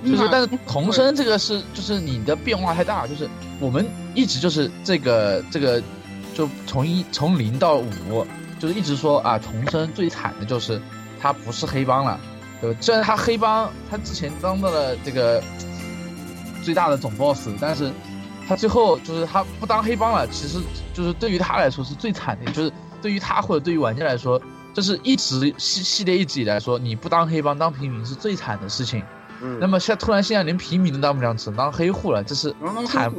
[0.04, 3.26] 就是，但是你童生这个是，就是你的变化太大，就是
[3.58, 5.82] 我们一直就是这个这个，
[6.34, 8.26] 就从一从零到五，
[8.58, 10.80] 就是一直说啊，童生最惨的就是
[11.20, 12.18] 他不是黑帮了，
[12.60, 12.78] 对吧？
[12.80, 15.42] 虽然他黑帮，他之前当到了这个
[16.62, 17.90] 最大的总 boss，但是
[18.46, 20.58] 他最后就是他不当黑帮了，其实
[20.92, 24.40] 就是对于他来说是最惨的，就是对于他或者对于玩家来说，
[24.74, 29.02] 就是一直系系列一直以来说，你不当黑帮当平民是最惨的事情。
[29.40, 32.54] 嗯，那么现在突然现在连平民都当不了，只能当黑户了，这是
[32.86, 33.12] 惨，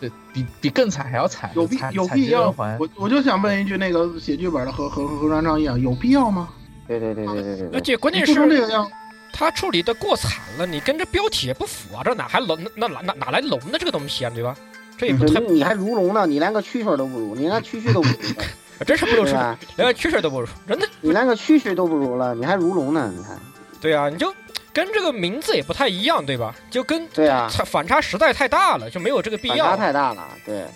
[0.00, 2.54] 对比比更惨还要惨，有必有必要？
[2.78, 6.48] 我我就想问一句，那个写剧本的和和和和张张一样，有必要吗？
[6.86, 8.88] 对对对对对对而，且关键是个样，
[9.32, 14.56] 他处理的过惨了，你跟这标题也不符啊，这哪还龙那哪哪哪来龙的这个东西啊，对吧？
[14.96, 16.26] 这也不太，你你还如龙呢？
[16.26, 18.14] 你连个蛐蛐都不如，你连蛐蛐都不如，
[18.86, 19.58] 真是不如是，吧？
[19.76, 20.86] 连个蛐蛐都不如，真的。
[21.00, 23.12] 你连个蛐蛐都不如了，你还如龙呢？
[23.14, 23.38] 你看，
[23.80, 24.32] 对啊，你就
[24.76, 26.54] 跟这个名字也不太一样，对吧？
[26.70, 29.76] 就跟对啊，反差实在太大了，就没有这个必要反差。
[29.78, 30.66] 太大了，对，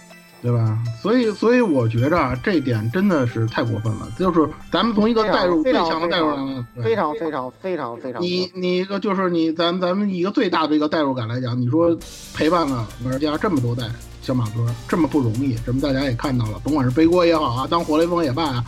[0.40, 0.78] 对吧？
[1.02, 4.08] 所以所以我觉着啊，这一点真的是太过分了。
[4.18, 8.22] 就是咱们从一个代入最强的代入感，对非常非常非常非常。
[8.22, 11.94] 你你一个就是你咱咱们一个最大的一个代入感来讲，你说
[12.34, 13.84] 陪伴了玩家这么多代
[14.22, 18.64] 小马哥，这么不容易，这么大家也看到了，甭管是背锅也好啊，当活雷锋也罢啊，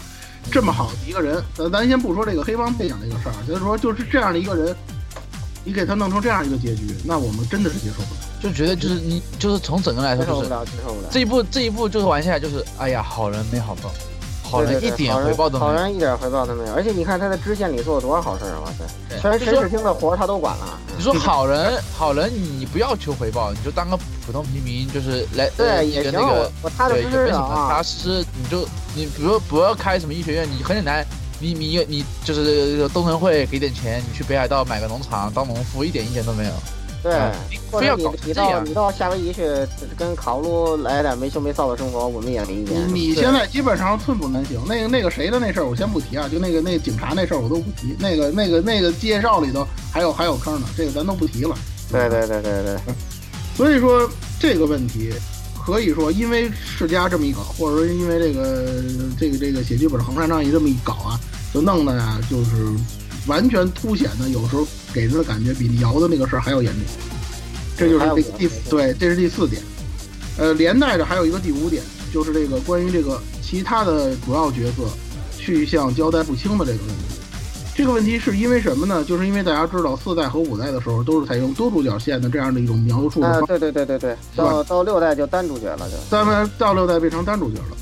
[0.51, 4.77] 这么好的一个人，咱咱先不说这个黑帮背景这个事儿，就是说就是这样的一个人，
[5.65, 8.21] 你给他弄成这样一个结局，那我们真的是接受不了。
[8.43, 11.09] 就觉得就是你就是从整个来说就是接受不了，接受不了。
[11.11, 13.91] 这一步这一步就是玩下来就是哎呀好人没好报，
[14.43, 15.73] 好人一点回报都没有。
[15.73, 18.61] 好人一点回报都没有，而且你看他在支线里做了多少好事儿啊！
[18.65, 20.79] 哇塞，全就说神使厅的活儿他都管了。
[20.97, 23.97] 你说好人好人你不要求回报，你就当个
[24.27, 27.83] 普通平民，就是来呃对，也行，一个那个我我踏踏对，实实的啊踏。
[27.83, 31.07] 实实，你就你比如不要开什么医学院，你很简单，
[31.43, 36.53] 你你你就是东城会给点钱，你去北海道买个农场当农夫，一点意见都没有。
[37.03, 37.13] 对
[37.73, 39.43] 非要搞你到这样你到夏威夷去
[39.97, 42.77] 跟卡路来点没羞没臊的生活，我们也没意见。
[42.95, 44.61] 你现在基本上寸步难行。
[44.69, 47.97] 那个那个谁的那事儿我先不提啊，就那个那个警察那事儿我都不提。
[47.99, 51.57] 那个那个那个介绍里头还有还有坑呢，这个咱都不提了。
[51.91, 52.77] 对对对对对，
[53.57, 55.13] 所以说这个问题，
[55.65, 58.83] 可以说因为世嘉这么一搞，或者说因为这个
[59.19, 61.21] 这个这个写剧本的横山仗义这么一搞啊，
[61.55, 62.51] 就弄的呀，就是
[63.27, 66.83] 完全凸显的，有时候给人的感觉比瑶的那个事儿还要严重。
[67.77, 69.63] 这就是这个第对，这是第四点。
[70.37, 71.83] 呃，连带着还有一个第五点，
[72.13, 74.89] 就是这个关于这个其他的主要角色
[75.39, 77.22] 去向交代不清的这个问题。
[77.75, 79.03] 这个问题是因为什么呢？
[79.03, 85.97] 就是因为大家知道四代和五代的时候都是采用多主角线的这样的一种描述对对对对对，到到六代就单主角了就。
[86.11, 87.77] 咱们到六代变成单主角了。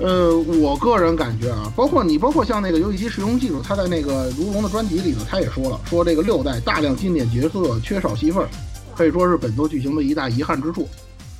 [0.00, 8.46] 呃，我个人感觉啊，包括你，包括像那个游戏机使用技术，他在那个如龙的专辑里头，他也说了，说这个六代大量经典角色缺少戏份，
[8.96, 10.88] 可以说是本作剧情的一大遗憾之处。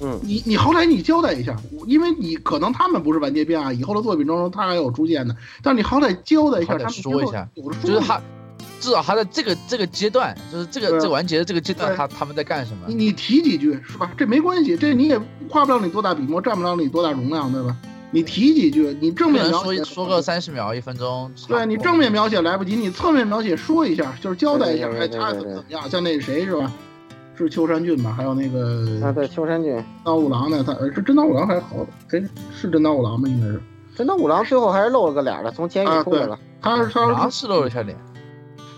[0.00, 8.20] 嗯，你你好歹你交代一下，因为你可能他们不是完结篇啊，以后的作品当中他还有出现的，但是你好歹交代一下，他们说一下有的就是他
[8.78, 12.94] 至少他在这个这个阶段，就是这个这个完结的这个阶段，他他们在干什么你？
[12.94, 14.10] 你提几句是吧？
[14.18, 15.18] 这没关系，这你也
[15.48, 17.74] 花不了你多大笔墨，占不了你多大容量，对吧？
[18.12, 21.30] 你提几句，你正面描写说说个三十秒一分钟。
[21.48, 25.90] 对你正面描写来不及，你侧面描写说一下，就是交代一下，哎，他怎么怎么样？
[25.90, 26.70] 像那个谁是吧？
[27.44, 28.12] 是秋山俊吧？
[28.16, 30.62] 还有那啊，个对，秋山俊，刀五郎呢？
[30.64, 31.86] 他呃是真刀五郎还是好？
[32.08, 33.28] 真是真刀五郎吗？
[33.28, 33.60] 应该是。
[33.94, 36.38] 真刀五郎最后还是露了个脸的，从监狱出来了。
[36.60, 37.96] 他是他然是露了一下脸，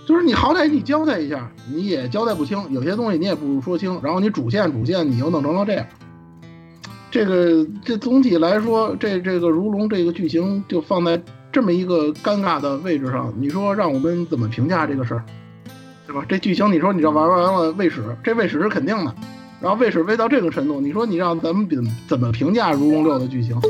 [0.07, 5.87] 就是你好歹你交代一下，你也交代不清，有些东西你也不说清，然后你主线主线你又弄成了这样。
[7.11, 15.25] 这个这总体来说，这这个如龙这个剧情就放在这么一个尴尬的位置上，你说让我们怎么评价这个事儿，
[16.09, 16.25] 对吧？
[16.27, 19.15] 这剧情你说你这玩完了卫史，这卫史是肯定的，
[19.61, 23.61] 然后卫史微到这个程度，你说你让咱们怎么怎么评价如龙六的剧情？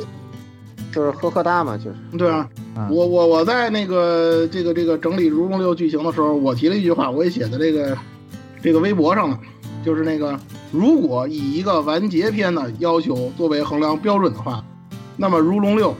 [0.92, 1.96] 就是呵呵哒嘛，就是。
[2.16, 7.98] 对啊，嗯我我我在那个这个这个整理《如龙六》剧情的时候，我提了一句话，我也写在这个
[8.62, 9.38] 这个微博上了，
[9.84, 10.38] 就是那个
[10.70, 14.64] 如果以一个完结篇的要求作为衡量标准的话，
[15.16, 15.90] 那么《如龙六》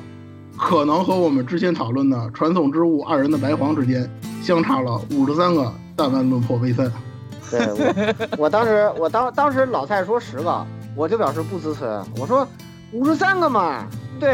[0.56, 4.08] 可能和我们之前讨论的《传送之物二人的白黄》之间
[4.40, 6.90] 相差了五十三个弹丸论破 V 三。
[7.50, 11.84] 对我，我当时我当当时老蔡说十个，我就表示不支持。
[12.16, 12.46] 我说
[12.92, 13.84] 五十三个嘛，
[14.20, 14.30] 对。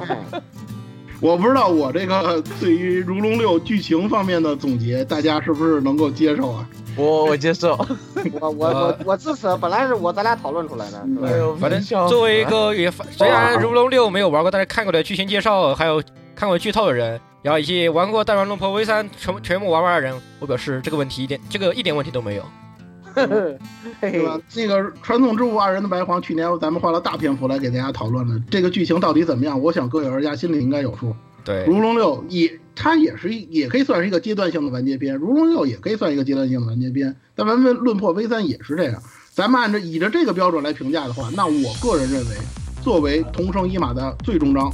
[0.00, 0.18] 哎，
[1.22, 6.68] 我不知道我这个对于《如龙六》剧情方面的总结，大家是不是能够接受啊？
[6.96, 7.76] 我我接受。
[8.40, 11.36] 我我我我支持，本来是我咱俩讨论出来的，哎？
[11.36, 16.02] 呦，反正笑作为一个也虽然《如龙六》没有玩过，但是看过的剧情介绍，还有
[16.34, 22.44] 看过剧透的人，然后以及玩过《大乱龙破 V 三》全全部玩完的人，我表示这个问题一点这个一点问题都没有。
[23.12, 23.26] 嘿
[24.12, 24.38] 对吧？
[24.48, 29.60] 这个传统之物二人的白黄，去年咱们花了大篇幅来给大家讨论了这个剧情到底怎么样。
[29.60, 31.14] 我想各位玩家心里应该有数。
[31.44, 37.16] 对，如龙六也，它也是也可以算是一个阶段性的完结篇，如龙六也可以算一个阶段性的完结篇。
[37.34, 39.02] 但咱们论破 V 三也是这样。
[39.30, 42.36] 咱们按照以着这个标准来评价的话，那我个人认为，
[42.82, 44.70] 作为同生一马的最终章，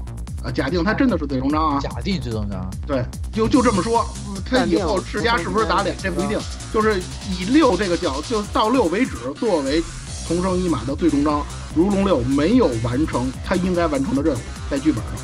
[0.46, 4.06] 啊，假定他真的是最终章啊，假定最终章，对，就就这么说，
[4.48, 6.38] 他以后世家是不是打脸，这不一定，
[6.72, 9.82] 就是以六这个角，就到六为止，作为
[10.28, 11.44] 同生一马的最终章，
[11.74, 14.38] 如龙六没有完成他应该完成的任务，
[14.70, 15.14] 在剧本上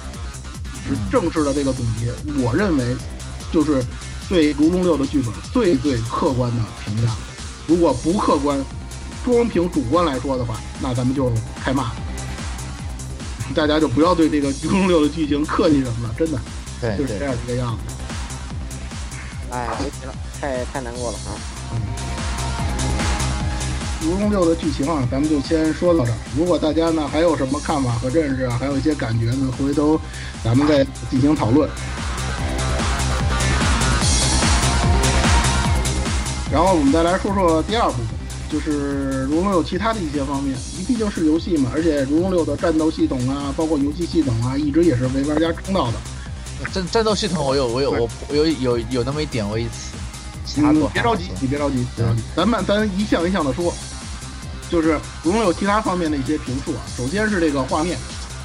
[0.88, 2.12] 是正式的这个总结，
[2.42, 2.96] 我认为
[3.52, 3.80] 就是
[4.28, 7.12] 对如龙六的剧本最最客观的评价。
[7.68, 8.58] 如果不客观，
[9.24, 11.30] 光凭主观来说的话，那咱们就
[11.62, 11.94] 开骂了。
[13.54, 16.38] 大家就不要对这个《如龙六》的剧情客气什么了，真的
[16.80, 17.80] 对对就是这样一个样子。
[19.50, 21.30] 哎，别提了，太太难过了啊！
[24.04, 26.16] 《如龙六》的剧情啊，咱们就先说到这儿。
[26.36, 30.00] 如果大家呢还有什么看法和认识啊，还有一些感觉呢，回头
[30.42, 31.68] 咱们再进行讨论。
[36.50, 38.06] 然后我们再来说说第二部分，
[38.52, 40.54] 就是《如龙六》其他的一些方面。
[40.86, 45.94] 毕竟是游戏嘛，而且《如龙六》的战斗系统啊，包括游戏系统啊，一直也是为玩家争到的。
[46.70, 49.96] 战战斗系统我有我有我我有有有那么一点我一次，
[50.44, 53.72] 其他别着急，你别着急，别着急，咱慢咱一项一项的说，
[54.70, 56.82] 就是《如龙六》其他方面的一些评述啊。
[56.96, 57.96] 首先是这个画面，《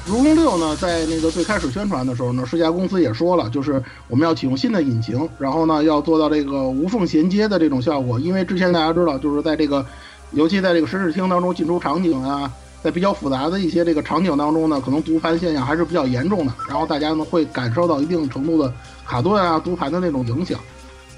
[0.08, 8.18] 如龙六》呢，在那个最开始宣传的时候呢，世嘉公司也说了，就是我们要启用新的引擎，然后呢要做到这个无缝衔接的这种效果。
[8.18, 9.84] 因为之前大家知道，就是在这个，
[10.32, 12.50] 尤其在这个神视厅当中进出场景啊，
[12.82, 18.72] 在比较复杂的一些这个场景当中呢，可能读盘现象还是比较严重的，然后大家呢会感受到一定程度的
[19.06, 20.58] 卡顿啊、读盘的那种影响。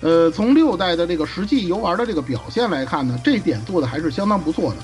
[0.01, 4.77] 呃，从六代的这个实际游玩的这个表现来看呢，这点做的还是相当不错的。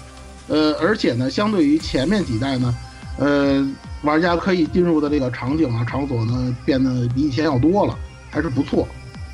[0.54, 2.72] 呃，而且呢，相对于前面几代呢，
[3.18, 3.66] 呃，
[4.02, 7.96] 玩家可以进入的这个场景啊、场所呢，变得比以前要多了，
[8.30, 8.86] 还是不错。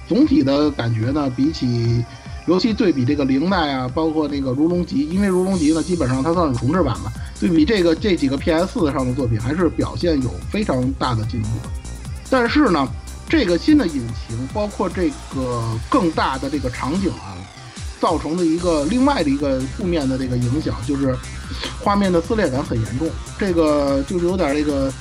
[0.09, 2.05] 总体的感觉呢，比起，
[2.47, 7.11] 尤其对比这个零代啊，包括那个如龙集，因为如龙集呢，基本上它算是重置版嘛，
[7.41, 11.49] 对比这个这几个 PS 4上的作品，还是表现有非常大的进步。
[12.31, 12.89] 但是呢，
[13.29, 13.95] 这个新的引
[14.29, 17.35] 擎，包括这个更大的这个场景啊，
[18.03, 21.15] 造成的一个另外的一个负面的这个影响，就是
[21.81, 23.09] 画面的撕裂感很严重。
[23.39, 24.93] 这个就是有点这个，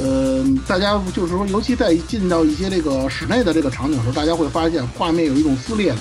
[0.00, 5.98] 呃，大家就是说，尤其在进到一些这个室内的这个场景的时候，大家会发现画面有一种撕裂感，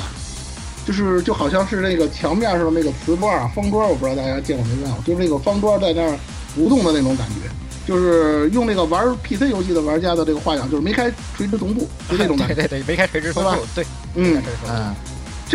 [0.88, 6.18] 就是就好像是那个墙面上的那个瓷砖啊、方砖，我不知道大家见过没见过，就是那个方砖在那儿
[6.56, 7.52] 浮动的那种感觉。
[7.86, 12.56] 就是用那个玩 PC 游戏的玩家的这个话讲，就是没开垂直同步，就这种感觉。
[12.56, 13.86] 对对对，没开垂直同步，对，
[14.16, 14.96] 嗯嗯，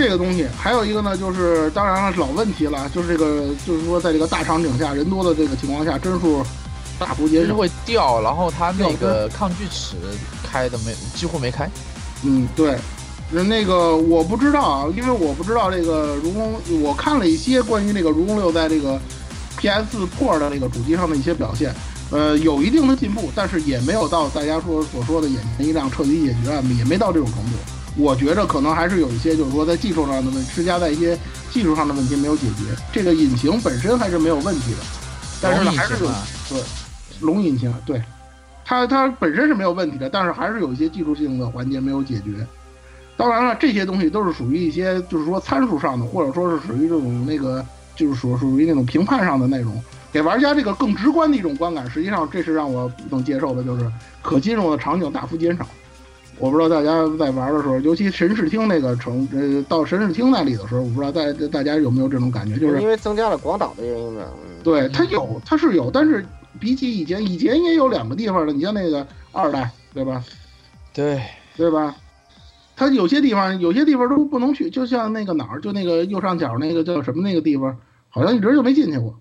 [0.00, 6.42] 这个东西还有一个呢，就是当然了，老问题了，就是这个，就是说在这个大场景下、人多的这个情况下，帧数
[6.98, 7.46] 大幅减少。
[7.46, 9.96] 就是会掉，然后它那个抗锯齿
[10.42, 11.68] 开的没几乎没开，
[12.24, 12.78] 嗯，对。
[13.30, 18.98] 那那个我不知道啊，因为我不知道这个如宫，我看了一些关于那个如宫六在这个
[19.58, 21.72] PS Pro 的那个主机上的一些表现，
[22.10, 27.50] 呃，有一定的进步，但是也没有到大家说所说的眼前一亮、彻底解决啊，也没到这种程度。
[28.00, 31.18] 我觉着可能还是有一些，就是说在技术上的问，施加在一些
[31.50, 32.74] 技术上的问题没有解决。
[32.90, 34.78] 这个引擎本身还是没有问题的，
[35.40, 36.10] 但是呢，还是有
[36.48, 36.62] 对
[37.20, 38.02] 龙引擎，对
[38.64, 42.46] 它它本身是没有问题的，但是还是有一些技术性的环节没有解决。
[43.16, 51.90] 当然了，这些东西都是属于一些就是说参数上的，或者说是属于这种那个就是属属于那种评判上的内容，给玩家这个更直观的一种观感。
[51.90, 53.90] 实际上，这是让我不能接受的，就是
[54.22, 55.66] 可进入的场景大幅减少。
[56.40, 64.22] 我不知道大家在玩的时候，尤其神视厅那个城，呃，到神视厅那里的时候，我不知道大大家有没有这种感觉，就是因为增加了广岛的原因吧。
[64.34, 66.22] 嗯对它有，它是有，但是
[66.58, 70.22] 比起以前，以前也有两个地方的，你像那个二代，对吧？
[70.92, 71.22] 对，
[71.56, 71.96] 对吧？
[72.76, 77.74] 它有些地方，有些地方都不能去，就像那个哪儿，就那个右上角那个叫什么那个地方，
[78.10, 79.18] 好像一直就没进去过。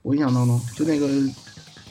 [0.00, 1.06] 我印象当中，就那个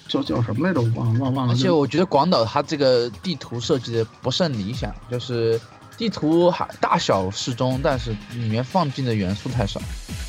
[0.08, 1.54] 叫叫什么来着，我忘了忘忘了。
[1.54, 5.60] 而且我觉得广岛它这个地图设计的不甚理想，就是
[5.98, 9.82] 地图还大小适中，但是里面放进的元素太少。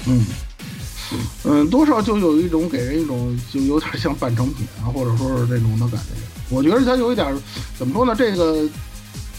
[0.07, 0.25] 嗯，
[1.45, 6.15] 嗯，多少就有一种给人一种就有点像半成品啊，或者说是这种的感觉。
[6.51, 7.37] 我觉得它有一点
[7.79, 8.15] 怎么说呢？
[8.17, 8.67] 这个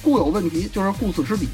[0.01, 1.47] 固有问题就是顾此失彼。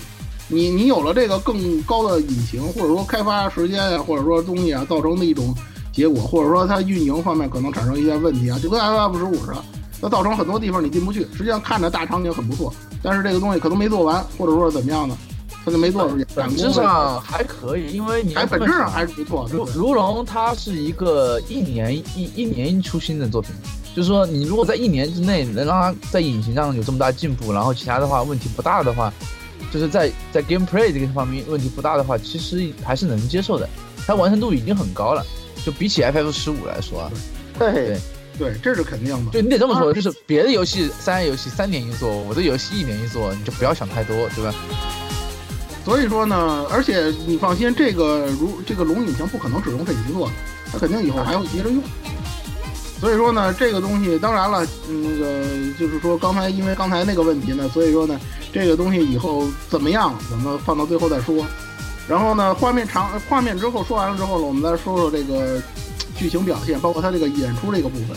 [0.47, 5.55] 你你有了这个更高的引擎，或者说开发时间啊，或者说东西啊，造成的一种
[5.95, 9.63] 结果，或者说它运营方面可能产生一些问题啊，就跟 F F 十五似的，
[10.01, 11.21] 它造成很多地方你进不去。
[11.31, 15.17] 实际上看着大场景很不错，但是这个东西可能没做完，或者说怎么样呢，
[15.63, 16.27] 它就没做出去。
[16.35, 19.49] 本质上还可以，因为你还本质上还是不错。
[19.49, 23.51] 如如龙它是一个一年一一年出新的作品，
[23.95, 29.13] 就是说你如果在一年之内能让它在引擎上有这么大进步，然后其他的话问题不大的话。
[29.71, 33.67] 就是在在 gameplay 这个方面问题不大的话，其实还是能接受的。
[34.07, 35.25] 它完成度已经很高了，
[35.65, 37.11] 就比起 FF 十五来说啊，
[37.57, 37.97] 对对
[38.37, 39.31] 对，这是肯定的。
[39.31, 44.53] 就你得这么说，就是别的游戏三 A 游戏三年一做，我的游戏一年一做，你就不要想太多，对吧？
[45.83, 50.29] 所以说呢，而且你放心，这个如这个龙引擎不可能只用这一座，
[50.71, 51.81] 它肯定以后还会接着用。
[52.99, 55.43] 所以说呢，这个东西当然了，那个
[55.77, 58.19] 就是说刚才因为刚才那个问题呢，所以说呢，
[58.51, 61.45] 这个东西以后怎么样，咱们放到最后再说。
[62.07, 65.61] 然后呢，画面长画面之后说完了之后呢，我们再说说这个
[66.17, 68.15] 剧情表现，包括它这个演出这个部分。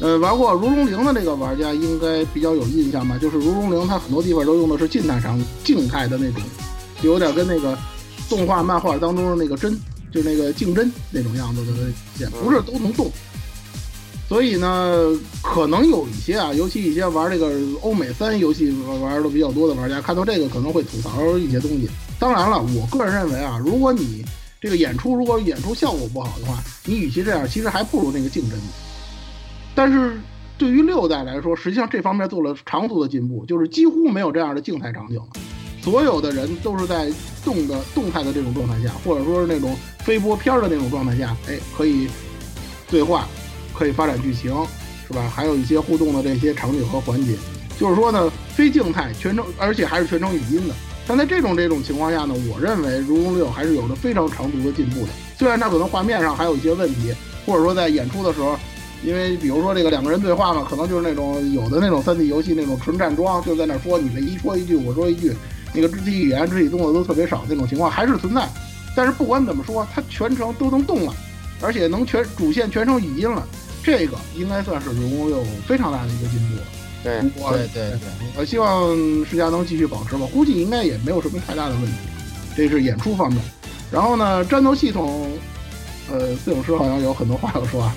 [0.00, 3.16] 呃，玩过《如龙零》的这个玩家应该比较有印象吧？
[3.16, 6.42] 就是《如龙零》，它很多地方都用的是静态场静态的那种，
[7.02, 7.78] 有点跟那个
[8.28, 9.78] 动画漫画当中的那个针，
[10.12, 11.72] 就那个静针那种样子的
[12.16, 13.10] 线，不是都能动。
[14.28, 15.08] 所以呢，
[15.42, 21.88] 可能有一些啊，尤其一些玩这个欧美三游戏玩的比较多的玩家，看到这个可能会吐槽一些东西。
[22.18, 24.24] 当然了，我个人认为啊，如果你
[24.60, 28.58] 这个演出如果演出效果不好的话，你与其这样，其实还不如那个竞争。
[29.74, 30.18] 但是
[30.56, 35.26] 对于六代来说，实际上这方面做了长足的进步，就是几乎没有这样的静态场景了，
[35.82, 37.12] 所有的人都是在
[37.44, 42.08] 动的动态的这种状态下，或者说是那种飞波片的那种状态下，哎，可以
[42.90, 43.26] 对话。
[43.76, 44.54] 可以发展剧情，
[45.04, 45.28] 是吧？
[45.28, 47.34] 还有一些互动的这些场景和环节，
[47.76, 50.74] 就是说呢，非静态全程，而且还是全程语音的。
[51.06, 55.08] 但在这种这种情况下呢，我认为《如龙六》还是有着非常长足的进步的。
[55.38, 57.12] 虽然它可能画面上还有一些问题，
[57.44, 58.56] 或者说在演出的时候，
[59.04, 65.34] 因为比如说这个两个人对话嘛，可能就是那种有的那种三 D 游戏那种纯站桩，就在那说你们一说一句我说一句，
[65.74, 68.48] 那个肢体语言、肢体动作都特别少，那种情况还是存在。
[68.96, 71.14] 但是不管怎么说，它全程都能动了，
[71.60, 73.46] 而且能全主线全程语音了。
[73.82, 76.62] 这个应该算是如龙六非常大的一个进步了。
[77.04, 77.98] 对对对对，
[78.36, 78.96] 我希望
[79.26, 81.92] 世嘉能继续保持吧，估计应该也没有什么太大的问题。
[82.56, 83.38] 这是演出方面，
[83.92, 85.30] 然后呢，战斗系统，
[86.10, 87.94] 呃，四勇师好像有很多话要说啊。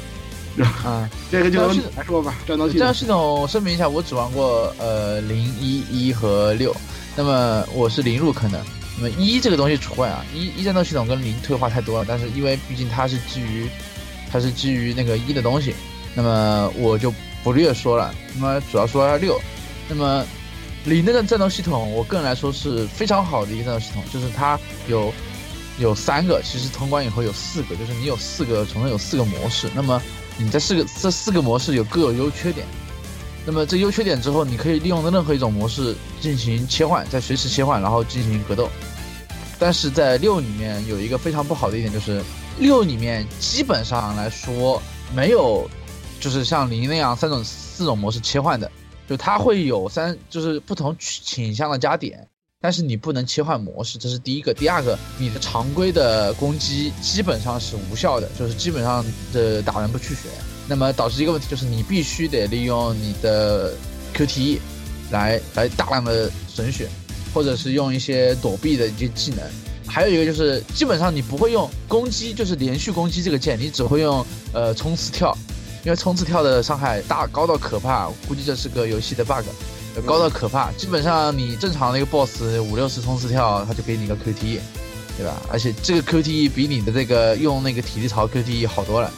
[0.83, 2.35] 啊， 这个就来说吧。
[2.45, 6.75] 战斗系战斗系统声明一下，我只玩过呃零一一和六，
[7.15, 8.61] 那么我是零入坑的。
[8.97, 13.67] 那么一这个东西除外啊，一一战斗系统跟零退化太多了，但是因为毕竟它是基于。
[14.29, 15.73] 它是基于那个一的东西，
[16.13, 17.13] 那么我就
[17.47, 18.13] 我略说了。
[18.35, 19.39] 那么主要说下六，
[19.87, 20.25] 那么
[20.83, 25.13] 零的战斗系统，我个人来说是非常好的一个战斗系统，就是它有
[25.79, 29.69] 有三个，其实通关以后有四个，就是你有四个，总共有四个模式。
[29.73, 30.01] 那么
[30.37, 32.67] 你在四个这四个模式有各有优缺点。
[33.45, 38.69] 那么这优缺点之后，你可以利用的任何一种模式进行切换，再随时切换，然后进行格斗。
[39.57, 42.21] 但是在六里面有一个非常不好的一点就是。
[42.59, 44.81] 六里面基本上来说
[45.15, 45.69] 没有，
[46.19, 48.71] 就是像零那样三种四种模式切换的，
[49.07, 52.27] 就它会有三就是不同倾向的加点，
[52.59, 54.53] 但是你不能切换模式，这是第一个。
[54.53, 60.29] 第二个，你的常规的攻击基本上是无效的，就是基本上的打人不去血，
[60.67, 63.73] 那么导致一个问题就是你必须得利用你的
[64.13, 64.59] QTE
[65.11, 66.89] 来来大量的损血，
[67.33, 69.39] 或者是用一些躲避的一些技能。
[69.89, 75.35] 还有一个就是，基本上你不会用攻击，就是连续攻击这个键，你只会用呃冲刺跳，
[75.87, 79.45] 因为冲刺跳的伤害大高到可怕，估计这是个游戏的 bug，
[80.05, 80.69] 高到可怕。
[80.73, 84.59] 基本上你正常的一个 boss 五六十冲刺跳，他就给你个 QTE，
[85.15, 85.41] 对吧？
[85.49, 89.09] 而且这个 QTE 比你的这个用那个体力槽 QTE 好多了，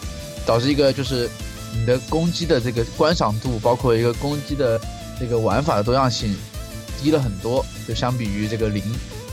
[0.46, 1.28] 导致一个就是
[1.74, 4.80] 你的攻击的这个观赏度，包括一个攻击的
[5.20, 6.38] 这个玩法的多样性
[7.02, 8.84] 低了很多，就相比于这个零。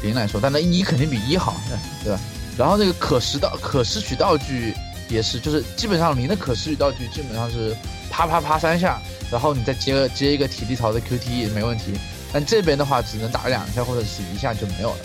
[0.01, 1.55] 零来说，但那一肯定比一好，
[2.03, 2.19] 对吧？
[2.57, 4.73] 然后那个可拾道、可拾取道具
[5.09, 7.77] 也是，就是基本上零的可拾取道具基本上是
[8.11, 9.01] 啪啪啪三下，
[9.31, 11.95] 然后你再接个接一个体力槽的 QTE 没问题。
[12.33, 14.99] 但这边的话只能打两下或者是一下就没有了。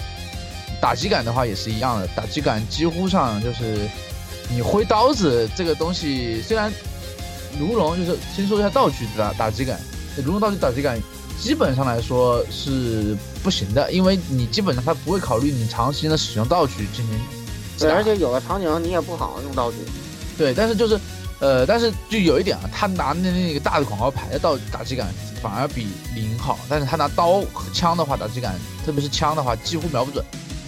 [0.81, 3.87] 打击感的话也是一样的，打击感几乎上就是
[4.49, 6.71] 你挥刀子这个东西，虽然
[7.59, 9.79] 卢龙就是先说一下道具打打击感，
[10.25, 10.99] 卢龙道具打击感。
[11.39, 17.19] 基本上来说是不行的，因为你基本上他不会考虑你长时间的使用道具进行
[17.81, 19.77] 对，而且有的场景你也不好用道具。
[20.37, 20.99] 对，但是就是，
[21.39, 25.07] 呃，但是就有一点啊，他拿那那个大的广告牌的道打击感
[25.41, 28.55] 反而比零好，但是他拿刀和枪的话，打击感，
[28.85, 30.23] 特别是枪的话，几乎瞄不准，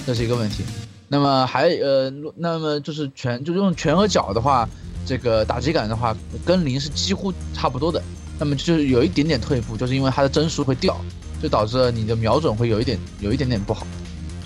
[0.05, 0.63] 这是一个问题。
[1.07, 4.67] 那么还呃，那么就是拳，就用拳和脚的话，
[5.05, 6.15] 这个打击感的话，
[6.45, 8.01] 跟零是几乎差不多的。
[8.39, 10.99] 那么就是有一点点退步，就是因为它的帧数会掉，
[11.41, 13.85] 就导致你的瞄准会有一点有一点点不好。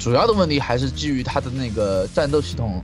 [0.07, 2.81] 主要的问题还是基于它的那个战斗系统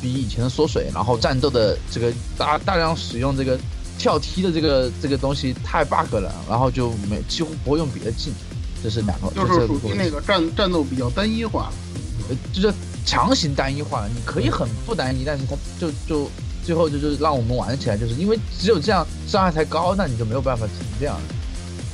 [0.00, 3.58] 比以前的缩水，然后战斗的这个大大量使用这个
[3.98, 8.36] 跳踢的这个这个东西太 bug 了，然后就没几乎不会用别的技能，
[8.84, 11.72] 这是两个，就是属于那个战战斗比较单一化了，
[12.28, 12.72] 呃，就是
[13.04, 14.08] 强行单一化了。
[14.14, 16.30] 你可以很不单一，但是它就就
[16.64, 21.20] 最后就是让我们玩起来，就是因为只有这样伤害才高，那你就没有办法成这样。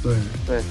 [0.02, 0.14] 对
[0.46, 0.62] 对。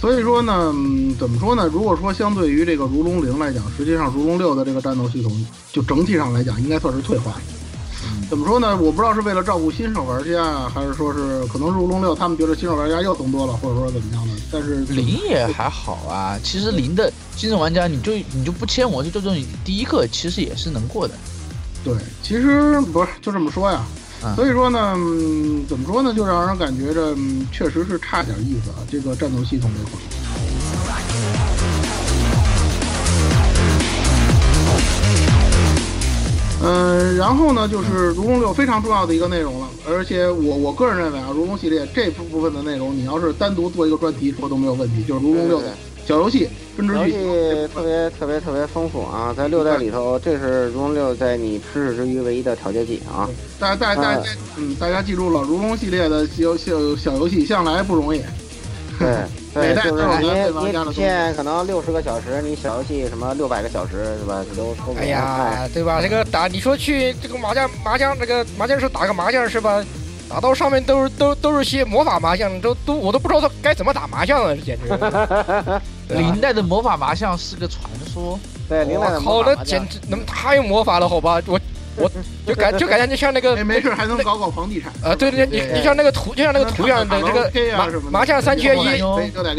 [0.00, 1.68] 所以说呢，嗯怎么说呢？
[1.70, 7.40] 如果说相对于这个如龙零来讲，实际上如龙六的这个战斗系统，就整体上来讲，应该算是退化的。
[8.30, 8.74] 怎么说呢？
[8.76, 14.32] 我不知道是为了照顾新手玩家，还是说是可能如龙六他们觉得新手玩家又增多了，或者说怎么样的？
[14.50, 21.14] 但是零也还好啊，其实零的新手玩家，你就你就不切模式，就这种第一个，其实也是能过的。
[21.84, 23.84] 对，其实不是就这么说呀。
[24.36, 26.12] 所以说呢，嗯怎么说呢？
[26.14, 28.84] 就让人感觉着嗯确实是差点意思啊。
[28.90, 29.98] 这个战斗系统这块。
[36.62, 45.72] 嗯，然后呢，就是如龙六非常重要的一个内容了，而且我我个人认为啊，如龙系列这部部分的内容，你要是单独做一个专题说都没有问题，就是如龙六的
[46.06, 46.46] 小游戏、
[46.80, 53.28] 分支游戏特别特别特别丰富啊，在六代里头，这是如龙六在你吃屎之余唯一的调节剂啊。
[53.58, 58.22] 大家大家大家嗯，大家记住了，如龙系列的小小小游戏向来不容易。
[58.98, 59.16] 对
[59.54, 60.28] 对， 就是你
[60.66, 64.44] 你主线可能六十个小时，你小游戏什么六百个小时是吧？
[64.48, 65.08] 这都说不哎完。
[65.08, 66.00] 呀，对吧？
[66.02, 69.82] 这个打，你说去这个麻将麻将这个麻将室打个麻将是吧？
[70.30, 74.88] 打到上面都是都都是些魔法麻将，都都我都不知道他该怎么打麻将了，这简直。
[76.08, 78.38] 对吧零代的魔法麻将是个传说，
[78.68, 81.40] 对，林代的我靠，那魔法麻将简直能太魔法了，好吧？
[81.46, 81.60] 我
[81.96, 82.10] 我
[82.46, 84.92] 就感就感觉就像那个哎，没事还能搞搞房地产。
[85.02, 89.02] 呃，对对，你你像那个图，就像那个图一样的这个麻麻将三缺一，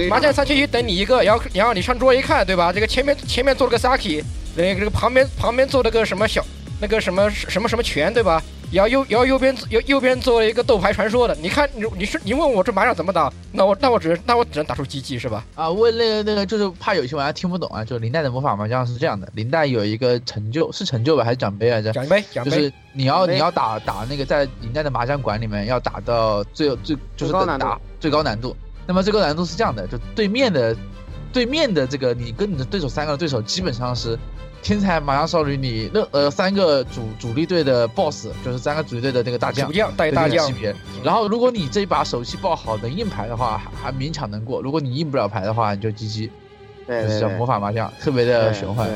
[0.09, 2.71] 麻将三缺一等你一个，然后然后你上桌一看，对吧？
[2.73, 4.23] 这个前面前面坐了个 saki，
[4.55, 6.43] 那个这个旁边旁边坐了个什么小
[6.79, 8.41] 那个什么什么什么拳，对吧？
[8.71, 15.45] 然后右然后右边右右边做了一个斗牌传说的，你看你你是你问我这麻将怎么打，那我那我只能那我只能打出 GG 是吧？
[15.55, 21.91] 啊，为那个那个就是怕有些玩家听不懂啊，就林黛的魔法麻将是这样的，林黛有一个成就是成就吧，还是奖杯来着？
[21.91, 28.55] 奖杯奖杯就是你要你要打打那个在林黛的麻将馆里面要打到最最就是最高难度等打最高难度。
[28.87, 30.75] 那么最高难度是这样的，就对面的
[31.31, 34.17] 对面的这个你跟你的对手三个对手基本上是
[34.61, 39.73] 天才麻将少女里那呃三个主主力队的 BOSS，就是三个主力队的那个大将主。
[39.73, 40.51] 将带大将。
[41.03, 46.29] 然后如果你这一把手气爆好，能硬牌的话，还还勉强能过；如果你硬不了牌的话，你就 GG，
[46.85, 47.45] 对对对就是叫魔。
[47.45, 48.87] 法麻将，特别的玄幻。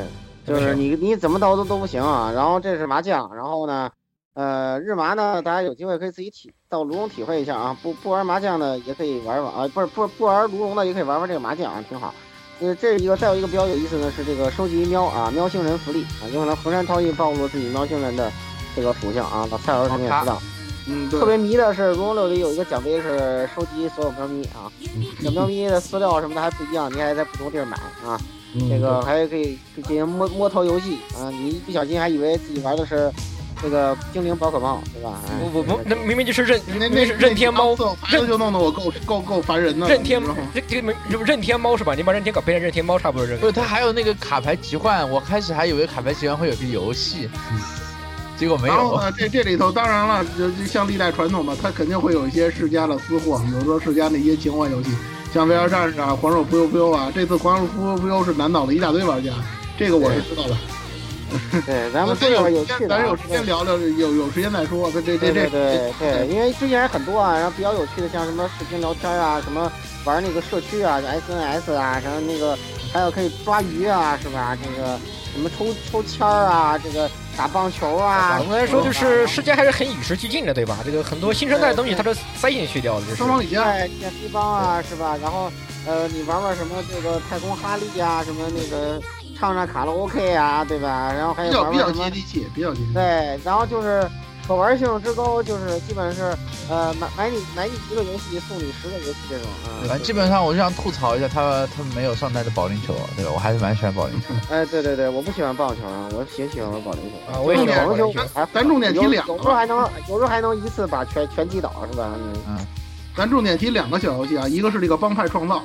[0.46, 2.32] 对，就是你你怎么刀都都不行啊。
[2.34, 3.90] 然后这是麻将，然后呢，
[4.36, 7.76] 呃，日麻呢，大家有机会可以自己体到卢龙体会一下啊。
[7.82, 12.14] 不不玩麻将的也可以玩玩啊，不是不不玩卢龙的也可以玩玩这个麻将啊，挺好。
[12.62, 18.32] 呃，这一个再有一个比较有意思的是这个收集喵啊喵星人福利啊，有可能横山涛一暴露自己喵星人的
[18.76, 20.42] 这个属性啊，老蔡老师肯定也知道。
[20.88, 24.72] 嗯，对特别迷的是如龙六里有一个奖杯是收集所有喵咪啊，
[25.22, 27.76] 小喵咪的饲料什么的还不一样，你还在不同地儿买
[28.06, 28.20] 啊。
[28.58, 31.30] 嗯这个还可以进行摸摸头游戏啊！
[31.30, 33.12] 你一不小心还以为自己玩的是
[33.62, 35.20] 这个精灵宝可梦，对吧？
[35.28, 37.76] 哎不不不，那明明就是任那那是任天猫，
[38.10, 39.94] 这就弄得我够够够烦人的了。
[39.94, 40.22] 任天
[40.54, 40.94] 这这个没
[41.26, 41.94] 任天猫是吧？
[41.96, 43.40] 你把任天搞变成任天猫，差不多这个。
[43.40, 47.30] 不是，它还有那个卡牌集换，我开始还以为卡牌集换会有个游戏，
[48.38, 48.76] 结果没有。
[48.76, 54.90] 然后呢，这这里头当然了，就就像历代传统吧，它肯定会有一些世家的私货，比如说世家那些情怀游戏，
[55.34, 59.32] 像 VR 战士啊、黄手扑悠扑悠啊，这次黄手扑悠扑悠是难倒了一大堆玩家，
[59.78, 60.56] 这个我是知道的。
[61.66, 63.00] 对， 咱们说咱有点有趣的啊。
[63.00, 64.92] 咱有时间聊聊，有有时间再说。
[64.92, 69.72] 这这这这对对对对，因为最近还很多啊，然后比较有趣的，像什么视频聊天啊，什么
[70.04, 72.58] 玩那个社区啊，SNS 啊，什么那个
[72.94, 74.58] 还有可以抓鱼啊，是吧？
[74.62, 74.98] 这个
[75.34, 78.38] 什么抽抽签儿啊，这个打棒球啊。
[78.40, 80.80] 总的来说，就是世界还是很与时俱进的，对吧？
[80.86, 83.30] 这个很多新生代的东西，它都塞进去掉了，就是双。
[83.30, 85.18] 方里家对，像黑帮啊，是吧？
[85.22, 85.52] 然后
[85.88, 89.02] 呃，你玩玩什么这个太空哈利啊，什么那个
[89.38, 91.12] 唱唱卡拉 OK 啊，对吧？
[91.14, 92.94] 然后还有比较比较接地气，比较接地气。
[92.94, 94.08] 对，然后就是
[94.48, 96.36] 可玩性之高，就是基本是
[96.70, 99.84] 呃买买你买你一个游戏送你十个游戏这种啊。
[99.88, 103.32] 反正基本上我就想吐槽一下他他没有上代的保龄球，对吧？
[103.34, 104.28] 我还是蛮喜欢保龄球。
[104.50, 109.78] 哎，对对对，我不喜欢棒球啊，我挺喜欢玩保龄球啊我也喜欢保龄球保龄球还咱重点提两个有时候还能
[110.10, 112.12] 有时候还能一次把全全击倒是吧？
[112.48, 112.58] 嗯
[113.18, 115.64] 咱重点提两个小游戏啊，一个是这个帮派创造，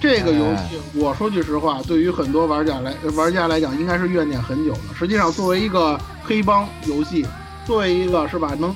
[0.00, 4.80] 这个游戏我说句实话，对于很多玩家来玩家来讲，应该是怨念很久的。
[4.98, 7.26] 实际上，作为一个黑帮游戏，
[7.66, 8.74] 作为一个是吧，能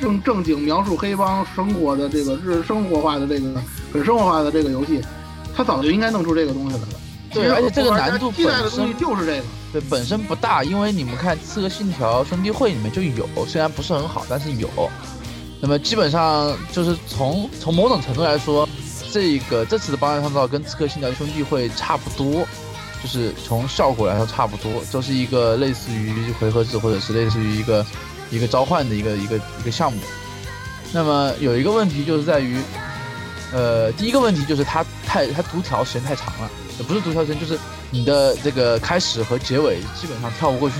[0.00, 3.60] 正正经描述黑帮生活的这个日生活化的这个
[3.92, 5.02] 很生活化的这个游戏，
[5.54, 6.88] 它早就应该弄出这个东西来了。
[7.32, 9.42] 对而且这个难度期待的本身东西就是这个。
[9.72, 14.68] 对，本身不大，因为你们看《刺客信条：兄弟会》里面就有，虽然不是很好，但是有。
[15.60, 18.68] 那么基本上就是从从某种程度来说，
[19.12, 22.46] 这个这次的帮派创造跟《刺客信条：兄弟会》差不多，
[23.02, 27.84] 就是从效果来说差不多，就是一个类似于回合制或者是类似于一个
[28.30, 29.98] 一个召唤的一个一个一个项目。
[30.92, 32.60] 那么有一个问题就是在于，
[33.52, 36.50] 呃，第一个问题就是它太它读条时间太长了，
[36.86, 37.58] 不是读条时间，就是
[37.90, 40.76] 你的这个开始和结尾基本上跳不过去，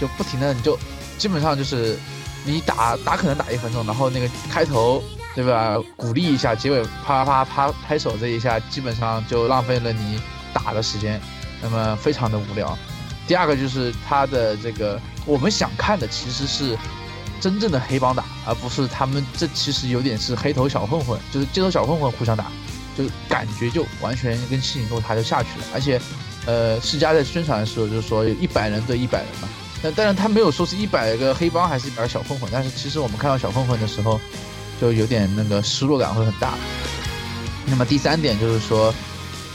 [0.00, 0.78] 就不停的你就
[1.18, 1.96] 基本上就是
[2.44, 5.02] 你打打可能打一分钟，然后那个开头
[5.38, 10.20] 对吧鼓励一下，结尾啪啪啪拍手这一下，基本上就浪费了你
[10.52, 11.20] 打的时间，
[11.62, 12.76] 那么非常的无聊。
[13.24, 16.76] 第二个就是他的这个我们想看的其实是
[17.40, 22.46] 真正的黑帮打，而不是他们这其实有点是黑头小混混，就是街头小混混互相打，
[22.96, 25.66] 就感觉就完全跟七零落他就下去了。
[25.72, 26.00] 而且，
[26.46, 29.48] 呃，世嘉在宣传的时候就是说有 一百人对一百人嘛，
[29.80, 34.20] 但但是他没有说是一百个黑帮还是一百个小混混，但是其实我们看到小混混的时候，
[34.80, 36.54] 就有点那个失落感会很大。
[37.66, 38.94] 那么第三点就是说，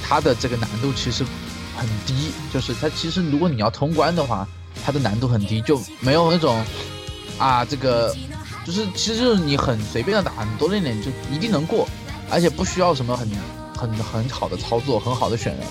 [0.04, 1.24] 它的这个难度其实
[1.76, 4.48] 很低，就是它其实如果你要通关的话，
[4.86, 6.64] 它的难度很低，就没有那种
[7.38, 8.16] 啊这个
[8.66, 11.88] 就是其实就是你很随便的打，你多练练就一定能过，
[12.30, 13.28] 而且不需要什么很
[13.76, 15.66] 很很好的操作，很好的选人。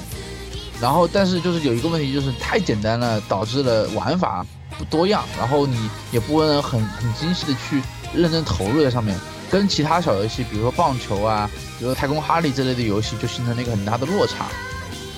[0.80, 4.44] 然后但是就是有一个问题，就是太简单了，导致了玩法
[4.76, 7.80] 不多样，然后你也不能很很精细的去
[8.12, 9.16] 认真投入在上面，
[9.52, 11.48] 跟其他小游戏，比如说棒球啊，
[11.78, 14.46] 比如说太空哈利这类的游戏，就形成了一个很大的落差。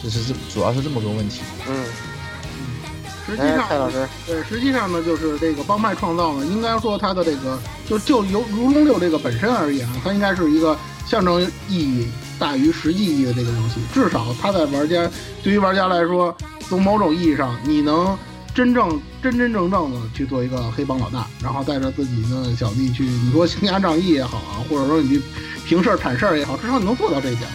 [0.03, 1.41] 就是这主要是这么个问题。
[1.69, 1.85] 嗯，
[3.25, 7.59] 实际哎，上蔡老师，对，实际上呢，就是这个帮派创造呢，应该说它的这个
[7.89, 12.09] 就就由如龙六这个本身而言啊，它应该是一个象征意义
[12.39, 13.81] 大于实际意义的这个游戏。
[13.95, 15.09] 至少它在玩家
[15.43, 16.37] 对于玩家来说，
[16.69, 18.19] 从某种意义上，你能
[18.55, 18.89] 真正
[19.21, 25.23] 真真正正的去做一个黑帮老大，然后带着自己的小弟去，你说行侠仗义也好啊， 或者说你去
[25.67, 27.49] 平事儿铲事儿也好，至少你能做到这一点。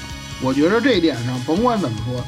[0.44, 2.22] 我觉得这一点上，甭管怎么说，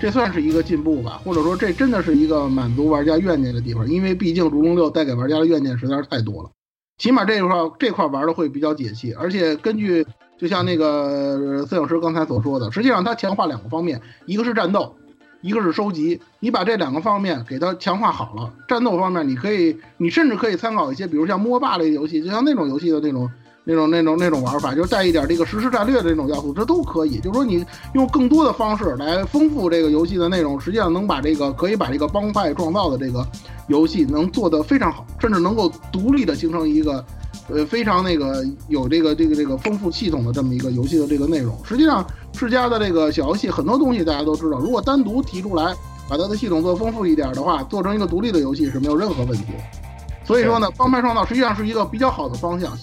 [0.00, 6.50] 这算是一个进步吧，或者说这真的是一个满足玩家怨念的地方，因为毕竟《如龙六》带给玩家的怨念实在是太多了。
[6.98, 10.04] 起码这块这块玩的会比较解气，而且根据
[10.38, 14.96] 就像那个摄影师刚才所说的，实际上它强化两个方面，一个是战斗，
[15.40, 16.20] 一个是收集。
[16.40, 23.30] 你把这两个方面给它强化好了，战斗方面你可以，你甚至可以参考一些，比如像摸霸类游戏，就像那种游戏的那种。
[23.68, 27.18] 那种、那种、那种玩法，就带一点这个实时战略的这种要素，这都可以。
[27.18, 33.26] 就是说，你用更多的方式来丰富这个游戏的内容，实际上能把这个可以把这个帮派创造的这个
[33.66, 37.04] 游戏能做得非常好，甚至能够独立的形成一个
[37.48, 41.58] 呃非常那个有这个这个这个丰富系统的这么一个游戏的这个内容。
[41.64, 45.74] 实际上，世嘉的这个小游戏很多东西大家都知道，如果单独提出来，
[46.08, 50.24] 把它的系统做丰富一点的话，做成一个独立的游戏是没有任何问题的。
[50.24, 52.76] 所以说呢，帮派创造实际上是一个比较好的方向。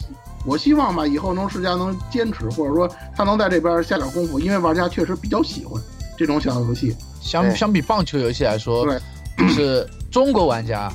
[0.45, 5.81] 我希望吧，以后能世嘉能坚持，或者说他能在这边下点功夫，因为玩家确实比较喜欢
[6.17, 6.95] 这种小游戏。
[7.21, 8.99] 相相比棒球游戏来说，对，
[9.37, 10.91] 就是中国玩家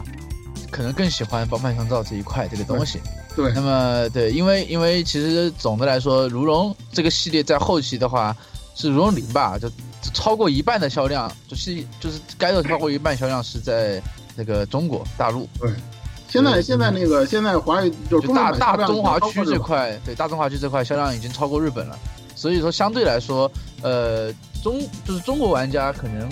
[0.70, 3.00] 可能更喜欢帮派创造这一块这个东西。
[3.36, 3.52] 对。
[3.52, 8.36] 那么对，因为因为其实总的来说，如龙这个系列在后期的话
[8.74, 14.02] 是如龙零吧，就就超过一半的销量，就是就是该有超过一半销量是在
[14.36, 15.70] 那个中国大陆，对。
[16.30, 21.98] 现在现在那个现在华语就大大中华区这块，对大中华区这块销量已经超过日本了，
[22.34, 23.50] 所以说相对来说，
[23.80, 24.30] 呃，
[24.62, 26.28] 中就是中国玩家可能，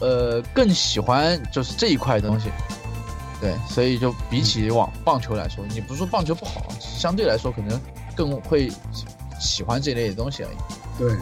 [0.00, 2.50] 呃，更喜欢就是这一块东西，
[3.42, 7.80] 对，所以就比起网棒球来说，你不是说棒球不好，相对来说可能
[8.14, 8.70] 更会
[9.40, 10.56] 喜欢这类的东西而已。
[10.96, 11.16] 对，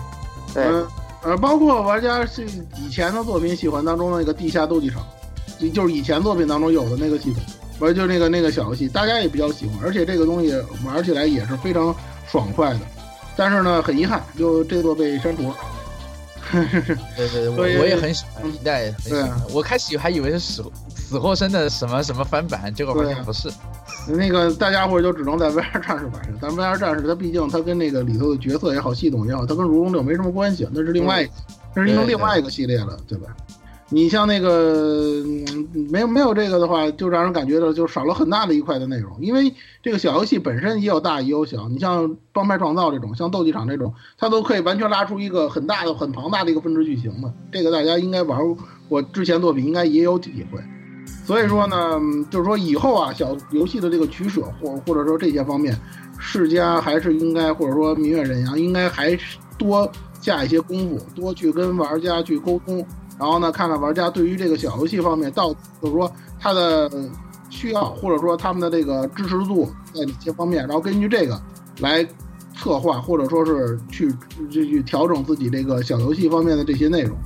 [0.52, 0.88] 对，呃
[1.22, 5.02] 呃，包括玩家是以前的作品喜欢当中的那个地下斗技场，
[5.58, 7.42] 就就是以前作品当中有的那个系统，
[7.78, 11.94] 玩就是那个那个小游戏，大家也比较喜欢，而且这个东西玩起来也是非常
[12.30, 12.80] 爽快的。
[13.34, 15.56] 但是呢，很遗憾，就这座被删除了。
[17.16, 19.40] 对对，我我也很喜欢，一代很喜欢啊。
[19.52, 20.62] 我开始还以为是死
[21.10, 23.50] 死后生的什么什么翻版，结果发现对啊不是。
[24.16, 31.32] 那个大家伙就只能在 VR 战士玩上，但 VR 战士它毕竟它跟那个里头的角色也好，系统也好，它跟如龙六没什么关系，那是另外一个，
[31.74, 33.34] 那是一个另外一个系列了，对吧？
[33.92, 48.38] 你像那个嗯没有没有这个的话，就让人感觉到就少了很大的一块的内容，因为这个小游戏本身也有大也有小，你像帮派创造这种，像斗技场这种，它都可以完全拉出一个很大的、很庞大的一个分支剧情嘛，这个大家应该玩
[48.88, 50.60] 过之前作品应该也有体会。
[51.30, 51.76] 所以说呢，
[52.28, 55.78] 就是说以后啊，小游戏的这个取舍或或者说这些方面，
[56.18, 59.88] 世嘉还是应该或者说明月忍阳应该还是多
[60.20, 62.84] 下一些功夫，多去跟玩家去沟通，
[63.16, 66.90] 然后呢，看看玩家对于这个小游戏方面到就是说他的
[67.48, 71.40] 需要或者说他们的这个支持度在哪些方面，然后根据这个
[71.78, 72.04] 来
[72.56, 74.12] 策划或者说是去
[74.50, 77.16] 去去调整自己这个小游戏方面的这些内容。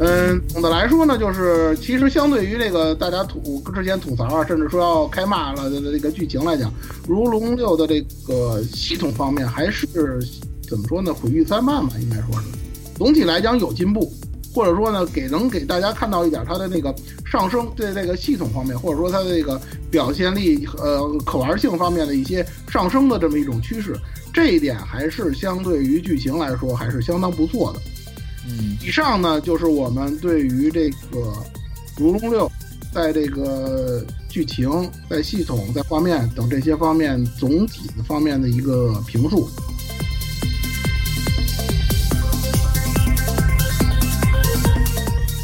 [0.00, 6.70] 嗯，总的来说呢，就是其实相对于这个大家吐之前吐槽啊，甚至说要开骂了的这个剧情来讲，
[7.08, 9.86] 《如龙六》的这个系统方面还是
[10.68, 11.12] 怎么说呢？
[11.12, 12.46] 毁誉参半吧，应该说是。
[12.96, 14.12] 总体来讲有进步，
[14.54, 16.94] 或者说呢，给能给大家看到一点它的那个
[17.26, 19.60] 上升，对这个系统方面，或者说它的这个
[19.90, 23.96] 表现力、呃可玩性方面的一些上升的这么一种趋势，
[24.32, 27.80] 这一点还是相对于剧情来说还是相当不错的。
[28.46, 31.18] 嗯，以上呢就是我们对于这个
[31.96, 32.46] 《如龙六》
[32.92, 34.70] 在这个剧情、
[35.08, 39.48] 在系统、在画面等这些方面总体的方面的一个评述。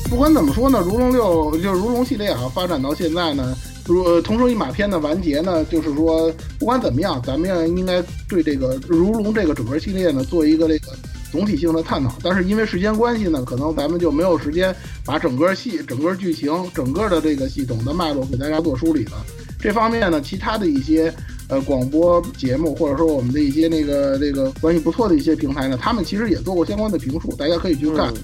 [0.09, 10.97] 不管怎么说呢，《如龙六》就是《如龙》系列啊，发展到现在呢，如同生一马篇的完结呢，就是说不管怎么样，咱们要应该对这个《如龙》这个整个系列呢做一个这个
[11.35, 12.15] 总体性的探讨。
[12.23, 14.73] 但是因为时间关系呢，可能咱们就没有时间
[15.05, 19.13] 把整个戏、整个剧情、整个的这个系统的脉络给大家做梳理了。
[19.59, 21.13] 这方面呢，其他的一些
[21.49, 28.15] 呃广播节目，或者说我们的一些那个这个关系不错的一些平台呢，他们其实也做过相关的评述，大家可以去看。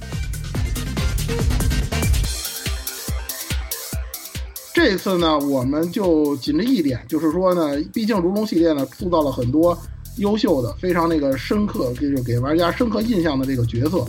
[4.73, 9.77] 这次呢，我们就紧着一点，就是说呢，毕竟如龙系列呢塑造了很多
[10.17, 14.05] 优秀的、非常那个深刻，就是给玩家深刻印象的这个角色。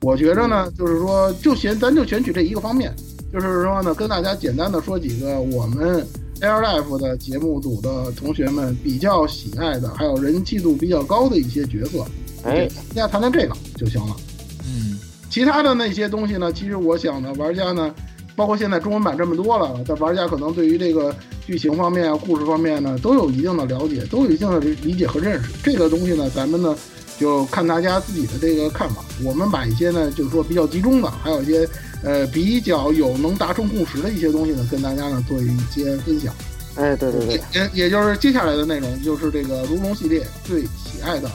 [0.00, 2.94] 我觉着呢，就是说，就选咱就选取这一个方面，
[3.32, 6.06] 就是说呢，跟大家简单的说几个我们
[6.40, 12.04] Air Life 的节目组的同学们比较喜爱的，还有人气度比较高的一些角色，
[12.44, 14.16] 哎，大家谈谈这个就行了。
[14.64, 14.98] 嗯，
[15.30, 17.94] 其他的那些东西呢，其实我想呢，玩家呢。
[18.42, 21.14] 包括现在中文版这么多了，但玩家可能对于这个
[21.46, 25.48] 剧情方面啊、故事方面呢，都有一定的了解，都有一定的理解和认识。
[25.62, 26.76] 这个东西呢，咱们呢
[27.20, 29.04] 就看大家自己的这个看法。
[29.22, 31.68] 我们把一些呢，就是说比较集中的，还有一些
[32.02, 36.34] 呃比较有能达成共识的一些东西呢，跟大家呢做一些分享。
[36.74, 41.30] 哎，对对对，也也就是接下来的内容，就是这个如龙系列最喜爱的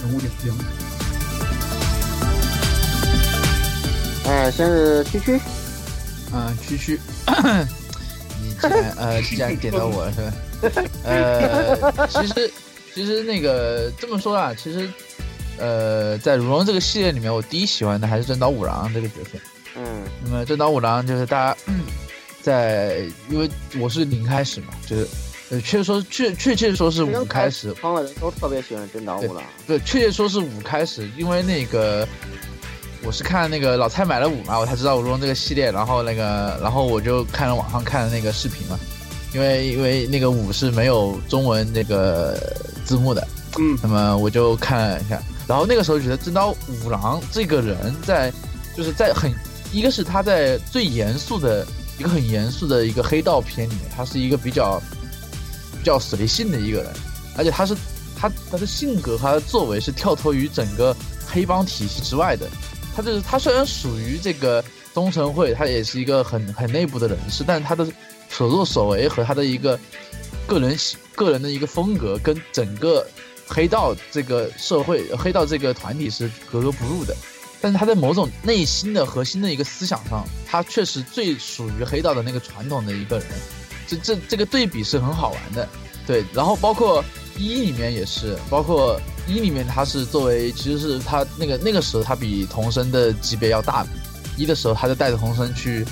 [0.00, 0.54] 人物点评。
[4.28, 5.40] 哎，先是区区。
[6.34, 7.00] 嗯，区区，
[8.42, 10.32] 你既然呃既然点到我了是吧？
[11.04, 12.50] 呃，其实
[12.92, 14.90] 其实那个这么说啊，其实
[15.58, 19.38] 呃在如龙这个系列里面，我第一喜欢的还是真岛五郎这个角色。
[19.76, 21.56] 嗯，那么真岛五郎就是大家
[22.42, 23.48] 在，因为
[23.78, 25.06] 我是零开始嘛，就是
[25.50, 29.44] 呃确说确确切说是五开始，方的人都特别喜欢真岛五郎。
[29.68, 32.06] 对，确切说是五开始，因为那个。
[33.06, 38.78] 我是看那个老蔡买了五嘛，我才知道如龙这个系列，然后那个，然后我就看了网上看的那个视频嘛，
[39.34, 42.34] 因为因为那个五是没有中文那个
[42.84, 43.26] 字幕的，
[43.58, 46.50] 嗯，那么我就看了一下，然后那个时候觉得真刀
[46.82, 48.32] 五郎这个人在，
[48.74, 49.30] 就是在很，
[49.70, 51.66] 一个是他在最严肃的
[51.98, 54.80] 一个很严肃的一个黑道片里面，他是一个比较
[55.78, 56.90] 比较随性的一个人，
[57.36, 57.76] 而且他是
[58.16, 62.48] 他他的性格和他的作为是跳脱于整个黑帮体系之外的。
[62.94, 67.84] 他就是他虽然属于这个东城会，他也是一个很很内部的人士，但是他的
[68.30, 69.78] 所作所为和他的一个
[70.46, 70.76] 个人
[71.16, 73.04] 个人的一个风格，跟整个
[73.48, 77.16] 黑道这个社会、黑道这个团体是格格不入的。
[77.60, 83.28] 但是他在某种内心的核心的一个思想上，他确实最属于黑道的那个传统的一个人。
[83.88, 85.68] 这这这个对比是很好玩的，
[86.06, 86.24] 对。
[86.32, 87.04] 然后包括
[87.36, 89.00] 一里面也是，包括。
[89.26, 93.86] 一里面他是作为，其实是他那个那个时候他比童生的级别要大，
[94.36, 95.84] 一的时候他就带着童生去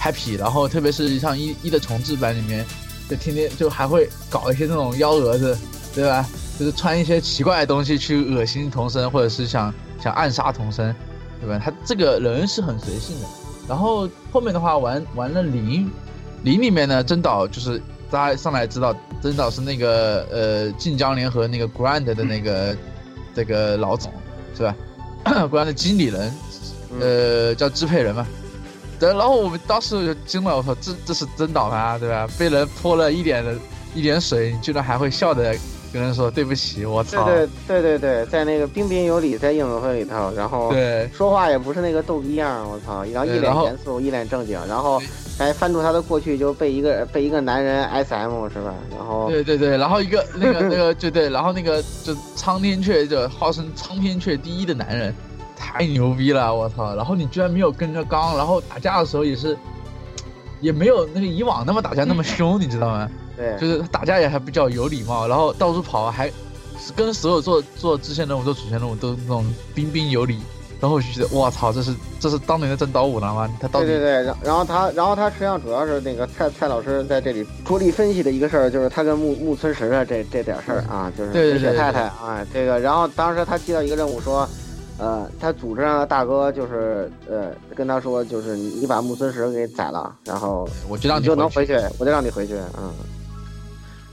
[0.00, 2.66] happy，然后特别是像一一的重置版里面，
[3.08, 5.56] 就天天就还会搞一些那种幺蛾子，
[5.94, 6.28] 对吧？
[6.58, 10.94] 就是穿一些奇怪的东西去恶心童生，或者是想想暗杀童生，
[11.40, 11.60] 对吧？
[11.64, 13.26] 他这个人是很随性的，
[13.68, 15.90] 然后后面的话玩玩了零，
[16.42, 17.80] 零里面呢，真岛就是
[18.12, 22.76] 大家上来知道，真导是那个呃晋江联合那个 Grand 的那个
[23.34, 24.12] 这个老总
[24.54, 24.76] 是吧？
[25.24, 26.32] Grand 的经理人，
[27.00, 28.26] 呃叫支配人嘛。
[29.00, 31.98] 对，然后我们当时就惊了，我说这这是真岛吗？
[31.98, 32.28] 对吧？
[32.38, 33.54] 被人泼了一点的
[33.94, 35.56] 一点水，你居然还会笑的
[35.92, 37.24] 跟人说对不起，我操！
[37.24, 45.02] 对对对对对，在那个彬彬有礼，在应援会里头，然后对说话也不是那个逗逼样，我操，然后一脸严肃，一脸正经，然后
[45.42, 48.74] 还翻出他的过去，就被一个被一个男人 SM 是吧？
[48.90, 55.14] 然后对对对，然后一个那个 那个对对，然后那个就苍天阙就号称苍天阙第一的男人，
[55.56, 56.94] 太牛逼了，我操！
[56.94, 59.56] 然后你居然没有跟着刚，然后打架的时候也是，
[60.60, 63.10] 也没有那个以往那么打架那么凶，你知道吗？
[63.36, 66.30] 对，就是打架也还比较有礼貌，然后到处跑，还
[66.94, 69.44] 跟所有做做支线任务、做主线任务都那种
[69.74, 70.38] 彬彬有礼。
[70.82, 73.48] 然后我就觉得，我操，这是这是当年的真刀五郎吗？
[73.60, 84.46] 他到底对对对，然然后他然后他实际上主要是那个蔡蔡老师在这里着力分析的一个事儿，就是他跟木木村实的这这点事儿啊，就是对对对雪太太对啊，这个然后当时他接到一个任务说。
[84.98, 92.92] 呃，他组织上的大哥就是呃跟他说，就是你你把木村石给宰了，然后我就让你就能回回去，我就让你回去，嗯。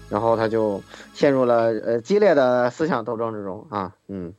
[0.07, 0.81] 然后他就
[1.13, 4.33] 陷入了呃激烈的思想斗争之中啊，嗯，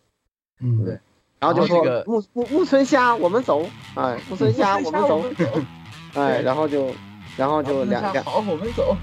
[0.60, 0.98] 嗯，对。
[1.40, 3.64] 然后就说木木木村虾，我们走，
[3.94, 5.24] 哎，木村虾，我们走，
[6.12, 6.92] 哎，然后就
[7.34, 8.94] 然后就两两好，我们走。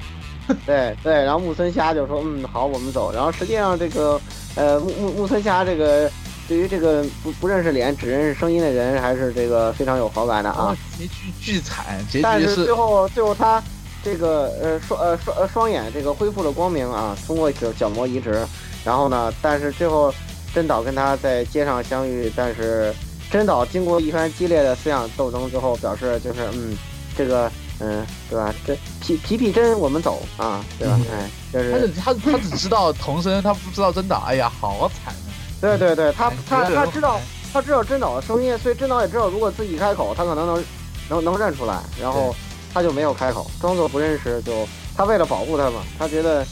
[0.65, 3.11] 对对，然后木村虾就说嗯好，我们走。
[3.11, 4.22] 然后实际上这个
[4.55, 6.09] 呃木木木村虾这个
[6.47, 10.77] 对于这个不不认识脸只认识声音的人，还是这个非常有好感的啊。
[10.95, 13.61] 结局巨惨，结但局是最后最后他
[14.03, 18.45] 这个呃双呃双呃双眼这个恢复了光明啊，通过角角膜移植，
[18.85, 20.14] 然后呢，但是最后
[20.58, 22.92] 真岛跟他在街上相遇，但是
[23.30, 26.76] 真岛经过一番激烈的思想斗争之后，表示就是嗯
[27.16, 27.48] 这个
[27.80, 28.52] 嗯对吧？
[28.66, 31.00] 这皮皮皮真我们走啊，对吧？
[31.12, 34.24] 哎，就是他他他只知道童声，他不知道真岛。
[34.26, 35.22] 哎呀，好惨啊！
[35.62, 37.22] 对对对，他他他知道
[37.54, 40.64] 他知道真岛的声音，所以真岛也知道如果自己开口，他可能能
[41.08, 42.36] 能能认出来，然后
[42.74, 46.44] 他就没有开口，装作不认识，就他为了保护他嘛，他觉得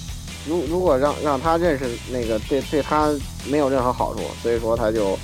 [0.48, 3.14] 如如果让让他认识那个对对他
[3.48, 5.18] 没有任何好处，所以说他就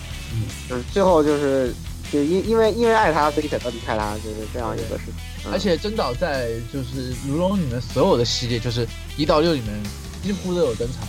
[0.69, 1.73] 就是最后就是
[2.11, 5.13] 就因因为因为爱他，所以选择离开他，就是这样一个事情。
[5.15, 8.87] 嗯而且真岛在就是如龙里面所有的系列，就是
[9.17, 9.69] 一到六里面
[10.21, 10.99] 几乎都有登场。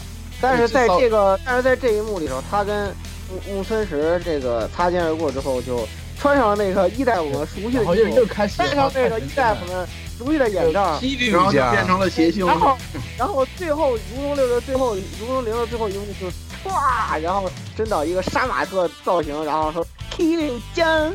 [0.40, 2.88] 但是在这个，但是在这一幕里头，他跟
[3.28, 5.86] 木木村实这个擦肩而过之后，就
[6.18, 9.86] 穿上了那个一代我们熟悉的衣服，又开始戴上那个一代我们
[10.24, 11.00] 熟悉的眼罩，
[11.30, 12.46] 然后就变成了谐星。
[12.46, 12.76] 然后，
[13.18, 19.84] 然后最后如龙六的最后，如龙零的最后一幕就是唰，然后真岛一个杀马特造型，然后说
[20.16, 21.12] Killing 江，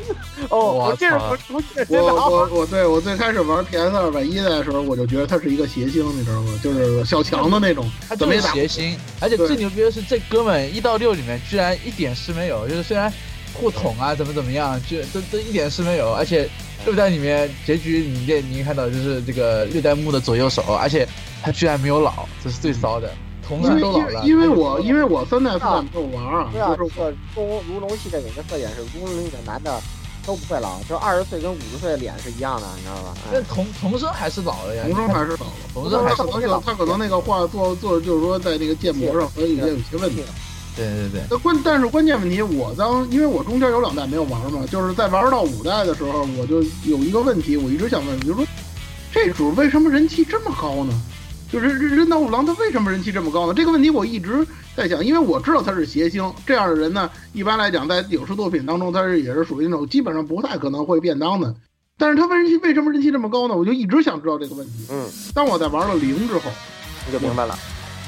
[0.50, 6.60] 哦，我我这是不我熟悉的真我，我 我对我最开始玩 PS 二百一代的时候，我就觉得他是一个谐星，你知道吗？
[6.64, 13.12] 就是小强的那种，他就是怎么也打谐星，而且最牛逼的是这哥们一到六里面居然一点事没有，就是虽然
[13.54, 16.50] 互捅啊怎么怎么样，就都都一点事没有，而且
[16.88, 21.06] 六代里面结局你这你看到就是这个六代目的左右手，而且
[21.44, 23.14] 他居然没有老，这是最骚的，
[23.46, 29.82] 同因为事都老了，因为我因为我三代四代没有玩啊，对啊，就是这个如如龙系列有一个特点是，如龙里的男的
[30.26, 33.14] 都不会老，就二十岁跟五十岁的脸是一样的，你知道吧？
[33.34, 40.24] 那童童生还是老了呀，童生还是老了，童生还是他可能就他可能那个画做做就是说在那个建模上和有些有些问题。
[40.78, 48.46] 对对对，那关但是关键问题，我当因为我中间有两代没有玩嘛，就是在玩到五代的时候，我就有一个问题，我一直想问，就是说
[49.12, 50.94] 这主为什么人气这么高呢？
[51.52, 53.54] 就是人人岛五郎他为什么人气这么高呢？
[53.54, 54.46] 这个问题我一直
[54.76, 61.56] 在想，因为我知道他是谐星这样的人呢，一般来讲在影视作品当中，他是也是属于那种基本上不太可能会变当的。
[61.98, 63.56] 但是他为人气为什么人气这么高呢？
[63.56, 64.86] 我就一直想知道这个问题。
[64.92, 66.52] 嗯，当我在玩了零之后，
[67.08, 67.58] 你就明白了。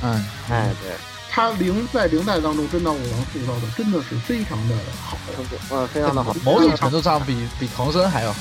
[0.04, 0.92] 嗯，哎，对，
[1.32, 5.18] 他零在零代当中真岛五郎塑造的真的是非常的好。
[5.72, 6.34] 嗯，非常的好。
[6.44, 8.40] 某种程度上比比唐僧还要好。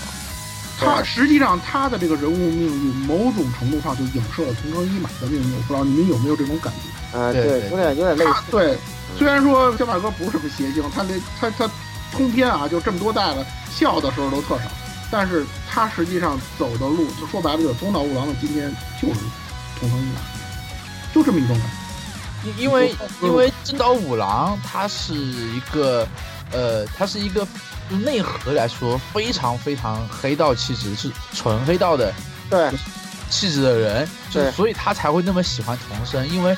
[0.81, 5.55] 他实际上他的这个人物命运，某种程度上就影射了桐生一马的命运。
[5.57, 7.19] 我不知道你们有没有这种感觉？
[7.19, 8.43] 呃，对对，有点有点类似。
[8.51, 8.79] 对，
[9.19, 11.71] 虽然说小马哥不是什么邪精，他那他他
[12.13, 14.65] 通篇啊，就这么多代了，笑的时候都特少，
[15.11, 19.21] 但是他实际上走的路，就说白了就是东岛五郎的今天就是
[19.81, 20.21] 桐生一马，
[21.13, 21.78] 就这么一种感觉。
[22.45, 26.07] 因因为 因为真岛五郎他是一个，
[26.53, 27.47] 呃，他是一个
[28.05, 32.13] 内核来说非常非常黑道气质，是纯黑道的
[32.51, 32.71] 对。
[33.31, 36.57] 气质的人，就所以他才会那么喜欢童生，因为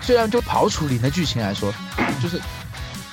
[0.00, 1.74] 虽然就刨除零的剧情来说，
[2.22, 2.40] 就是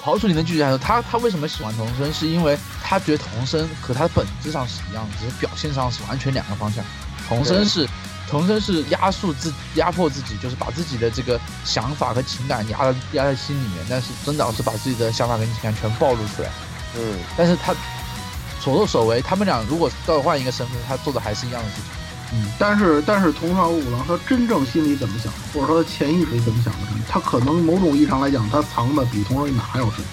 [0.04, 6.86] 刨除零的剧情来说，他他为什么喜欢童生，是因为他觉得童生和他本质上是一样的，只是表现上是完全两个方向。
[7.28, 7.90] 童生是
[8.30, 16.50] 童生是压缩自压迫自己，就是把自己的这个想法和情感压在压在心里面，但是真岛是把自己的想法跟情感全暴露出来。
[16.96, 17.74] 嗯，但是他
[18.60, 21.86] 所作所为，他们俩如果倒换一个身份，他做的还是一样的事情。
[22.32, 30.06] 嗯，但是但是桐少五郎他真正心里怎么想，或者说他潜意识里怎么想的，他可能某种意义上来讲，他藏的比桐少一马还要深。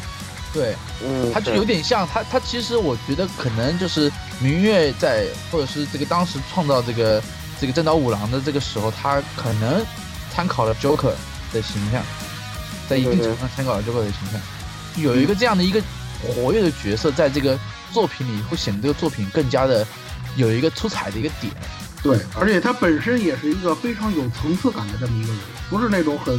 [0.55, 0.75] 对，
[1.05, 7.23] 嗯，他就有点像他，他其实我觉得可能就是明月在，或者是这个当时创造这个
[7.61, 9.85] 这个正岛五郎的这个时候，他可能
[10.31, 11.13] 参考了 Joker
[11.53, 12.03] 的形象，
[12.89, 14.41] 在一定程度上参考了 Joker 的形象，
[14.97, 15.83] 有一个这样的一个
[16.23, 17.59] 活跃的角色，在这个
[17.93, 19.87] 作品里会显得这个作品更加的
[20.37, 21.53] 有一个出彩的一个点。
[22.03, 26.39] 对，而且他本身也是一个非常有层次感的这么一个人，不是那种很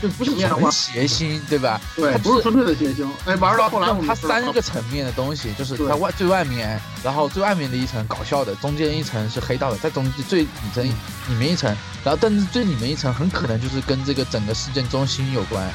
[0.00, 1.80] 就不是纯谐星，对吧？
[1.96, 3.10] 对，他不是纯粹的谐星。
[3.24, 5.88] 哎，玩到后来他三个层面的东西，就是对。
[5.88, 15.68] 它外最外面，然后最外面的一层搞笑的，中间一层是黑道的，在中最里层里面一层，然后但是最里面一层很可能就是跟这个整个事件中心有关，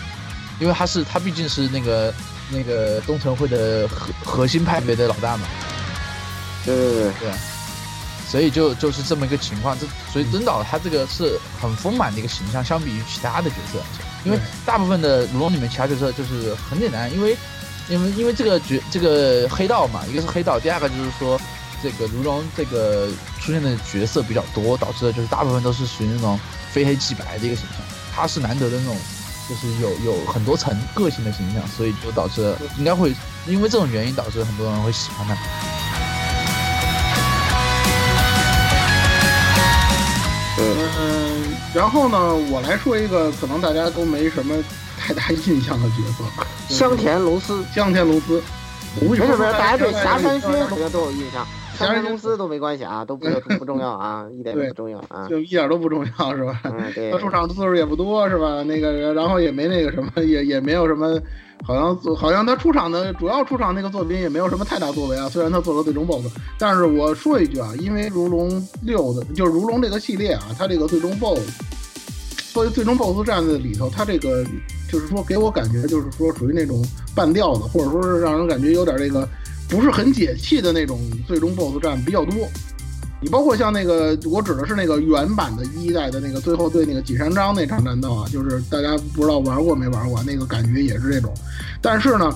[0.59, 2.13] 因为他是他毕竟是那个
[2.49, 5.45] 那个东城会的核核心派别的老大嘛，
[6.63, 7.31] 对对对，对，
[8.29, 17.37] 所以就就是这么一个情况，这所以真岛他这个是很丰满的一个形象，相比于其他的角色来说，因为大部分的如龙里面其他角色就是很简单，因为
[17.89, 21.39] 因为因为这个角这个黑道嘛，一个是黑道，第二个就是说
[21.81, 23.07] 这个如龙这个
[23.39, 26.39] 出现的角色比较多，导致的就是大部分都是属于那种
[26.71, 27.79] 非黑即白的一个形象，
[28.15, 28.97] 他是难得的那种。
[29.49, 33.13] 就是有有很多层个性的形象，所以就导致应该会
[33.45, 35.35] 因为这种原因导致很多人会喜欢他。
[40.59, 41.12] 嗯，
[41.73, 44.55] 然后呢，我来说一个可能大家都没什么
[44.97, 46.23] 太大印象的角色，
[46.69, 48.41] 香田龙司，香田龙司。
[49.01, 51.43] 我为什么没事没事，大家对说霞山说勋好像都有印象，
[51.75, 53.27] 霞山龙司都没关系啊，都不
[53.57, 55.27] 不重要啊，一点都不重要啊。
[55.27, 56.61] 就一点都不重要是吧？
[56.65, 58.61] 嗯，对他，出场次数也不多是吧？
[58.61, 61.19] 那个，然后也没那个什么，也也没有什么，
[61.61, 65.29] 好像好像他出场的主要出场那个作品也没有什么太大作为啊。
[65.29, 74.43] 虽然他做了最终 BOSS，但是我说一句啊，因为如龙六的，就是如龙这个系列啊，它这个最终 BOSS，作为最终 BOSS 战的里头，它这个
[74.91, 76.83] 就是说给我感觉就是说属于那种
[77.15, 79.27] 半吊子，或者说是让人感觉有点这个
[79.69, 82.47] 不是很解气的那种最终 BOSS 战比较多。
[83.23, 91.33] 你包括像那个，我指的是那个原版的一代的那个最后对那个锦山章那场战斗啊，就是大家不知道玩过没玩过，那个感觉也是这种。
[91.81, 92.29] 但是呢，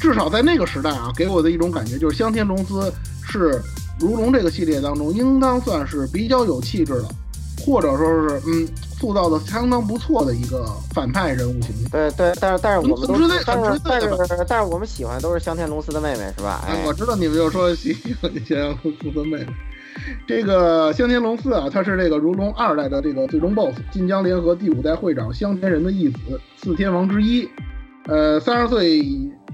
[0.00, 2.90] 至少在那个时代啊，给我的一种感觉就是香天龙司
[3.22, 3.60] 是
[4.00, 7.08] 如龙这个系列当中应当算是比较有气质的，
[7.66, 8.66] 或者说是嗯
[8.98, 11.90] 塑造的相当不错的一个反派人物形象。
[11.90, 16.64] 对对，但是但是我们都很直接但是但是但是我们喜欢都是香天龙司的妹妹是吧？
[16.66, 19.46] 哎哎，，我知道你们又说喜欢香田龙司的妹妹。
[20.26, 26.18] 这个香田龙四啊，他是这个如龙二代的这个最终 BOSS，晋江联合第五代会长香田人的义子，
[26.56, 27.48] 四天王之一。
[28.06, 29.02] 呃，三十岁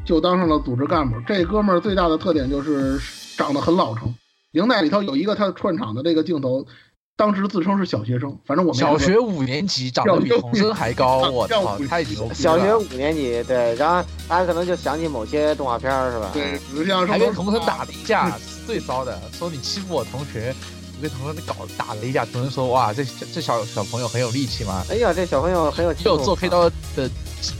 [0.05, 1.17] 就当上了组织干部。
[1.27, 2.99] 这哥们儿最大的特点就是
[3.37, 4.15] 长得很老成。
[4.51, 6.67] 零代里头有一个他串场的这个镜头，
[7.15, 12.29] 当时自称是小学生，反正我们小学五年级长得比童生还高， 我操，太牛！
[12.35, 16.31] 小学五年级，对，然后大家可能就想起某些动画片儿是吧？
[16.33, 20.55] 对，只像还跟童生打了一架，是最骚的，说你欺负我同学，
[20.97, 27.11] 我跟童生搞打了一架，童生说哇，这这小小朋友很有力气嘛，哎呀，这小朋友很有也有做黑刀的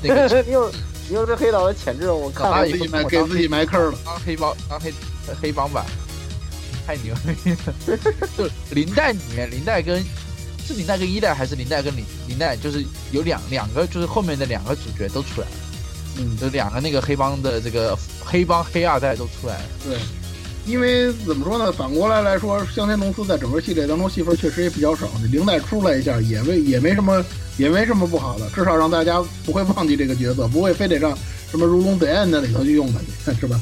[0.03, 0.71] 那个你有
[1.09, 3.99] 你有这黑刀的潜质，我看了他也自己埋给自己埋坑了。
[4.05, 4.93] 当黑帮当黑
[5.41, 5.85] 黑帮吧，
[6.87, 7.15] 太牛
[7.45, 7.99] 逼了！
[8.37, 10.03] 就零代里面，零代跟
[10.67, 15.55] 是零代跟一代还是零代跟零零代，就是有两两个，就是后面的两个主角都出来了，
[16.19, 19.65] 嗯，就两个那个黑帮的这个黑帮黑二代都出来了。
[19.85, 19.99] 对，
[20.67, 21.73] 因为怎么说呢？
[21.73, 25.09] 反过来来说，香田龙司在整个系列当中戏份确实也比较少。
[25.21, 27.25] 你零代出来一下也没也没什么
[27.59, 31.17] 也没什么不好的，至少让大家不会忘记这个角色，不会非得让
[31.51, 33.61] 什么如龙 The End 里头去用它去，是吧？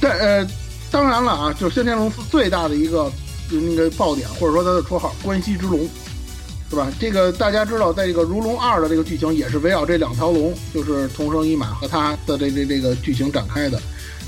[0.00, 0.46] 但呃，
[0.92, 3.10] 当然了啊，就是香天龙司最大的一个
[3.50, 5.88] 那个爆点，或者说他的绰号“关西之龙”。
[6.70, 6.90] 是吧？
[6.98, 13.78] 这个大家知道，在这个《如龙二》的这个剧情也是围绕这两条龙，就是同生一马和他的这这这个剧情展开的。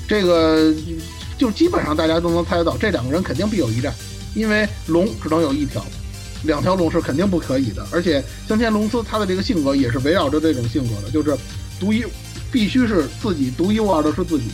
[0.07, 0.71] 这个
[1.39, 3.95] 就基本上大家都能猜得到，这两个人肯定必有一战，
[4.35, 5.83] 因为龙只能有一条，
[6.43, 7.83] 两条龙是肯定不可以的。
[7.91, 11.35] 而且香天龙司他的这个性格也是围绕着这种性格的，就是
[11.81, 12.05] 独一，
[12.53, 14.51] 必须是自己独一无二的是自己。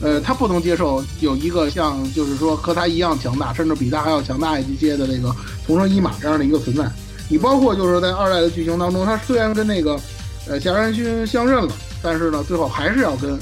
[0.00, 5.34] 呃，他不能接受有一个像就是说和他一样强大，甚至比他还要强大一些的这个
[5.66, 6.90] 同生一马这样的一个存在。
[7.28, 9.98] 你包括就是在二代的剧情当中，他虽然跟那个
[10.48, 13.38] 呃夏山勋相认了，但是呢，最后还是要跟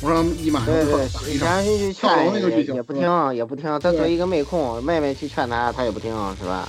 [0.00, 3.64] 同生一马对对打，一以场，前去跳楼劝也那个剧情也不听，也不听。
[3.80, 6.10] 他作为一个妹控，妹妹去劝他，他也不听，
[6.40, 6.68] 是吧？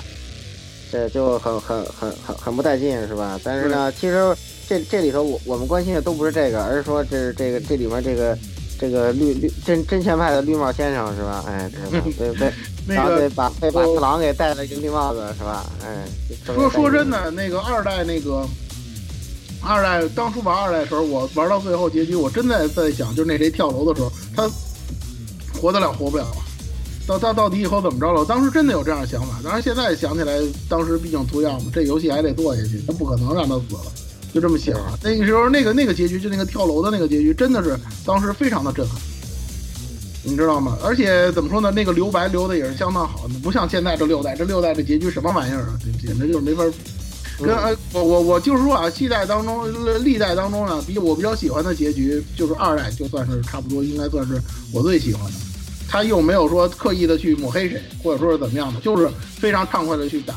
[0.92, 3.40] 这就很很很很很不带劲，是吧？
[3.44, 4.36] 但是呢，其实
[4.68, 8.38] 这这里头我我们关心的都不是这个，而是说这这个这里面这个
[8.80, 11.44] 这个绿绿真真前派的绿帽先生是吧？
[11.48, 12.06] 哎，对吧？
[12.20, 12.54] 被被
[12.88, 15.66] 那然后被个把被把次郎给戴了一个绿帽子是吧？
[15.84, 16.06] 哎，
[16.46, 18.46] 说说真的，那个二代那个
[19.62, 24.50] 二代当初玩二代的时候，我玩到最后结局，我真的在想，就是那谁跳楼的时候，他
[25.60, 26.44] 活得了活不了啊？
[27.08, 28.20] 到到到底以后怎么着了？
[28.22, 33.92] 我当时真的有这样的想法，当然现在想起来，当时毕竟图样嘛，这游戏还得做下去，那不可能让他死了，
[34.36, 35.00] 就这么写了。
[35.02, 38.98] 那个时候那个那个结局，就那个跳楼的那个结局，真的是当时非常的震撼。
[40.24, 40.78] 你知道吗？
[40.84, 41.72] 而且怎么说呢？
[41.72, 45.80] 那个留白留的也是相当好，不像现在这六代，这六代的结局什么玩意儿啊？
[46.02, 46.66] 简直就是没法
[47.40, 49.66] 跟呃，我我我就是说啊，系代当中、
[50.04, 54.38] 历代当中呢，比我比较喜欢的结局就是二代，就算是差不多，应该算是
[54.74, 55.38] 我最喜欢的。
[55.88, 59.08] 他又没有说刻意的去抹黑谁，或者说是怎么样的，就是
[59.40, 60.34] 非常畅快的去打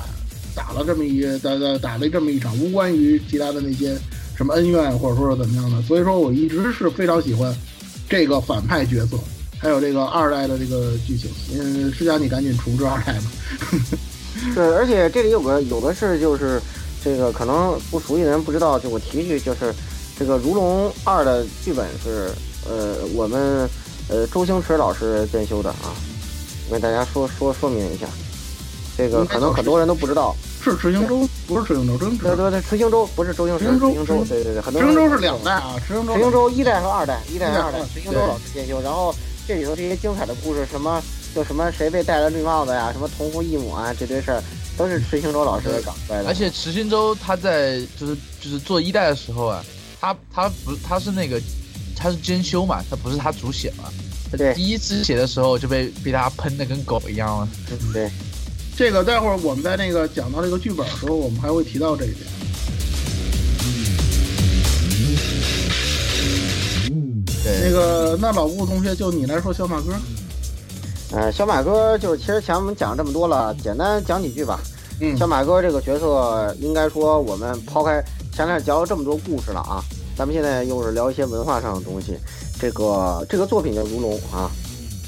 [0.59, 3.97] 打了这么一打打打了这么一场，无关于其他的那些
[4.37, 5.81] 什么恩怨，或者说是怎么样的。
[5.83, 7.55] 所以说我一直是非常喜欢
[8.09, 9.17] 这个反派角色，
[9.57, 11.31] 还有这个二代的这个剧情。
[11.55, 13.31] 嗯，施佳，你赶紧重置二代吧。
[14.55, 16.61] 对，而且这里有个有的是就是
[17.05, 19.73] 这个可能不熟悉的人不知道，就我提一句，就是
[20.19, 22.31] 这个《如龙二》的剧本是
[22.69, 23.69] 呃我们
[24.09, 25.95] 呃周星驰老师编修的啊，
[26.69, 28.07] 我给大家说说说明一下，
[28.97, 30.35] 这个可能很多人都不知道。
[30.63, 39.15] 是池星洲，不是池星洲，真对对对，池星洲不是周星驰，池星洲对对对，很多池人星洲是两代啊，池星洲池星洲一代和二代，一代和二代池星洲老师兼修，然后
[39.47, 41.03] 这里头这些精彩的故事，什么
[41.35, 44.43] 就什么谁被戴了绿帽子呀，什么同父异母啊，这堆事儿
[44.77, 46.29] 都是池星洲老师搞出来的。
[46.29, 49.65] 而且池新洲他在就是就是做一代的时候啊，
[50.01, 51.41] 他他不他是那个
[51.97, 53.85] 他是兼修嘛，他不是他主写嘛。
[54.37, 57.49] 对第一次写的时候就被被他喷的跟狗一样了。
[57.95, 58.11] 对，
[58.79, 62.21] 这个待会儿我们在那个讲到这个剧本的时候，我们还会提到这一点。
[67.45, 69.93] 那，个，那老吴同学，就你来说小马哥。
[71.11, 74.61] 呃，小马哥就是其实前面讲这么多了，简单讲几句吧。
[75.01, 78.01] 嗯小马哥这个角色，应该说我们抛开
[78.33, 79.83] 前面讲了这么多故事了啊，
[80.17, 82.17] 咱们现在又是聊一些文化上的东西。
[82.61, 84.49] 这个这个作品叫《如龙》啊，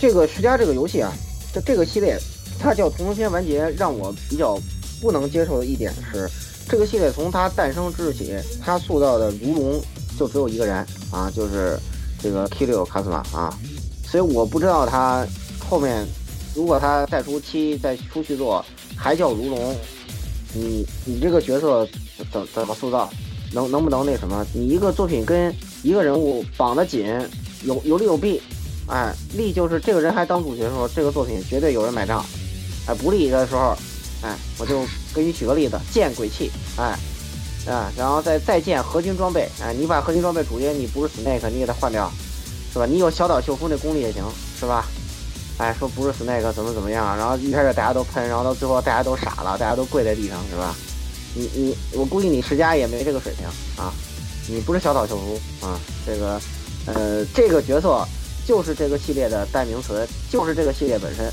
[0.00, 1.12] 这个世嘉这个游戏啊，
[1.54, 2.18] 这这个系列
[2.60, 4.58] 它叫同人完结，让我比较
[5.00, 6.28] 不能接受的一点是，
[6.68, 9.80] 这个系列从它诞生之日起，它塑造的如龙
[10.18, 10.76] 就只有一个人
[11.10, 11.78] 啊，就是
[12.22, 13.58] 这个 Kiryu Kazuma 啊，
[14.06, 15.26] 所以我不知道他
[15.58, 16.06] 后面
[16.54, 18.64] 如果他再出七再出续作
[18.94, 19.74] 还叫如龙，
[20.52, 21.88] 你你这个角色
[22.30, 23.10] 怎怎么塑造？
[23.52, 24.46] 能能不能那什么？
[24.52, 27.06] 你一个作品跟一个人物绑得紧，
[27.64, 28.40] 有有利有弊，
[28.86, 32.24] 哎，利就是这个人还当主角的时候，这个作品绝对有人买账，
[32.94, 33.76] 不利的时候，
[34.22, 34.84] 哎，我就
[35.14, 36.98] 给你举个例子，剑鬼泣，哎，
[37.70, 42.10] 啊，然后再再见合金装备，哎，你把合金装备主角你不是 Snake，你给他换掉，
[42.72, 42.86] 是吧？
[42.86, 44.24] 你有小岛秀夫那功力也行，
[44.58, 44.86] 是吧？
[45.58, 50.74] 哎，说不是 Snake 怎么怎么样，然后一开始大家都喷，然后到最后大家都傻了，大家都跪在地上，是吧？
[51.34, 53.46] 你你，我估计你世家也没这个水平
[53.76, 53.92] 啊，
[54.48, 56.40] 你不是小岛秀夫啊，这个，
[56.86, 58.04] 呃，这个角色
[58.46, 61.30] 就是这个系列的代名词，就是这个系列本身。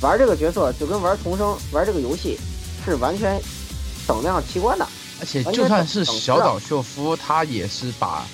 [0.00, 2.38] 玩这个角色就跟玩重生、玩这个游戏
[2.84, 3.40] 是完全
[4.06, 4.86] 等量齐观的。
[5.20, 8.24] 而且就算是小岛秀夫，他也是把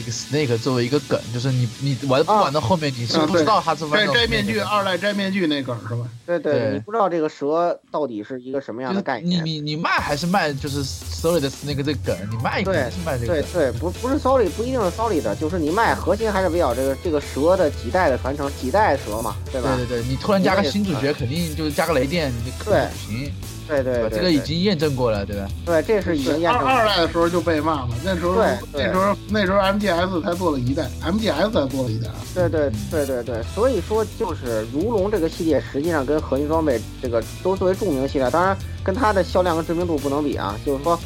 [0.00, 6.08] 这个 Snake 作为一个梗，就是你你玩不玩到后面，你是不知道他是玩到摘摘面具，的二代摘面具那梗是吧？
[6.26, 9.44] 对对，对你不知道这个蛇到底是一个什么样的概念。
[9.44, 13.42] 你你你卖还是卖就是 Story 的 Snake 这个梗，你卖肯定是卖这个梗。
[13.52, 19.76] 对对，不不是 Sorry 不一定是 Sorry 的，就是你卖核心还是围绕这个这个蛇的几代的传承，几代蛇嘛，对吧？
[19.76, 23.32] 对对对，你突然加个新主角，肯定就是加个雷电，你肯定对不行，
[23.70, 25.48] 对对对，吧这个已经验证过了，对吧？
[25.64, 32.16] 对，这是已经验二证二代的时候就被骂嘛，那时候对对那时候那时候 MGS 才做了一代，MGS 才做了一代啊。
[32.34, 40.56] 对对对对对，所以说就是如龙这个系列，实际上跟合金装备这个都作为著名系列，当然跟它的销量和知名度不能比啊。
[40.66, 40.98] 就是说，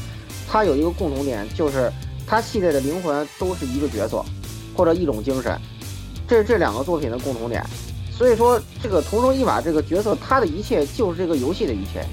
[0.49, 1.93] 它有一个共同点，就是
[2.27, 4.25] 它系列的灵魂都是一个角色
[4.75, 5.59] 或者一种精神，
[6.27, 7.63] 这是这两个作品的共同点。
[8.17, 12.07] 所以说，这个同生一马这个角色，他的一切就是这个游戏的一切，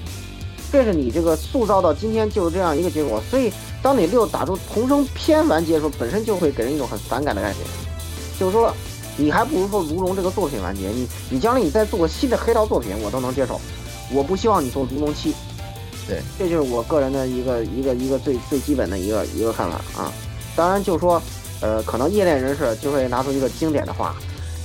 [0.71, 3.21] 这是你这个塑造到今天就是这样一个结果。
[3.29, 7.59] 所以，当你六打出同声篇完结的时候，本身就会给人一种很反感的感觉。
[8.39, 8.73] 就是说，
[9.17, 13.59] 你还不如说如龙这个作品完结，你你将来你再做个新的黑道作品，我都能接受。
[14.13, 15.33] 我不希望你做如龙七，
[16.07, 20.11] 对，这就是我个人的一个一个一个最最基本的一个一个看法啊。
[20.55, 21.21] 当然，就说
[21.61, 24.15] 呃，可能业内人士就会拿出一个经典的话：“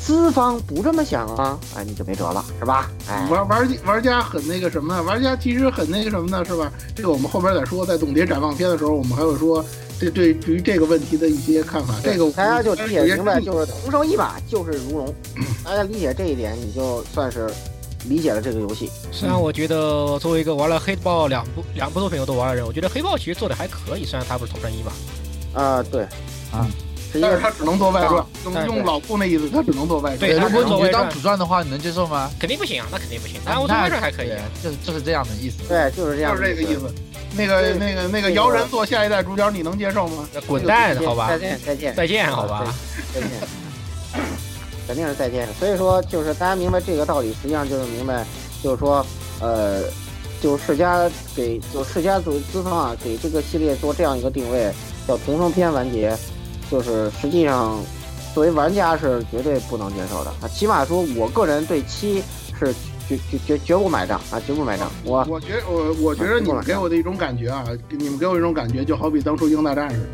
[0.06, 5.02] 资方不这么想啊，哎，你就没辙了，是吧？”哎，玩玩玩家很那个什么呢？
[5.02, 6.44] 玩家其实很那个什么呢？
[6.44, 6.70] 是吧？
[6.94, 9.64] 这个我们后边再说，在总结展望篇的时候，我们还会说
[9.98, 11.92] 这对对于这个问题的一些看法。
[12.04, 15.12] 这个大家就理解明白，就是同生一马就是如龙，
[15.64, 17.52] 大家理解这一点，你就算是
[18.08, 18.88] 理解了这个游戏。
[19.10, 25.60] 虽然我觉得作为一个玩了黑豹两部两部作品我都玩的人，我觉得黑豹其实做的还可以，虽然它不是同生一马。
[25.60, 26.02] 啊，对，
[26.52, 26.68] 啊，
[27.20, 30.18] 但是他只能做外传，用用老顾那意思，他只能做外传。
[30.18, 32.30] 对如果你当主传的话，你能接受吗？
[32.38, 33.40] 肯定不行啊，那肯定不行。
[33.44, 34.28] 但我做外传还可以。
[34.28, 35.62] 对就是就是这样的意思。
[35.68, 36.92] 对，就是这样，就是这个意思。
[37.36, 40.28] 那个那个那个姚人做下一代主角，你能接受吗？
[40.46, 42.74] 滚蛋，好吧再，见，再见，再见，好吧。
[43.14, 43.30] 再见，
[44.86, 45.46] 肯定是再见。
[45.58, 48.24] 所以说，就是大家明白这个道理，实际上就是明白，
[48.62, 49.04] 就是说，
[49.40, 49.82] 呃，
[50.40, 54.72] 就世嘉给就世嘉组资方啊，给这个系列做这样一个定位，
[55.06, 56.16] 叫同生篇完结，
[56.70, 57.78] 就是实际上
[58.34, 60.48] 作为玩家是绝对不能接受的啊。
[60.48, 62.22] 起码说，我个人对七
[62.58, 62.72] 是
[63.08, 64.90] 绝绝绝绝不买账啊，绝不买账。
[65.04, 70.06] 我我觉得我我觉得你们给我的一种感觉啊，你们给我一种感觉，就好比当初英大战似的。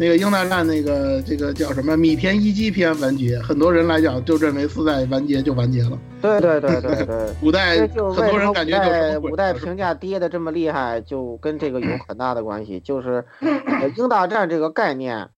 [0.00, 7.34] 那个英大战那个这个叫什么米田一击篇完结，很多人来讲就认为四代完结就完结了，对对对对对。
[7.42, 8.78] 五代很多人感觉
[9.12, 12.78] 就五代评价跌的这么厉害，就跟这个有很大的关系。
[12.78, 15.28] 就是呃英大战这个概念，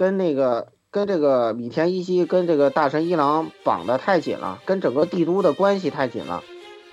[0.00, 6.42] 跟那个跟这个米田一希跟这个大神一郎绑得太紧了，跟整个帝都的关系太紧了。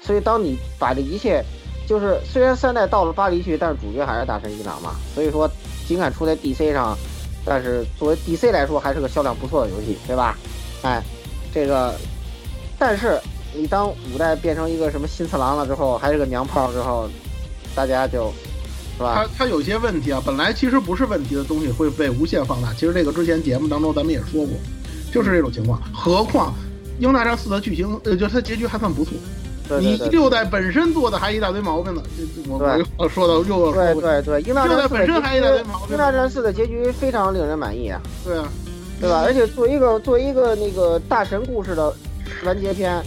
[0.02, 1.42] 所以当你把这一切，
[1.88, 4.98] 就是虽然三代到了巴黎去，但是主角还是大神一郎嘛。
[5.16, 5.50] 所以说，
[5.88, 6.98] 尽管出在 DC 上，
[7.46, 10.38] 但是作为 DC 来说，还是个销量不错的游戏，对吧？
[10.84, 11.02] 哎，
[11.54, 11.94] 这个，
[12.78, 13.18] 但是
[13.56, 17.08] 你当五代变成一个什么新次郎了之后，还是个娘炮之后，
[17.74, 18.34] 大家就，
[18.98, 19.24] 是吧？
[19.24, 22.74] 它它有些问题啊，本来其实不是问题的东西会被无限放大。
[22.74, 24.50] 其实这个之前节目当中咱们也说过，
[25.14, 25.82] 就是这种情况。
[25.94, 26.52] 何况
[27.00, 29.14] 《英大战四》的剧情，呃，就它结局还算不错。
[29.70, 38.48] 你对对对六代本身做的还一大堆毛病呢，这这我我对又说到又要对对对，英大六代战四的结本身还一大堆局，毛病英大战四的结局非常令人满意啊，对啊，
[39.02, 39.24] 对吧？
[39.26, 41.94] 而且作为一个作为一个那个大神故事的
[42.46, 43.04] 完结篇，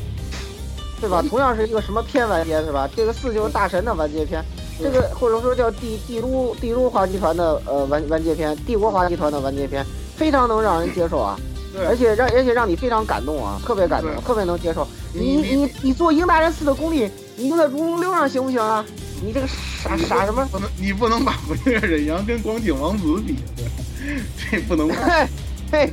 [1.01, 1.25] 对吧？
[1.31, 2.87] 同样是一个什么篇完结是吧？
[2.95, 4.45] 这个四就是大神的完结篇，
[4.83, 9.85] 这个或者说叫帝帝都帝都华集团的呃完完结篇，帝国华集团的完结篇，
[10.17, 11.39] 非常能让人接受啊。
[11.73, 14.87] 对而且让而且让你非常感动啊，特别感动，特别能接受。
[15.13, 18.85] 你你你你做英大人四的功力，你用在如龙六上行不行啊？
[19.23, 20.45] 你这个傻傻什么？
[20.51, 23.67] 不能你不能把我这个忍阳跟光景王子比，对，
[24.51, 25.29] 这不能嘿，嘿，
[25.71, 25.93] 嘿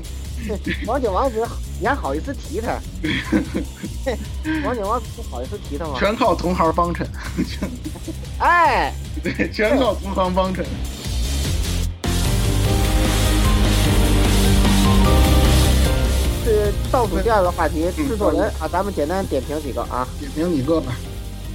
[0.88, 1.46] 王景王子，
[1.80, 2.80] 你还好意思提他？
[4.66, 5.96] 王景王子不好意思提他吗？
[5.98, 7.08] 全靠同行帮衬，
[8.40, 8.94] 哎，
[9.24, 10.66] 对，全靠同行帮衬。
[16.44, 20.08] 是倒数第二个话题，嗯制作人啊，咱们简单点评几个啊。
[20.20, 20.94] 点评几个吧，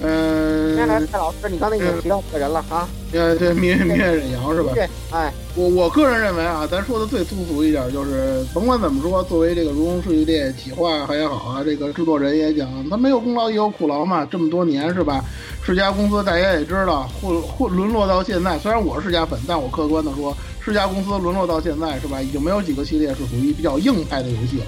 [0.01, 2.89] 嗯、先来蔡老师，你刚才已经提到这个人了啊。
[3.13, 4.73] 呃，对，明月明月忍阳是吧？
[4.75, 15.23] 对，哎，我我个人认为啊，咱说的最粗俗一点，就是甭管怎么说，作为这个《如龙系列》企划还也好啊，这个制作人也讲，他没有功劳也有苦劳嘛，这么多年是吧？
[15.63, 24.65] 世嘉公司大家也知道，混混沦落到现在，虽然我是世嘉粉，但我客观的说，世嘉公司沦落到现在是吧，已经没有几个系列是属于比较硬派的游戏了。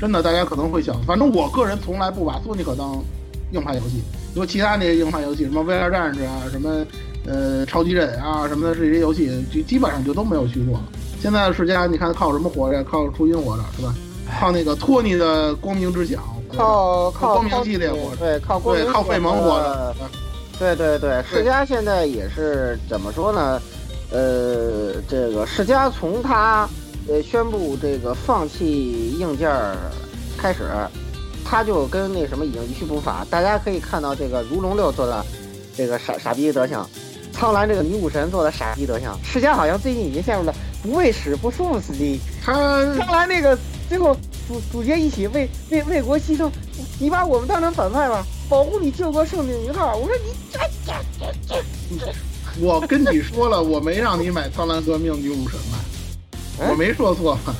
[0.00, 3.00] 真的，大家可能会想，反正我个人从来不把索尼克当
[3.52, 4.02] 硬派游戏，
[4.36, 6.84] 因为其他那些硬派游戏，什么 VR 战士啊，什么
[7.26, 10.84] 呃超级忍啊什么的这些游戏，就基本上就都没有去做了。
[11.22, 12.84] 现在的世嘉，你看靠什么活着？
[12.84, 13.94] 靠初音活着是吧？
[14.38, 16.22] 靠那个托尼的光明之响，
[16.54, 19.94] 靠靠光明系列活着对，靠光明对，靠费蒙活着。
[20.58, 23.58] 对对对，世嘉现在也是怎么说呢？
[24.10, 26.68] 呃，这个世嘉从他
[27.08, 29.74] 呃宣布这个放弃硬件儿
[30.36, 30.64] 开始，
[31.48, 33.26] 他就跟那什么已经一去不返。
[33.30, 35.24] 大家可以看到这个如龙六做的
[35.76, 36.84] 这个傻傻逼德行，
[37.32, 39.16] 苍兰这个女武神做的傻逼德行。
[39.24, 40.52] 世嘉好像最近已经陷入了
[40.82, 42.20] 不喂屎不舒服司机。
[42.44, 42.52] 他
[42.96, 43.56] 苍兰那个
[43.88, 44.16] 最后
[44.48, 46.50] 主主角一起为为为国牺牲，
[46.98, 49.96] 你把我们当成反派吧，保护你救国圣女一号。
[49.96, 50.92] 我说你这这
[51.48, 51.62] 这
[52.02, 52.12] 这。
[52.58, 55.78] 我跟你说了，我没让你买苍兰革命女武神吧？
[56.70, 57.54] 我没说错吧？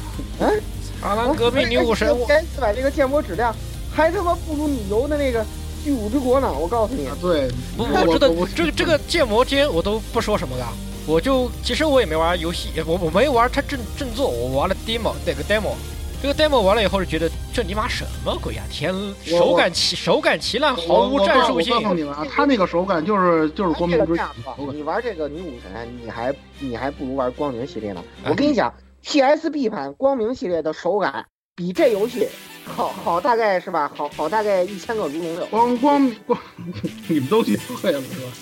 [0.98, 3.54] 苍兰革命女武神，我该四百这个建模质量，
[3.96, 5.42] 还他妈不如你游的那个
[5.82, 6.52] 巨武之国呢！
[6.52, 7.48] 我告诉你，啊对，
[7.78, 10.66] 不，我我知道这个这个建模间我都不说什么的，
[11.06, 15.72] 我就其实我也没玩游戏，我我没玩它正正作，我玩了 demo 那个 demo，
[16.20, 18.94] 这个 demo 完了以后就觉得这尼玛什么鬼呀、天，
[19.24, 21.80] 手感奇手感奇烂，毫无战术性我。
[21.80, 24.20] 告诉你们啊，他那个手感就是就是光明之。
[24.74, 28.04] 你玩这个女武神，你还你还不如玩光明系列呢。
[28.24, 28.74] 我跟你讲
[29.04, 31.24] ，，TSB 版光明系列的手感
[31.54, 32.28] 比这游戏
[32.74, 33.90] 好好大概是吧？
[33.94, 35.46] 好好大概一千个如龙有。
[35.46, 36.38] 光光光，
[37.08, 38.32] 你们都学会了是吧？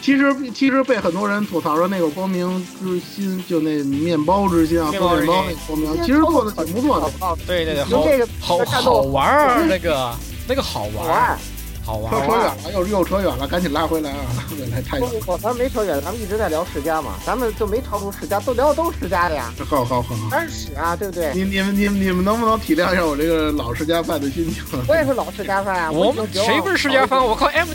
[0.00, 7.06] 其实其实被很多人吐槽说那个光明之心，就那面包之心啊，做面包那个光明，其实做的挺不错的。
[7.20, 10.14] 哦，对对对，就这个好好玩儿，那个
[10.48, 11.38] 那个好玩儿，
[11.84, 12.10] 好玩。
[12.12, 12.26] 扯扯。
[12.26, 14.16] 远了，又又扯远了，赶紧拉回来啊！
[14.36, 15.12] 拉回来太远了。
[15.12, 21.32] 不不不，咱没扯远，咱们一直在聊世家嘛，咱们就没超出世家，都聊的都是世家的呀， 好好好好，全是屎啊，对不对？
[21.34, 24.62] 你你们你们你们能不能体谅一下我这个老世家饭的心情？
[24.88, 27.24] 我也是老世家饭啊，我们谁不是世家饭？
[27.24, 27.68] 我靠 M，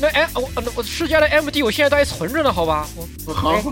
[0.00, 2.86] 那 M 我我世家的 MD 我现在都还存着呢，好吧？
[3.26, 3.62] 我好，哎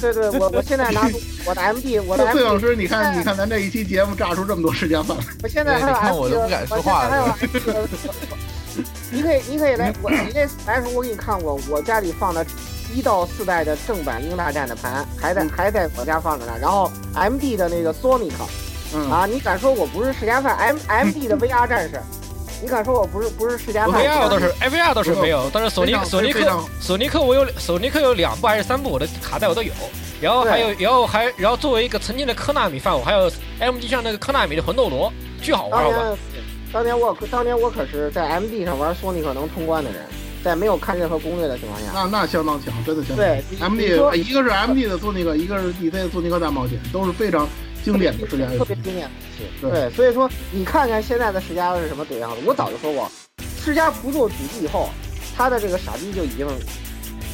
[0.00, 7.88] 对对，我我现在拿出我的 MD，我的 MD 老 MD，师，你看你看咱这一期节目炸出这么多世家饭，我现在还有我都不敢说话我现在还有 MD 的
[9.10, 12.44] 你可以你可以来，我你这来的时候我给你看过，我家里放的
[12.94, 18.32] 一到四代的正版英大战的盘还在还在我家放着呢，然后 MD 的那个 Sonic
[18.94, 22.00] 嗯，啊，你敢说我不是世家范？M MD 的 VR 战士，
[22.60, 29.72] 你敢说我不是不是世家范？VR 倒是 VR 倒是没有，但是索尼非常索尼克索尼克我有索尼克有两部还是三部，我的卡带我都有。
[30.20, 35.96] 然后还有，然后还然后作为一个曾经的科纳米饭，我还有 MD 上那个科纳米的魂斗罗，巨好玩，好吧？
[36.70, 40.00] 年，当年我可当年我可是在 MD 上玩索尼克能通关的人，
[40.42, 41.90] 在没有看任何攻略的情况下。
[41.92, 43.42] 那那相当强，真的相当强。
[43.42, 47.48] 对，M D 一个是 M D 的索尼克，一个是 D C 的索尼克大冒险，都是非常
[47.82, 48.76] 经典的世家游戏特别。
[48.76, 49.52] 经典的游戏。
[49.60, 52.36] 对对，所以说你看看现在的世嘉是什么怼样子。
[52.46, 53.10] 我早就说过，
[53.58, 54.88] 世嘉不做主机以后，
[55.36, 56.46] 他的这个傻逼就已经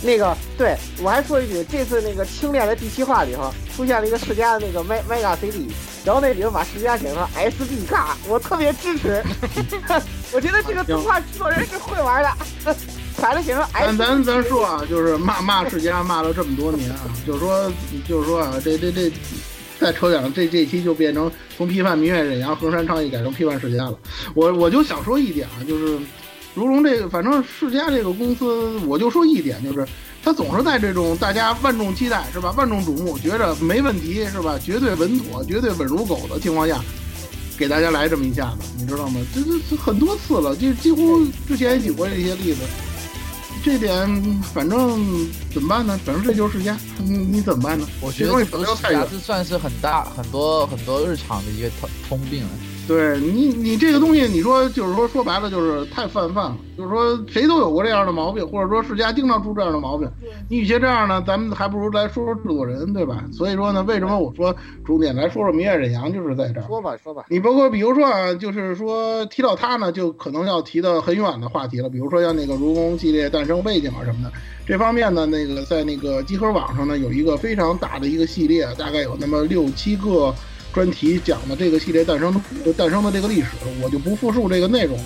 [0.07, 0.35] 那个。
[0.57, 5.67] 对我还说一句，这次那个轻恋的第七话里头出现了一个世嘉的那个 Me- Mega CD，
[6.03, 9.23] 然后那里头把世嘉写成 SD 卡，我特别支持。
[10.33, 12.31] 我觉得这个动画制作人是会玩的，
[13.17, 13.73] 反正写成 SD。
[13.75, 17.71] 咱咱咱说啊，就是骂骂世嘉骂了这么多年啊，就是说
[18.09, 19.13] 就是说啊，这这这
[19.79, 23.99] 再扯远了，这这期就变成从批判明月忍阳、横山倡议改成批判世家了。
[24.33, 25.99] 我我就想说一点啊，就是
[26.57, 29.87] 如龙这个，反正世嘉这个公司，我就说一点，就是
[30.25, 36.81] 他总是在这种大家万众期待是吧、万众瞩目，觉着没问题是吧、绝对稳妥、绝对稳如狗的情况下。
[37.59, 39.21] 给大家来这么一下子，你知道吗？
[39.35, 42.61] 这这这很多次了，就几乎之前也举过这些例子。
[43.65, 45.99] 这点反正怎么办呢？
[46.05, 47.87] 反正这就是世家，你你怎么办呢？
[48.01, 49.07] 我觉得这东西这个匣不要太远。
[49.11, 52.51] 这算是很大很多很多日常的一个通通病了。
[52.87, 60.09] 对你，你这个东西，你说就是说说白了就是太泛泛了，就是说谁都有过这样的毛病，或者说世家经常出这样的毛病。
[60.49, 63.25] 你与其这样呢，咱们还不如来说说制作人，对吧？
[63.33, 64.55] 所以说呢，为什么我说
[64.85, 66.67] 重点来说说明月忍阳，就是在这儿。
[66.69, 74.31] 说吧说吧，你包括比如说啊，就是说提到他呢，就可能要提到很远的话题了，比如说像那个如宫系列诞生背景啊什么的。
[74.65, 80.33] 这方面呢，那个在那个集合网上呢，有一个非常大的一个系列，大概有那么六七个
[80.77, 82.31] 专题讲的这个系列诞生
[82.63, 83.47] 的诞生的这个历史，
[83.83, 85.05] 我就不复述这个内容了。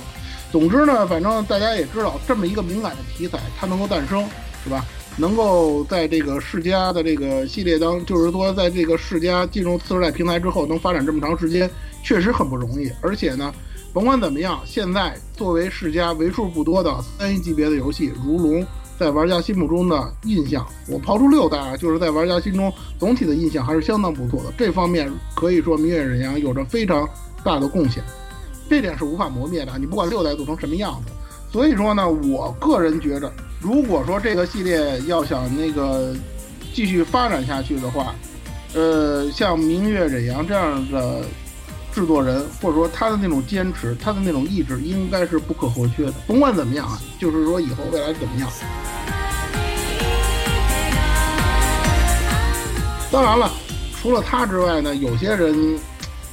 [0.51, 4.28] 总之呢，反正大家也知道，这么一个敏感的题材，它能够诞生，
[4.64, 4.84] 是吧？
[5.16, 11.70] 能够在这个世嘉的这个系列当，就是说在这个世嘉进入次世代平台之后，能发展这么长时间，
[12.02, 12.90] 确实很不容易。
[13.01, 13.55] 而且呢，
[13.92, 18.66] 甭管怎么样，现在作为世嘉为数不多的三 A 级别的游戏，如龙
[19.01, 24.52] 在玩家心目中的印象，我抛出六代啊，就是在玩家心中总体的印象还是相当不错的。
[24.59, 27.09] 这方面可以说明月忍阳有着非常
[27.43, 28.05] 大的贡献，
[28.68, 29.72] 这点是无法磨灭的。
[29.78, 31.12] 你不管六代做成什么样子，
[31.51, 36.14] 所以说呢，我个人觉着，如果说这个系列要想那个
[36.74, 38.14] 继续发展下去的话，
[38.74, 41.22] 呃，像明月忍阳这样的
[41.92, 46.12] 制作人，或者说他的那种坚持，他的那种意志，应该是不可或缺的。
[46.26, 48.48] 甭管怎么样啊，就是说以后未来怎么样。
[53.10, 53.50] 当然了，
[54.00, 55.78] 除了他之外呢，有些人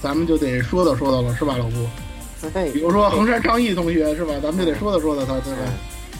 [0.01, 1.88] 咱们就得说道说道了，是吧，老顾？
[2.53, 4.34] 嘿比如说横山昌义同学，是吧？
[4.43, 5.59] 咱们就得说道说道他，对吧？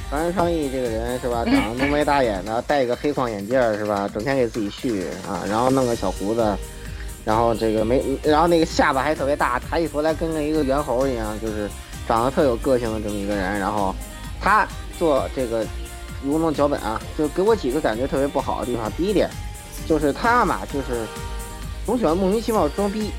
[0.09, 6.57] 凡人上义这个人是吧，长得浓眉大眼的，戴个黑框眼镜是吧，整天给自己续啊，然后弄个小胡子，
[7.28, 11.70] 然后这个没，然后那个下巴还特别大，抬起头来跟个一个猿猴一样，就是
[12.08, 13.60] 长得特有个性的这么一个人。
[13.60, 13.94] 然后
[14.40, 14.66] 他
[14.98, 15.68] 做这个
[16.24, 18.90] 如梦脚本啊，就给我几个感觉特别不好的地方。
[18.94, 19.30] 第一点
[19.86, 21.06] 就是他嘛，就是
[21.86, 23.12] 总喜欢莫名其妙装逼，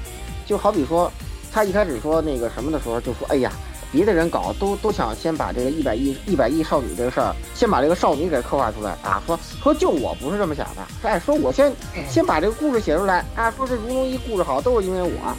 [0.47, 1.13] 就好比说
[1.53, 3.53] 他一开始说那个什么的时候，就说哎呀。
[3.91, 9.23] 别的人搞都都想先把这个一百亿一百亿少女这个事儿，先把这个少女给刻画出来啊！
[9.27, 11.73] 说说就我不是这么想的，哎，说我先
[12.09, 13.51] 先把这个故事写出来啊！
[13.51, 15.37] 说这如龙一故事好，都是因为我，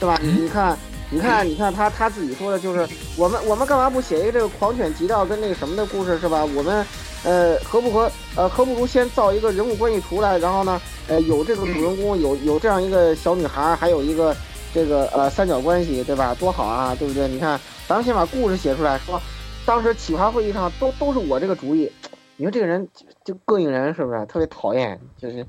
[0.00, 0.18] 对吧？
[0.22, 0.76] 你看，
[1.10, 6.44] 你看，你看他他自己说的就是我们我们干嘛不写一个这个狂犬急道跟那个什么的故事是吧？
[6.44, 6.84] 我们
[7.24, 14.34] 呃，何不和呃何不如先造一个人物关系图来，然后呢，呃，有这个主人公，有有这样一个小女孩，还有一个
[14.74, 16.34] 这个呃三角关系，对吧？
[16.34, 17.28] 多好啊，对不对？
[17.28, 19.20] 你看，咱们先把故事写出来，说
[19.64, 21.90] 当时企划会议上都都是我这个主意，
[22.36, 24.26] 你说这个人就就膈应人，是不是？
[24.26, 25.46] 特别讨厌，就是，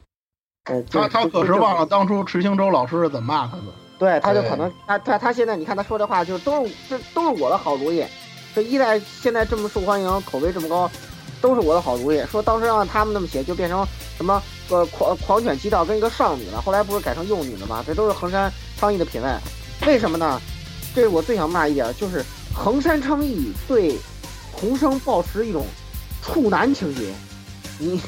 [0.66, 3.64] 呃，就他他可是忘了当初池星洲老师是怎么骂他的。
[4.00, 8.04] 对，他就可能他他他现在你看他说这话，就是都是这都是我的好主意。
[8.54, 10.92] 这一代现在这么受欢迎，口碑这么高，
[11.44, 12.24] 都是我的好主意。
[12.32, 17.84] 说当时让他们那么写，就变成什么呃狂狂犬击盗跟一个少女了，后来不是改成幼女了吗？
[17.86, 18.50] 这都是横山
[18.80, 19.28] 昌义的品味。
[19.86, 20.42] 为什么呢？
[20.96, 23.98] 这是我最想骂一点，就是横山昌义对
[24.54, 25.66] 红生抱持一种
[26.22, 27.12] 处男情节。
[27.80, 28.00] 你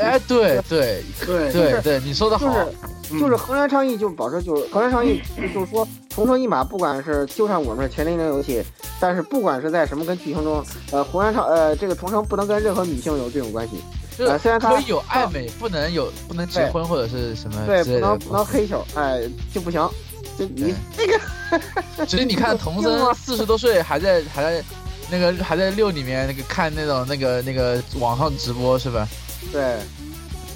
[0.00, 2.66] 哎，对对 对对对，你说的好，就是
[3.12, 8.62] 嗯就是横山昌义就保持就是横山昌义就就是说重生一马，不管是就算我们是前零零游戏，
[9.00, 13.82] 但是不管是在什么跟剧情中，呃，横山昌呃这个重生不能跟任何女性有这种关系，
[14.18, 19.22] 呃虽然他可以有暧昧，不能有不能结婚或者是什么对，不能不能黑手，哎
[19.52, 19.90] 就不行，
[20.38, 24.64] 就你那个所以你看，童生 四十多岁还在还在
[25.10, 29.06] 那个还在六里面那个看那种那个那个网上直播是吧？
[29.52, 29.78] 对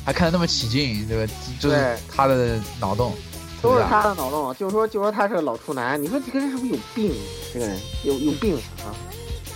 [0.04, 1.32] 还看的那么起劲，对吧？
[1.60, 3.12] 就是对他的脑洞，
[3.60, 7.12] 都是他的脑洞，就是说就说他是个老处男，你说这个人是不是有病？
[7.52, 8.94] 这个人有有病啊！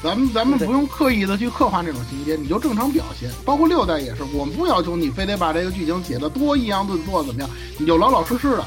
[0.02, 3.30] 咱们咱们不用刻意的去刻画这种情节，你就正常表现。
[3.44, 7.48] 包括六代也是，我们不要求你非得把这个剧情写的多抑扬顿挫怎么样，
[7.78, 8.64] 你就老老实实的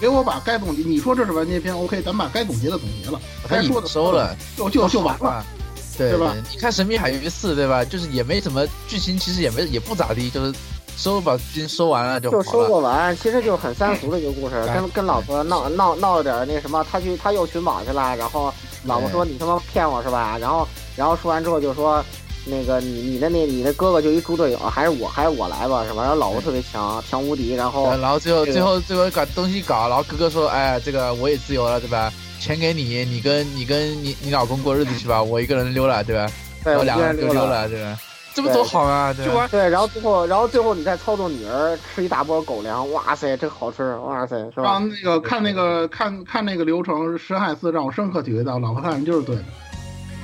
[0.00, 0.82] 给我把该总结。
[0.82, 5.44] 你说这是完结篇，OK，咱们把该总结的总结了，该说的经收了，就就就完了。
[5.98, 7.84] 对吧你看《神秘海域四》对吧？
[7.84, 10.54] 就是也没怎么剧情，其实也没也不咋地，就是
[10.98, 12.68] 收把金收完了就就收好了。
[12.68, 18.52] 过完，其实就是很三俗的一个故事，哎跟跟老婆闹闹闹了点那什么，他去他又寻宝去了，然后
[18.84, 20.36] 老婆说你他妈骗我是吧？
[20.40, 20.66] 然后
[20.96, 22.04] 然后说完之后就说
[22.44, 26.02] 那个你你的那你的哥哥就一猪队友，还是我还是我来吧是吧？
[26.02, 32.12] 然后老婆特别强强无敌，然后呃然后最后这个最后最后搞东西搞，然后哥哥说：“哎，这个我也自由了，对吧？
[32.40, 36.30] 钱给你，你跟你跟你你老公过日子去吧，我一个人溜了，对吧？
[36.64, 37.98] 对我我两个人溜了，对吧？
[38.42, 39.46] 这不多好啊，对吧？
[39.48, 44.62] 对，然后最后然后最后你再操作女儿吃一大波狗粮，哇塞，真好吃，哇塞是吧？
[44.62, 49.44] 让那个看那个看看那个流程，石海寺让我深刻体会到，老婆大人就是对的，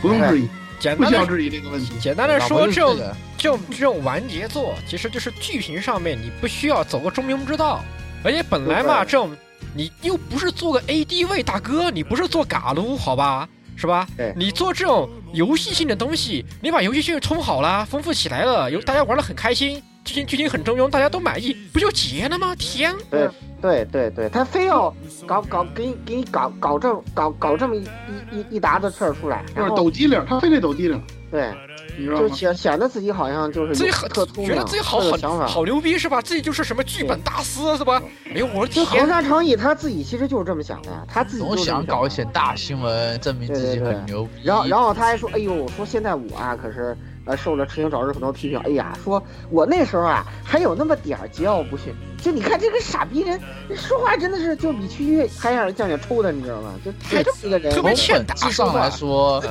[0.01, 1.99] 不用质疑，简单的不需要质疑这个问题。
[1.99, 2.97] 简单的说，这种
[3.36, 7.81] 这种这种完结作，其实就是剧情上面你不需要走个中庸之道，
[8.23, 9.31] 而且本来嘛，这种
[9.74, 13.49] 你又不是做个 AD 位大哥，你不是做嘎撸，好吧？
[13.77, 14.33] 是吧对？
[14.37, 22.55] 你做这种游戏性的东西，你把游戏性充好了，丰富起来了，有大家玩的很开心，剧情剧情很中庸，大家都满意，不就结了吗？
[22.57, 23.29] 天，对
[23.65, 24.95] 对对对，他非要
[25.27, 31.51] 搞搞给你给你搞搞这搞搞这么一一一一沓子事儿出来，就是抖机灵，他非得抖机灵，对，
[31.97, 32.28] 你知道吗？
[32.28, 35.47] 就显显得自己好像就是有自己很特聪明，觉得自己好很想法。
[35.47, 36.20] 好牛逼是吧？
[36.20, 38.03] 自己就是什么剧本大师是吧？
[38.27, 39.09] 哎呦我的就横天！
[39.09, 44.31] 山诚义他自己其实就是这么想的呀，他自己总想搞一些大新闻，证明自己很牛逼。
[44.43, 46.95] 然后，然后他还说：“哎呦，说现在我啊，可是
[47.25, 48.59] 呃受了痴情早日很多批评。
[48.61, 51.95] 哎呀，说我那时候啊还有那么点儿桀骜不驯。
[52.23, 53.39] 就你看这个傻逼人，
[53.77, 56.73] 说话真的是就比区区还让人叫你抽的，你知道吗？
[56.83, 59.45] 就太这么一个人，从本质上来说，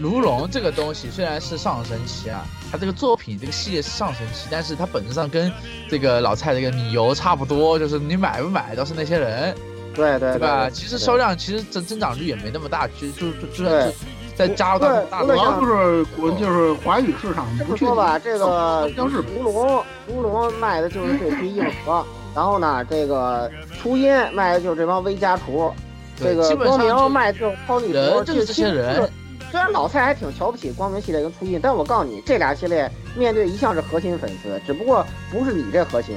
[0.00, 5.52] 卢龙这个东西虽然是上升期啊，他这个作品这个系列是上升期，但是他本质上跟
[5.88, 9.54] 这个老蔡这个米游差不多，就是你买不买都是那些人，
[9.94, 10.68] 对对对吧？
[10.68, 13.94] 对其实销量其实增增长率也没那么大，就就就就是
[14.38, 14.78] 再加入
[15.10, 22.06] 大陆对主要就是国就是华语市场这不确定么说吧，这个央视屠龙屠龙卖的就是这批硬核，
[22.36, 25.72] 然后呢，这个初音卖的就是这帮微家厨，
[26.16, 29.10] 这个光明卖的就是超女厨，人就是这些人。
[29.50, 36.14] 虽然老蔡还挺瞧不起光明系列跟初音，但我告诉你，这俩系列面对一向是核心粉丝，只不过不是你这核心，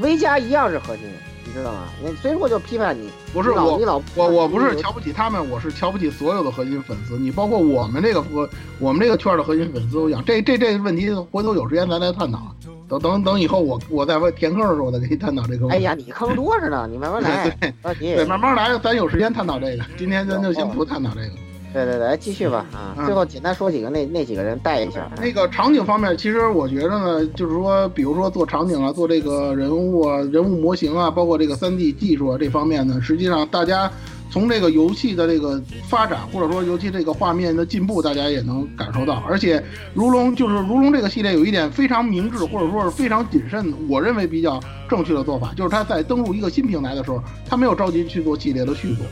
[0.00, 1.04] 微家一样是核心，
[1.44, 1.88] 你知道吗？
[2.02, 3.80] 你所以说我就批判你，不是我
[4.14, 7.18] 我我不是瞧不起他们，我是瞧不起所有的核心粉丝。
[7.18, 8.48] 你包括我们这个我，
[8.78, 10.22] 我们这个圈的核心粉丝都一样。
[10.24, 12.40] 这这这个问题，回头有时间咱再探讨。
[12.88, 15.76] 等等等，以后我我在填坑的时候，我再给你探讨这个问题。
[15.76, 17.48] 哎呀，你坑多着呢，你慢慢来，
[18.00, 19.84] 对，慢慢来，咱有时间探讨这个。
[19.96, 21.30] 今天咱就先不探讨这个。
[21.72, 22.94] 对对对，继续吧啊！
[22.98, 25.02] 嗯最后简单说几个那那几个人带一下。
[25.02, 33.90] 啊那个场景方面，其实我觉得呢，就是说，比如说做场景啊，做这个人物啊、人物模型啊，包括这个三 D 技术啊这方面呢，实际上大家
[34.30, 39.22] 从这个游戏的这个发展，或者说尤其这个画面的进步，大家也能感受到。
[39.28, 39.62] 而且
[39.94, 49.06] 如龙就是如龙这个系列有一点非常明智，或者说是非常谨慎，我认为比较正确的做法，就是他在登陆一个新平台的时候，他没有着急去做系列的续作。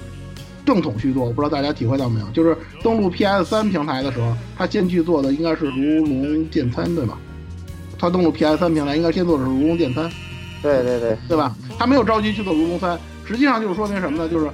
[0.68, 2.26] 正统续作，我不知道大家体会到没有？
[2.34, 7.18] 就是登陆 PS 三平台的时候，他先去做的应该是《如龙剑餐》，对吧？
[7.98, 10.04] 他登陆 PS 三平台应该先做的是《如龙剑餐》，
[10.60, 11.56] 对对对，对吧？
[11.78, 14.28] 他没有着急去做《如龙三》，实际上就是说明什么呢？
[14.28, 14.46] 就是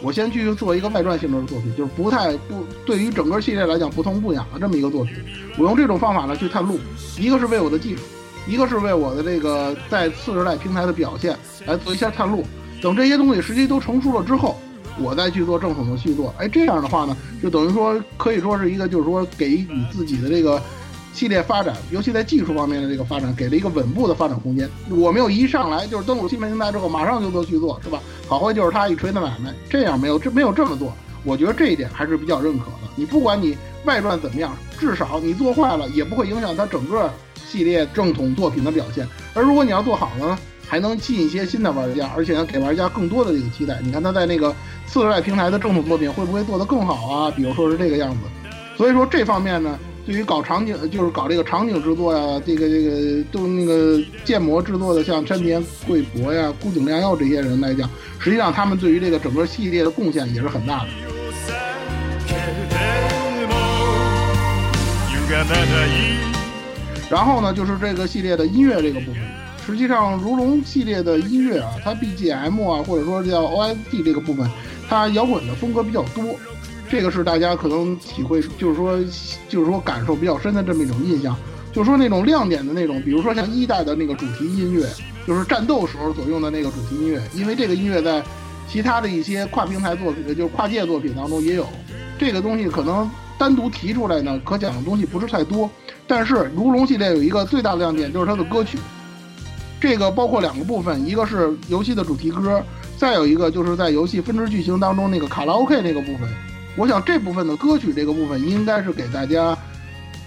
[0.00, 5.14] 我先去做一个外传性质的作品，就是不太不对于整个系列来讲不痛不痒的这么一个作品。
[5.58, 6.78] 我用这种方法呢去探路，
[7.18, 8.02] 一个是为我的技术，
[8.46, 11.36] 一个是为我的这个在次时代平台的表现
[11.66, 12.44] 来做一下探路。
[12.80, 14.56] 等这些东西实际都成熟了之后，
[15.00, 16.34] 我再去做正统的续作。
[16.38, 20.60] 哎，这样的话呢，就等于说可以说是一个就是说给予自己的这个。
[21.10, 24.70] 系列发展，尤其在技术方面的这个发展，给了一个稳步的发展空间。
[24.88, 28.00] 我没有一上来就是登陆新平台之后马上就做续作，是吧？
[28.28, 30.92] 好坏就是他一锤子买卖，这样没有这没有这么做。
[31.24, 32.88] 我觉得这一点还是比较认可的。
[32.94, 39.04] 你不管你外传怎么样，至少你做坏了也不会影响它整个系列正统作品的表现。
[39.34, 40.38] 而如果你要做好了呢，
[40.68, 43.80] 还能吸引一些新的玩家，而且呢给玩家更多的这个期待。
[43.82, 44.54] 你看他在那个
[44.86, 47.32] 次世代平台的正统作品会不会做得更好啊？
[47.34, 48.18] 比如说是这个样子。
[48.76, 49.78] 所以说这方面呢。
[50.06, 57.86] 对于搞场景，就是搞这个场景制作呀，这个这个都那个建模制作的，像山田贵博呀、孤井亮佑这些人来讲，
[58.18, 60.88] 实际上他们对于这个整个系列的贡献也是很大的。
[67.10, 69.22] 然后呢，就是这个系列的音乐这个部分，
[69.68, 74.48] 实际上如龙系列的音乐啊，它 BGM 啊，或者说叫 OST 这个部分，
[74.88, 76.24] 它摇滚的风格比较多。
[76.88, 78.98] 这个是大家可能体会，就是说，
[79.46, 81.36] 就是说感受比较深的这么一种印象，
[81.70, 84.86] 就是说那种亮点的那种，比如说像一代的那个主题音乐，
[85.26, 88.22] 就是战斗时候所用的那个主题音乐，因为这个音乐在
[88.66, 91.66] 其他的一些跨平台作品，就是跨界作品当中也有。
[92.18, 95.70] 这个东西可能单独提出来呢，可讲的东西不是太多。
[96.06, 98.78] 但是如龙系列有一个最大的亮点，就是它的歌曲。
[99.80, 102.62] 这个包括两个部分，一个是游戏的主题歌，
[102.96, 106.28] 再有一个就是在游戏分支剧情当中那个卡拉 OK 那个部分。
[106.76, 109.56] 我想这部分的歌曲这个部分应该是给大家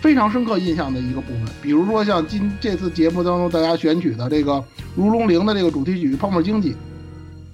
[0.02, 1.46] 非常深刻印象的一个部分。
[1.62, 4.54] 比如说像今这次节目当中大家选取的这个
[4.96, 6.72] 《如龙零》的这个主题曲《泡沫经济》，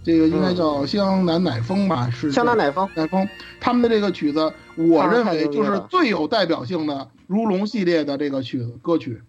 [0.03, 2.09] 这个应该叫湘南乃风吧？
[2.09, 2.87] 是湘南乃风。
[2.95, 3.27] 乃风
[3.59, 9.21] 他们的这个曲子，我认为就是最有代表性的如龙系列的这个曲子歌曲。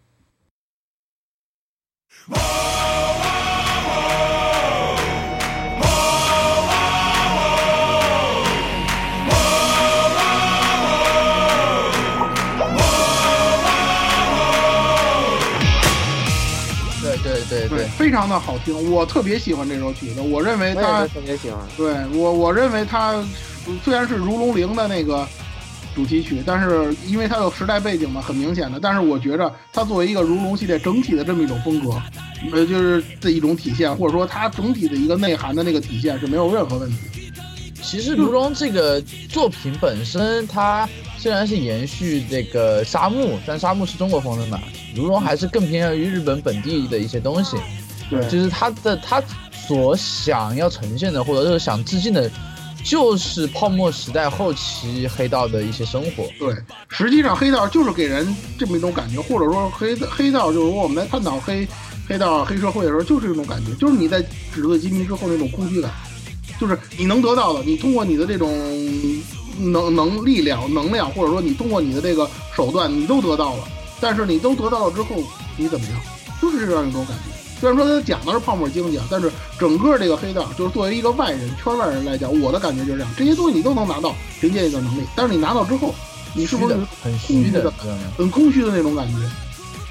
[17.50, 20.20] 对对，非常的好听，我特别喜欢这首曲子。
[20.20, 21.59] 我认为它特别喜欢。
[21.76, 23.24] 对我，我认为它
[23.82, 25.26] 虽然是如龙零的那个
[25.94, 28.78] 主题曲，但是因为它有时代背景嘛，很明显的。
[28.80, 31.90] 但是我觉着它作为一个如龙系列整体的这么一种风格，
[32.52, 36.97] 呃，就是这一种体现，或者说它整体的一个内涵的那个体现是没有任何问题。
[37.82, 40.86] 其实如龙这个作品本身，它
[41.16, 44.60] 虽然是延续这个沙漠，但沙漠是中国风的嘛。
[44.94, 47.56] 如龙还是更偏向于日本本地的一些东西，
[48.10, 52.31] 对，就是他的他所想要呈现的，或者是想致敬的，
[52.85, 56.24] 就是泡沫时代后期黑道的一些生活。
[56.39, 56.55] 对，
[56.89, 61.66] 实际上黑道就是给人这么一种感觉，或者说黑黑道就是说我们在探讨黑
[62.09, 64.22] 黑道黑社会的时候，就是这种感觉，就是你在
[64.55, 65.90] 纸醉金迷之后那种空虚感，
[66.59, 68.51] 就是你能得到的，你通过你的这种
[69.59, 73.64] 能能力量能量，或者说你通过你的这个手段，你都得到了。
[74.01, 75.22] 但是你都得到了之后，
[75.56, 76.01] 你怎么样？
[76.40, 77.35] 就是这样一种感觉。
[77.60, 85.02] 虽然说他讲的是泡沫经济啊，但是整个这个黑道，就是作为一个外人、圈外人来讲，我的感觉就是这样：这些东西你都能拿到，凭借你的能力。
[85.16, 85.93] 但是你拿到之后，
[86.32, 87.72] 你是不是很空虚的、
[88.16, 89.18] 很空虚的那种感觉？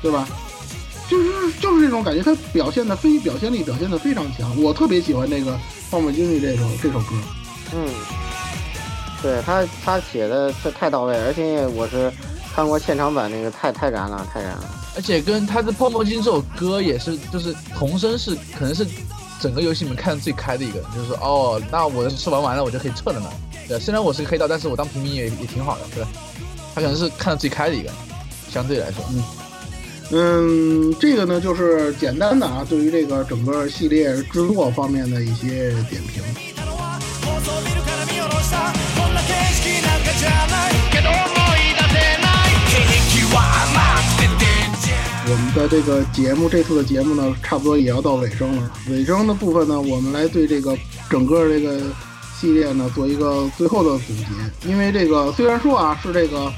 [0.01, 0.25] 对吧？
[1.09, 4.61] 就是就是这种感觉，他表现的非表现力表现的非常强。
[4.61, 5.57] 我特别喜欢那个
[5.89, 7.15] 泡沫经济这首这首歌。
[7.73, 7.89] 嗯，
[9.21, 12.11] 对他他写的这太到位，而且我是。
[12.57, 14.63] 看过现场版那个太太燃了，太燃了！
[14.95, 18.83] 而且跟他的《泡沫经济》这首歌也是，就是童声是可能是
[19.39, 23.29] 整个游戏里面看的最开的一个，就是说哦，那我的事玩完了，我就可以撤了嘛。
[23.67, 26.09] 对，虽然我是个黑道，但是我当平民也也挺好的，对吧？
[26.73, 27.91] 他可能是看的最开的一个，
[28.49, 29.21] 相对来说，嗯
[30.09, 36.23] 嗯，这个呢就是简单的啊，对于这个整个系列制作方面的一些点评。
[45.29, 48.71] 我们的这个节目，这次的节目呢，差不多也要到尾声了。
[48.89, 50.73] 尾声的部分呢，我们来对这个
[51.09, 51.81] 整个这个
[52.39, 54.69] 系列呢做一个最后的总结。
[54.69, 56.49] 因为这个虽然说啊是这个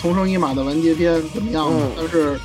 [0.00, 2.38] 同生一马的完结篇怎么样，但是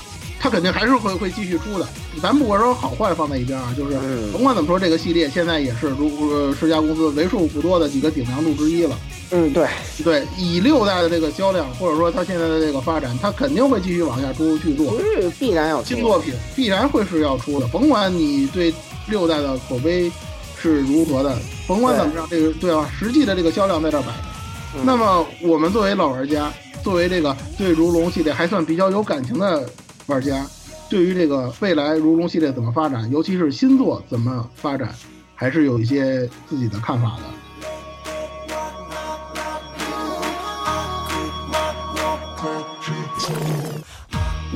[0.46, 1.88] 它肯定还是会会继续出的。
[2.22, 8.96] 咱不管说好坏放在一边啊，就是嗯甭管怎么说，这个系列现在也是如呃世嘉公司为数不多的几个顶梁柱之一了。
[9.32, 9.68] 嗯，对，
[10.04, 14.96] 对，以六代的这个销量，或者说它现在的这个发展，它肯定会继续往下出续作。
[15.00, 18.72] 是必然要出新作品必然会是要出的，甭管你对
[19.08, 20.12] 六代的口碑
[20.62, 21.36] 是如何的，
[21.68, 22.88] 甭管怎么样，这个对吧？
[23.00, 24.14] 实际的这个销量在这摆着。
[24.78, 26.54] 嗯那么我们作为老玩家，
[26.84, 29.68] 作为这个对如龙系列还算比较有感情的
[30.08, 30.46] 玩家，
[30.90, 34.94] 对于这个未来如龙系列怎么发展，尤其是新作怎么发展，
[35.34, 37.24] 还是有一些自己的看法的。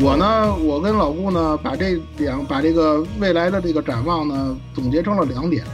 [0.01, 5.65] 我呢，我跟老顾呢，把这两把这个未来的这个展望呢，总结成了两点。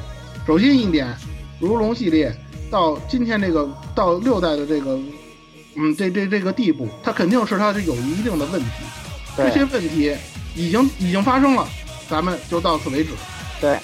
[0.48, 1.14] 首先一点，
[1.60, 2.34] 如龙系列
[2.72, 4.98] 到今天这个到六代的这个，
[5.76, 8.70] 嗯，这这这个地步，它肯定是它是有一定的问题。
[9.38, 10.16] 这些问题
[10.56, 11.68] 已经已经发生了，
[12.10, 13.12] 咱们就到此为止。
[13.60, 13.78] 对，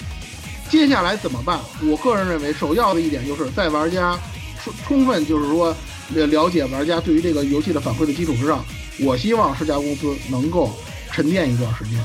[0.68, 1.60] 接下来怎么办？
[1.82, 4.18] 我个人认为，首要的一点就是在玩家
[4.62, 5.74] 充充分就是说
[6.14, 8.64] 了了解玩家对于这个游戏的反馈的基础之上，
[9.00, 10.70] 我希望世嘉公司能够
[11.10, 11.98] 沉淀一段时间，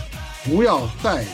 [0.45, 1.26] 不要在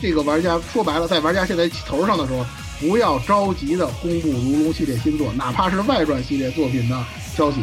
[0.00, 2.44] 这个玩家说白了，在玩家现在头上的时候，
[2.80, 7.04] 不要着急的公布如龙系列新作，哪怕是外传系列作品的
[7.36, 7.58] 消息，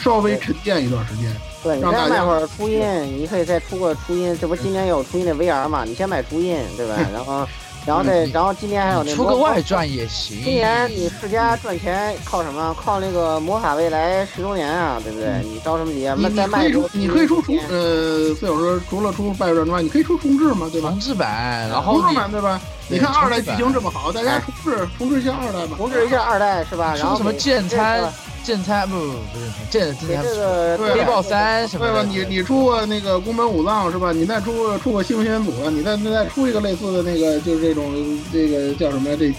[0.00, 1.34] 稍微沉淀一段时间。
[1.64, 2.80] 对，你再卖会儿初音，
[3.18, 5.82] 你可以再出个初音，这不今年有初音的 VR 嘛？
[5.84, 6.94] 你先买初音，对吧？
[7.10, 7.48] 然后，
[7.86, 10.42] 然后再，然后今年还有那出个外传也行。
[10.44, 12.76] 今年你世家赚钱靠什么？
[12.78, 15.42] 靠那个魔法未来十周年啊，对不对？
[15.42, 16.14] 你着什么急啊？
[16.18, 20.90] 你你可再卖出，你可以出重呃，四小说除了出外传之外，你可以出重置嘛，对吧？
[20.90, 22.60] 重置版，然后重置版对吧？
[22.88, 25.76] 对你看二代剧情这么好，大家重置重置一下二代吧。
[25.76, 26.94] 重置一下二代是吧？
[26.96, 28.12] 然后什么剑参
[28.42, 32.06] 剑参不不不是剑给剑参这个对黑豹三什么对吧？
[32.06, 34.12] 你你出过那个宫本武藏是吧？
[34.12, 39.32] 你再出出过新闻组的，你再再再出一个类似的那个，就是这种这个叫什么呀这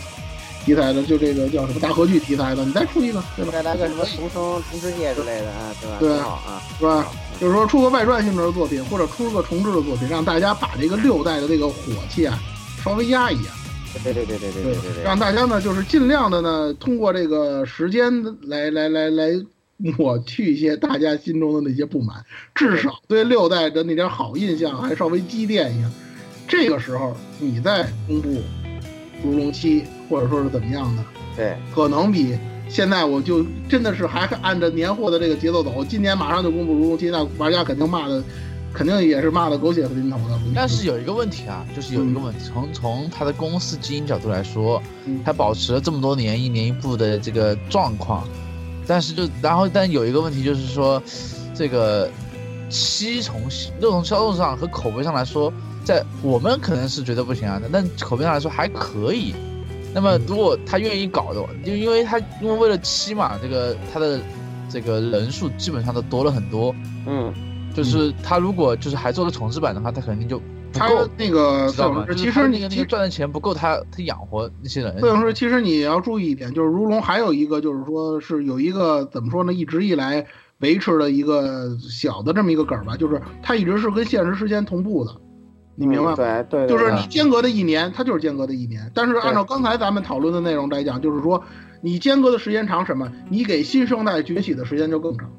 [0.65, 3.51] 题材的，就这个叫什么大合剧题材的，你再出一个，对吧？
[3.51, 5.97] 再来个什么重生重世界之类的啊，对吧？
[5.99, 6.57] 对挺好啊。
[6.79, 7.05] 是吧？
[7.39, 11.75] 就是说出个外传性质的作品，或者出个重置的作品，让大家把这个六代的这个火
[12.09, 12.39] 气啊
[12.85, 13.51] 稍微压一压。
[14.03, 15.03] 对对对对对对对,对。
[15.03, 19.31] 让大家呢，就是尽量的呢，通过这个时间来来来来
[19.77, 25.89] 抹去一些大家心中的那些不满，至少对六代的那点好印象还稍微积淀一下。
[26.47, 28.39] 这个时候你再公布
[29.23, 31.03] 如龙七，或者说是怎么样的，
[31.35, 32.37] 对，可能比。
[32.67, 38.23] 现在我就真的是还按着年货的这个节奏走，今年马上就公布如龙七，那玩家肯定骂的
[38.75, 40.37] 肯定也是骂的狗血淋头的。
[40.53, 48.27] 但是有一个问题啊，就是有一个问题，从从他的公司经营角度来说，嗯他保持了这么多年一年一部的这个状况，
[48.85, 51.01] 但是就然后但有一个问题就是说，
[51.53, 52.11] 这个
[52.69, 53.41] 七从
[53.79, 55.51] 六从销售上和口碑上来说，
[55.85, 59.33] 在我们可能是觉得不行啊，但口碑上来说还可以。
[59.93, 64.19] 那么如果他愿意搞的话，就因为他因为为了七嘛，这个他的
[64.69, 66.75] 这个人数基本上都多了很多，
[67.05, 67.33] 嗯，
[67.83, 71.07] 就是他如果就是还做了重置版的话，他肯定就不他够。
[71.17, 72.05] 那个知道吗？
[72.07, 74.99] 是就是他其实你其那个那个赚的钱不够他他养活那些人。
[74.99, 80.25] 所以说，其实你要注意一点，就是如龙还有一个，就是说是有一个怎么说呢，一直以来
[80.59, 85.11] 维持的一个小的这么一个梗儿吧，就是它一直是跟现实时间同步的，
[85.75, 86.15] 你明白吗？
[86.15, 88.89] 对对，就是你间隔的一年，它就是间隔的一年。
[88.93, 91.43] 但是按照刚才咱们讨论的内容来讲，就是说
[91.81, 95.29] 你间隔的时间长什么，你给新生代崛起的时间就更长。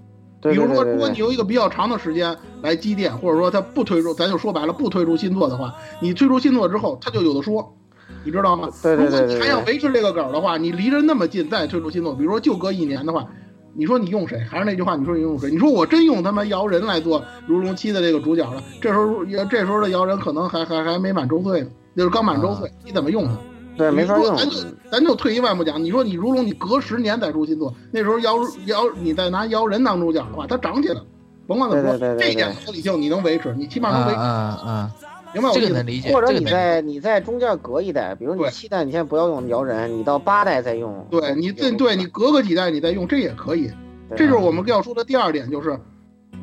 [0.47, 7.77] 对比如说，如果你用一个比较长的时间来积淀，或者说它不推出，咱就说白了，不推出新作的话，你推出新作之后，它就有的说，
[8.25, 8.69] 你知道吗？
[8.83, 13.27] 对对对对如果你还想维持这个梗的话，你离着那么近再推出新作，比如说就隔一年的话，
[13.75, 14.39] 你说你用谁？
[14.49, 15.51] 还是那句话，你说你用谁？
[15.51, 23.37] 你说我真用他妈姚人来做《如龙七》的这个主角了，这时候这时候的姚人可能还还还没满周岁呢，就是刚满周岁，你怎么用他？
[23.77, 24.57] 对没法用咱就
[24.91, 28.37] 咱就退一万步讲，你说你如龙你隔十年再出新作，那时候妖
[28.67, 31.05] 妖你再拿妖人当主角的话，它涨起来了，
[31.47, 34.91] 甭管怎么说，对对对对这一点合理性你能维持，你起码能维持，嗯嗯
[35.35, 35.73] 明白我意思
[36.09, 36.15] 吗？
[36.15, 41.07] 或者这个能理解你在你在中间隔一代，比如你七代你先不要用摇人，你到八代再用。
[41.11, 43.71] 对你这对你隔个几代你再用，这也可以。
[44.17, 45.79] 这就是我们要说的第二点，就是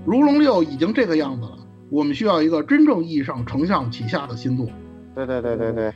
[0.05, 1.57] 如龙六已经这个样子了，
[1.89, 4.67] 我们需要一个真正意义上承上启下的新作，
[5.15, 5.93] 对对对对对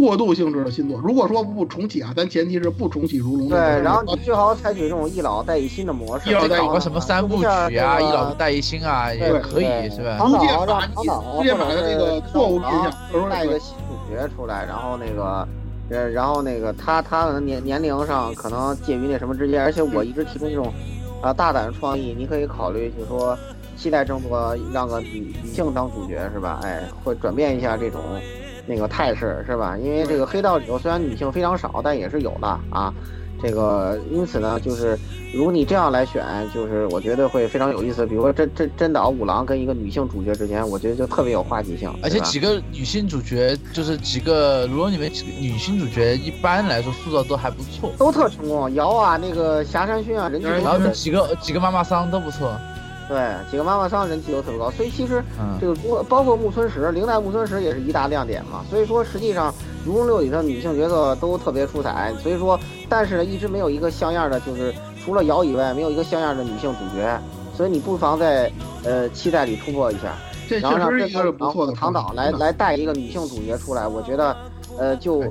[0.00, 0.98] 过渡性质的新作。
[1.00, 7.68] 如果说不重启啊，咱前提是不重启如龙对，然后你最好采取这种一老带一新的模式，一老带一搞个什么三部曲啊，
[8.00, 10.16] 一老带一新啊，也可以对是吧？
[10.18, 15.46] 唐导逐渐把让唐导逐渐把这个错误印象，带一个新主角出来，然后那个。
[15.92, 20.72] 呃，然后那个他他的年年龄上可能介于那什么之间，而且我一直提出这种
[21.20, 23.36] 啊、大胆的创意，你可以考虑就是说
[23.76, 26.60] 期待争夺让个女女性当主角是吧？
[26.62, 28.00] 哎，会转变一下这种
[28.70, 29.76] 那个态势是吧？
[29.76, 32.94] 因为这个黑道里头虽然女性非常少，但也是有的啊。
[33.42, 34.98] 这个因此呢，就是
[35.32, 36.22] 如果你这样来选，
[36.52, 38.04] 就是我觉得会非常有意思。
[38.04, 41.90] 比如说真真真岛五郎跟一个女性主角之间，我觉得就特别有话题性。
[42.02, 47.90] 而且几个女性主角，就是几个如果你们几个女性主角，一般来说塑造都还不错。
[47.96, 52.54] 都特成功，瑶啊，那个霞山薰啊，人气都然后几个几个妈妈桑都不错。
[53.10, 58.64] 对，几个妈妈桑人气都特别高，所以其实嗯这个包包括木村实，零代木村实也是一大亮点嘛。
[58.70, 59.50] 所以说，实际上
[59.84, 62.58] 《如龙六》里的女性角色都特别出彩，所以说，
[62.88, 64.72] 但是呢，一直没有一个像样的，就是
[65.04, 67.20] 除了瑶以外，没有一个像样的女性主角。
[67.52, 68.50] 所以你不妨在
[68.84, 70.14] 呃期待里突破一下，
[70.48, 74.34] 这然后让这确实是一个不错的唐导来来带一个女性主角出来，我觉得
[74.78, 75.22] 呃就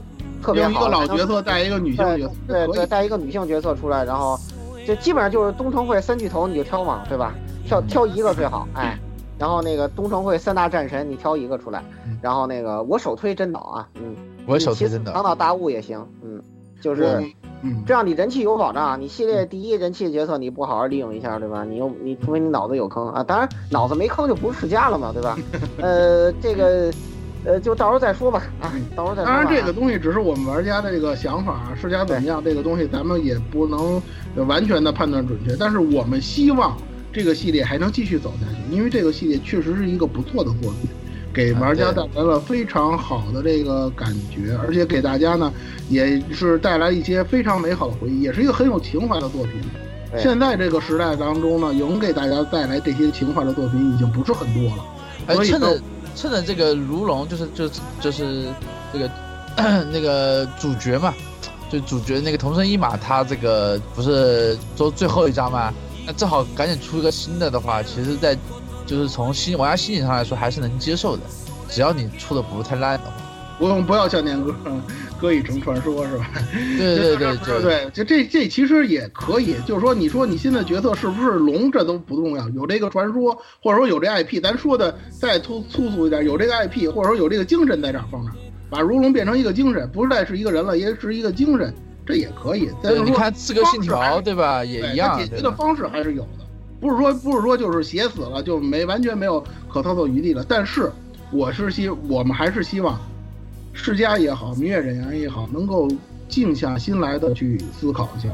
[0.43, 0.69] 特别好。
[0.69, 2.85] 用一个老角色带一个女性角色，对对，可以。
[2.85, 4.37] 带一个女性角色出来，然后
[4.85, 7.33] 就基本上就是东城会三巨头，你就挑嘛，对吧？
[7.69, 8.97] 挑挑一个最好，哎。
[9.37, 11.81] 然后那个东城会三大战神，你挑一个出来。
[12.21, 14.13] 然后那个我首推真岛啊，嗯，
[14.45, 16.41] 我首推真岛唐岛大雾也行，嗯，
[16.81, 17.23] 就是
[17.61, 18.99] 嗯，这样，你人气有保障。
[18.99, 21.63] 你系列第一人气角色你不好好利用一下，对吧？
[21.63, 25.37] 你又你除非你脑子有坑啊，当然脑子没坑就不是世家了嘛，对吧？
[25.79, 26.91] 呃，这个
[27.45, 29.25] 呃就到时候再说吧，啊，到时候再说。
[29.25, 34.01] 当然，这个东西只是我们玩家的这个想法，世家怎么样，这个东西咱们也不能
[34.47, 35.55] 完全的判断准确。
[35.57, 36.75] 但是我们希望
[37.11, 40.89] 这个系列还能继续走下去，因为这个系列确实是一个不错的作品，
[41.33, 45.51] 给玩家带来了非常好的这个感觉，而且给大家呢
[45.89, 49.53] 也是带来一些非常美好的回忆，也是一个很有情怀的作品。
[50.17, 54.85] 现在这个时代当中呢，能给大家带来这些情怀的作品已经不是很多了。
[55.27, 55.81] 哎，所以趁着
[56.15, 58.45] 趁着这个如龙，就是就是就是
[58.91, 59.09] 这个
[59.91, 61.13] 那个主角嘛，
[61.71, 65.71] 就主角那个桐生一马，他这个不是做最后一章嘛？
[66.09, 68.35] 那正好赶紧出一个新的的话，其实在
[68.83, 71.21] 就是从心玩家心理上来说还是能接受的，
[71.69, 73.11] 只要你出的不是太烂的话。
[73.59, 74.55] 不用不要像年歌
[75.21, 76.31] 歌已成传说是吧？
[76.79, 88.31] 对对对对对，就这这其实也可以，就是说，你说你新的角色是不是龙，这都不重要，有这个传说，或者说有这 IP，咱说的再粗粗俗一点，有这个 IP，或者说有这个精神在这儿放着，
[88.67, 91.71] 把如龙变成一个精神，不再是一个人了，也是一个精神，
[92.09, 92.71] 这也可以。
[92.81, 95.19] 但是对，你看《刺客信条对吧，也一样它。
[95.19, 96.43] 解决的方式还是有的，
[96.79, 100.43] 不是说不是说就是写死了就没完全没有可操作余地了。
[100.49, 100.91] 但是
[101.31, 102.99] 我是希我们还是希望
[103.73, 105.87] 世家也好，明月忍阳也好，能够
[106.27, 108.29] 静下心来的去思考一下，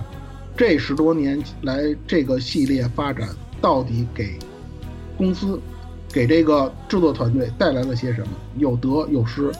[0.55, 3.27] 这十多年来这个系列发展
[3.59, 4.39] 到底给
[5.17, 5.59] 公司、
[6.13, 9.51] 给这个制作团队带来了些什么，有得有失。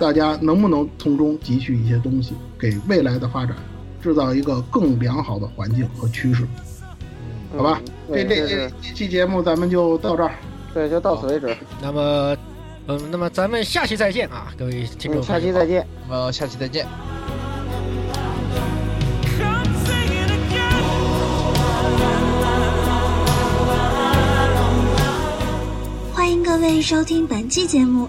[0.00, 3.54] 大家能不能从中汲取一些东西，给未来的发展
[4.02, 6.46] 制造一个更良好的环境和趋势？
[7.54, 10.32] 好吧，这这这对这这期节目咱们就到这儿。
[10.72, 11.54] 对，就到此为止。
[11.82, 12.36] 那么，
[12.86, 15.22] 嗯，那么咱们下期再见啊，各位听众。
[15.22, 15.86] 下期再见。
[16.08, 16.86] 那么下期再见。
[26.14, 28.08] 欢迎各位收听本期节目，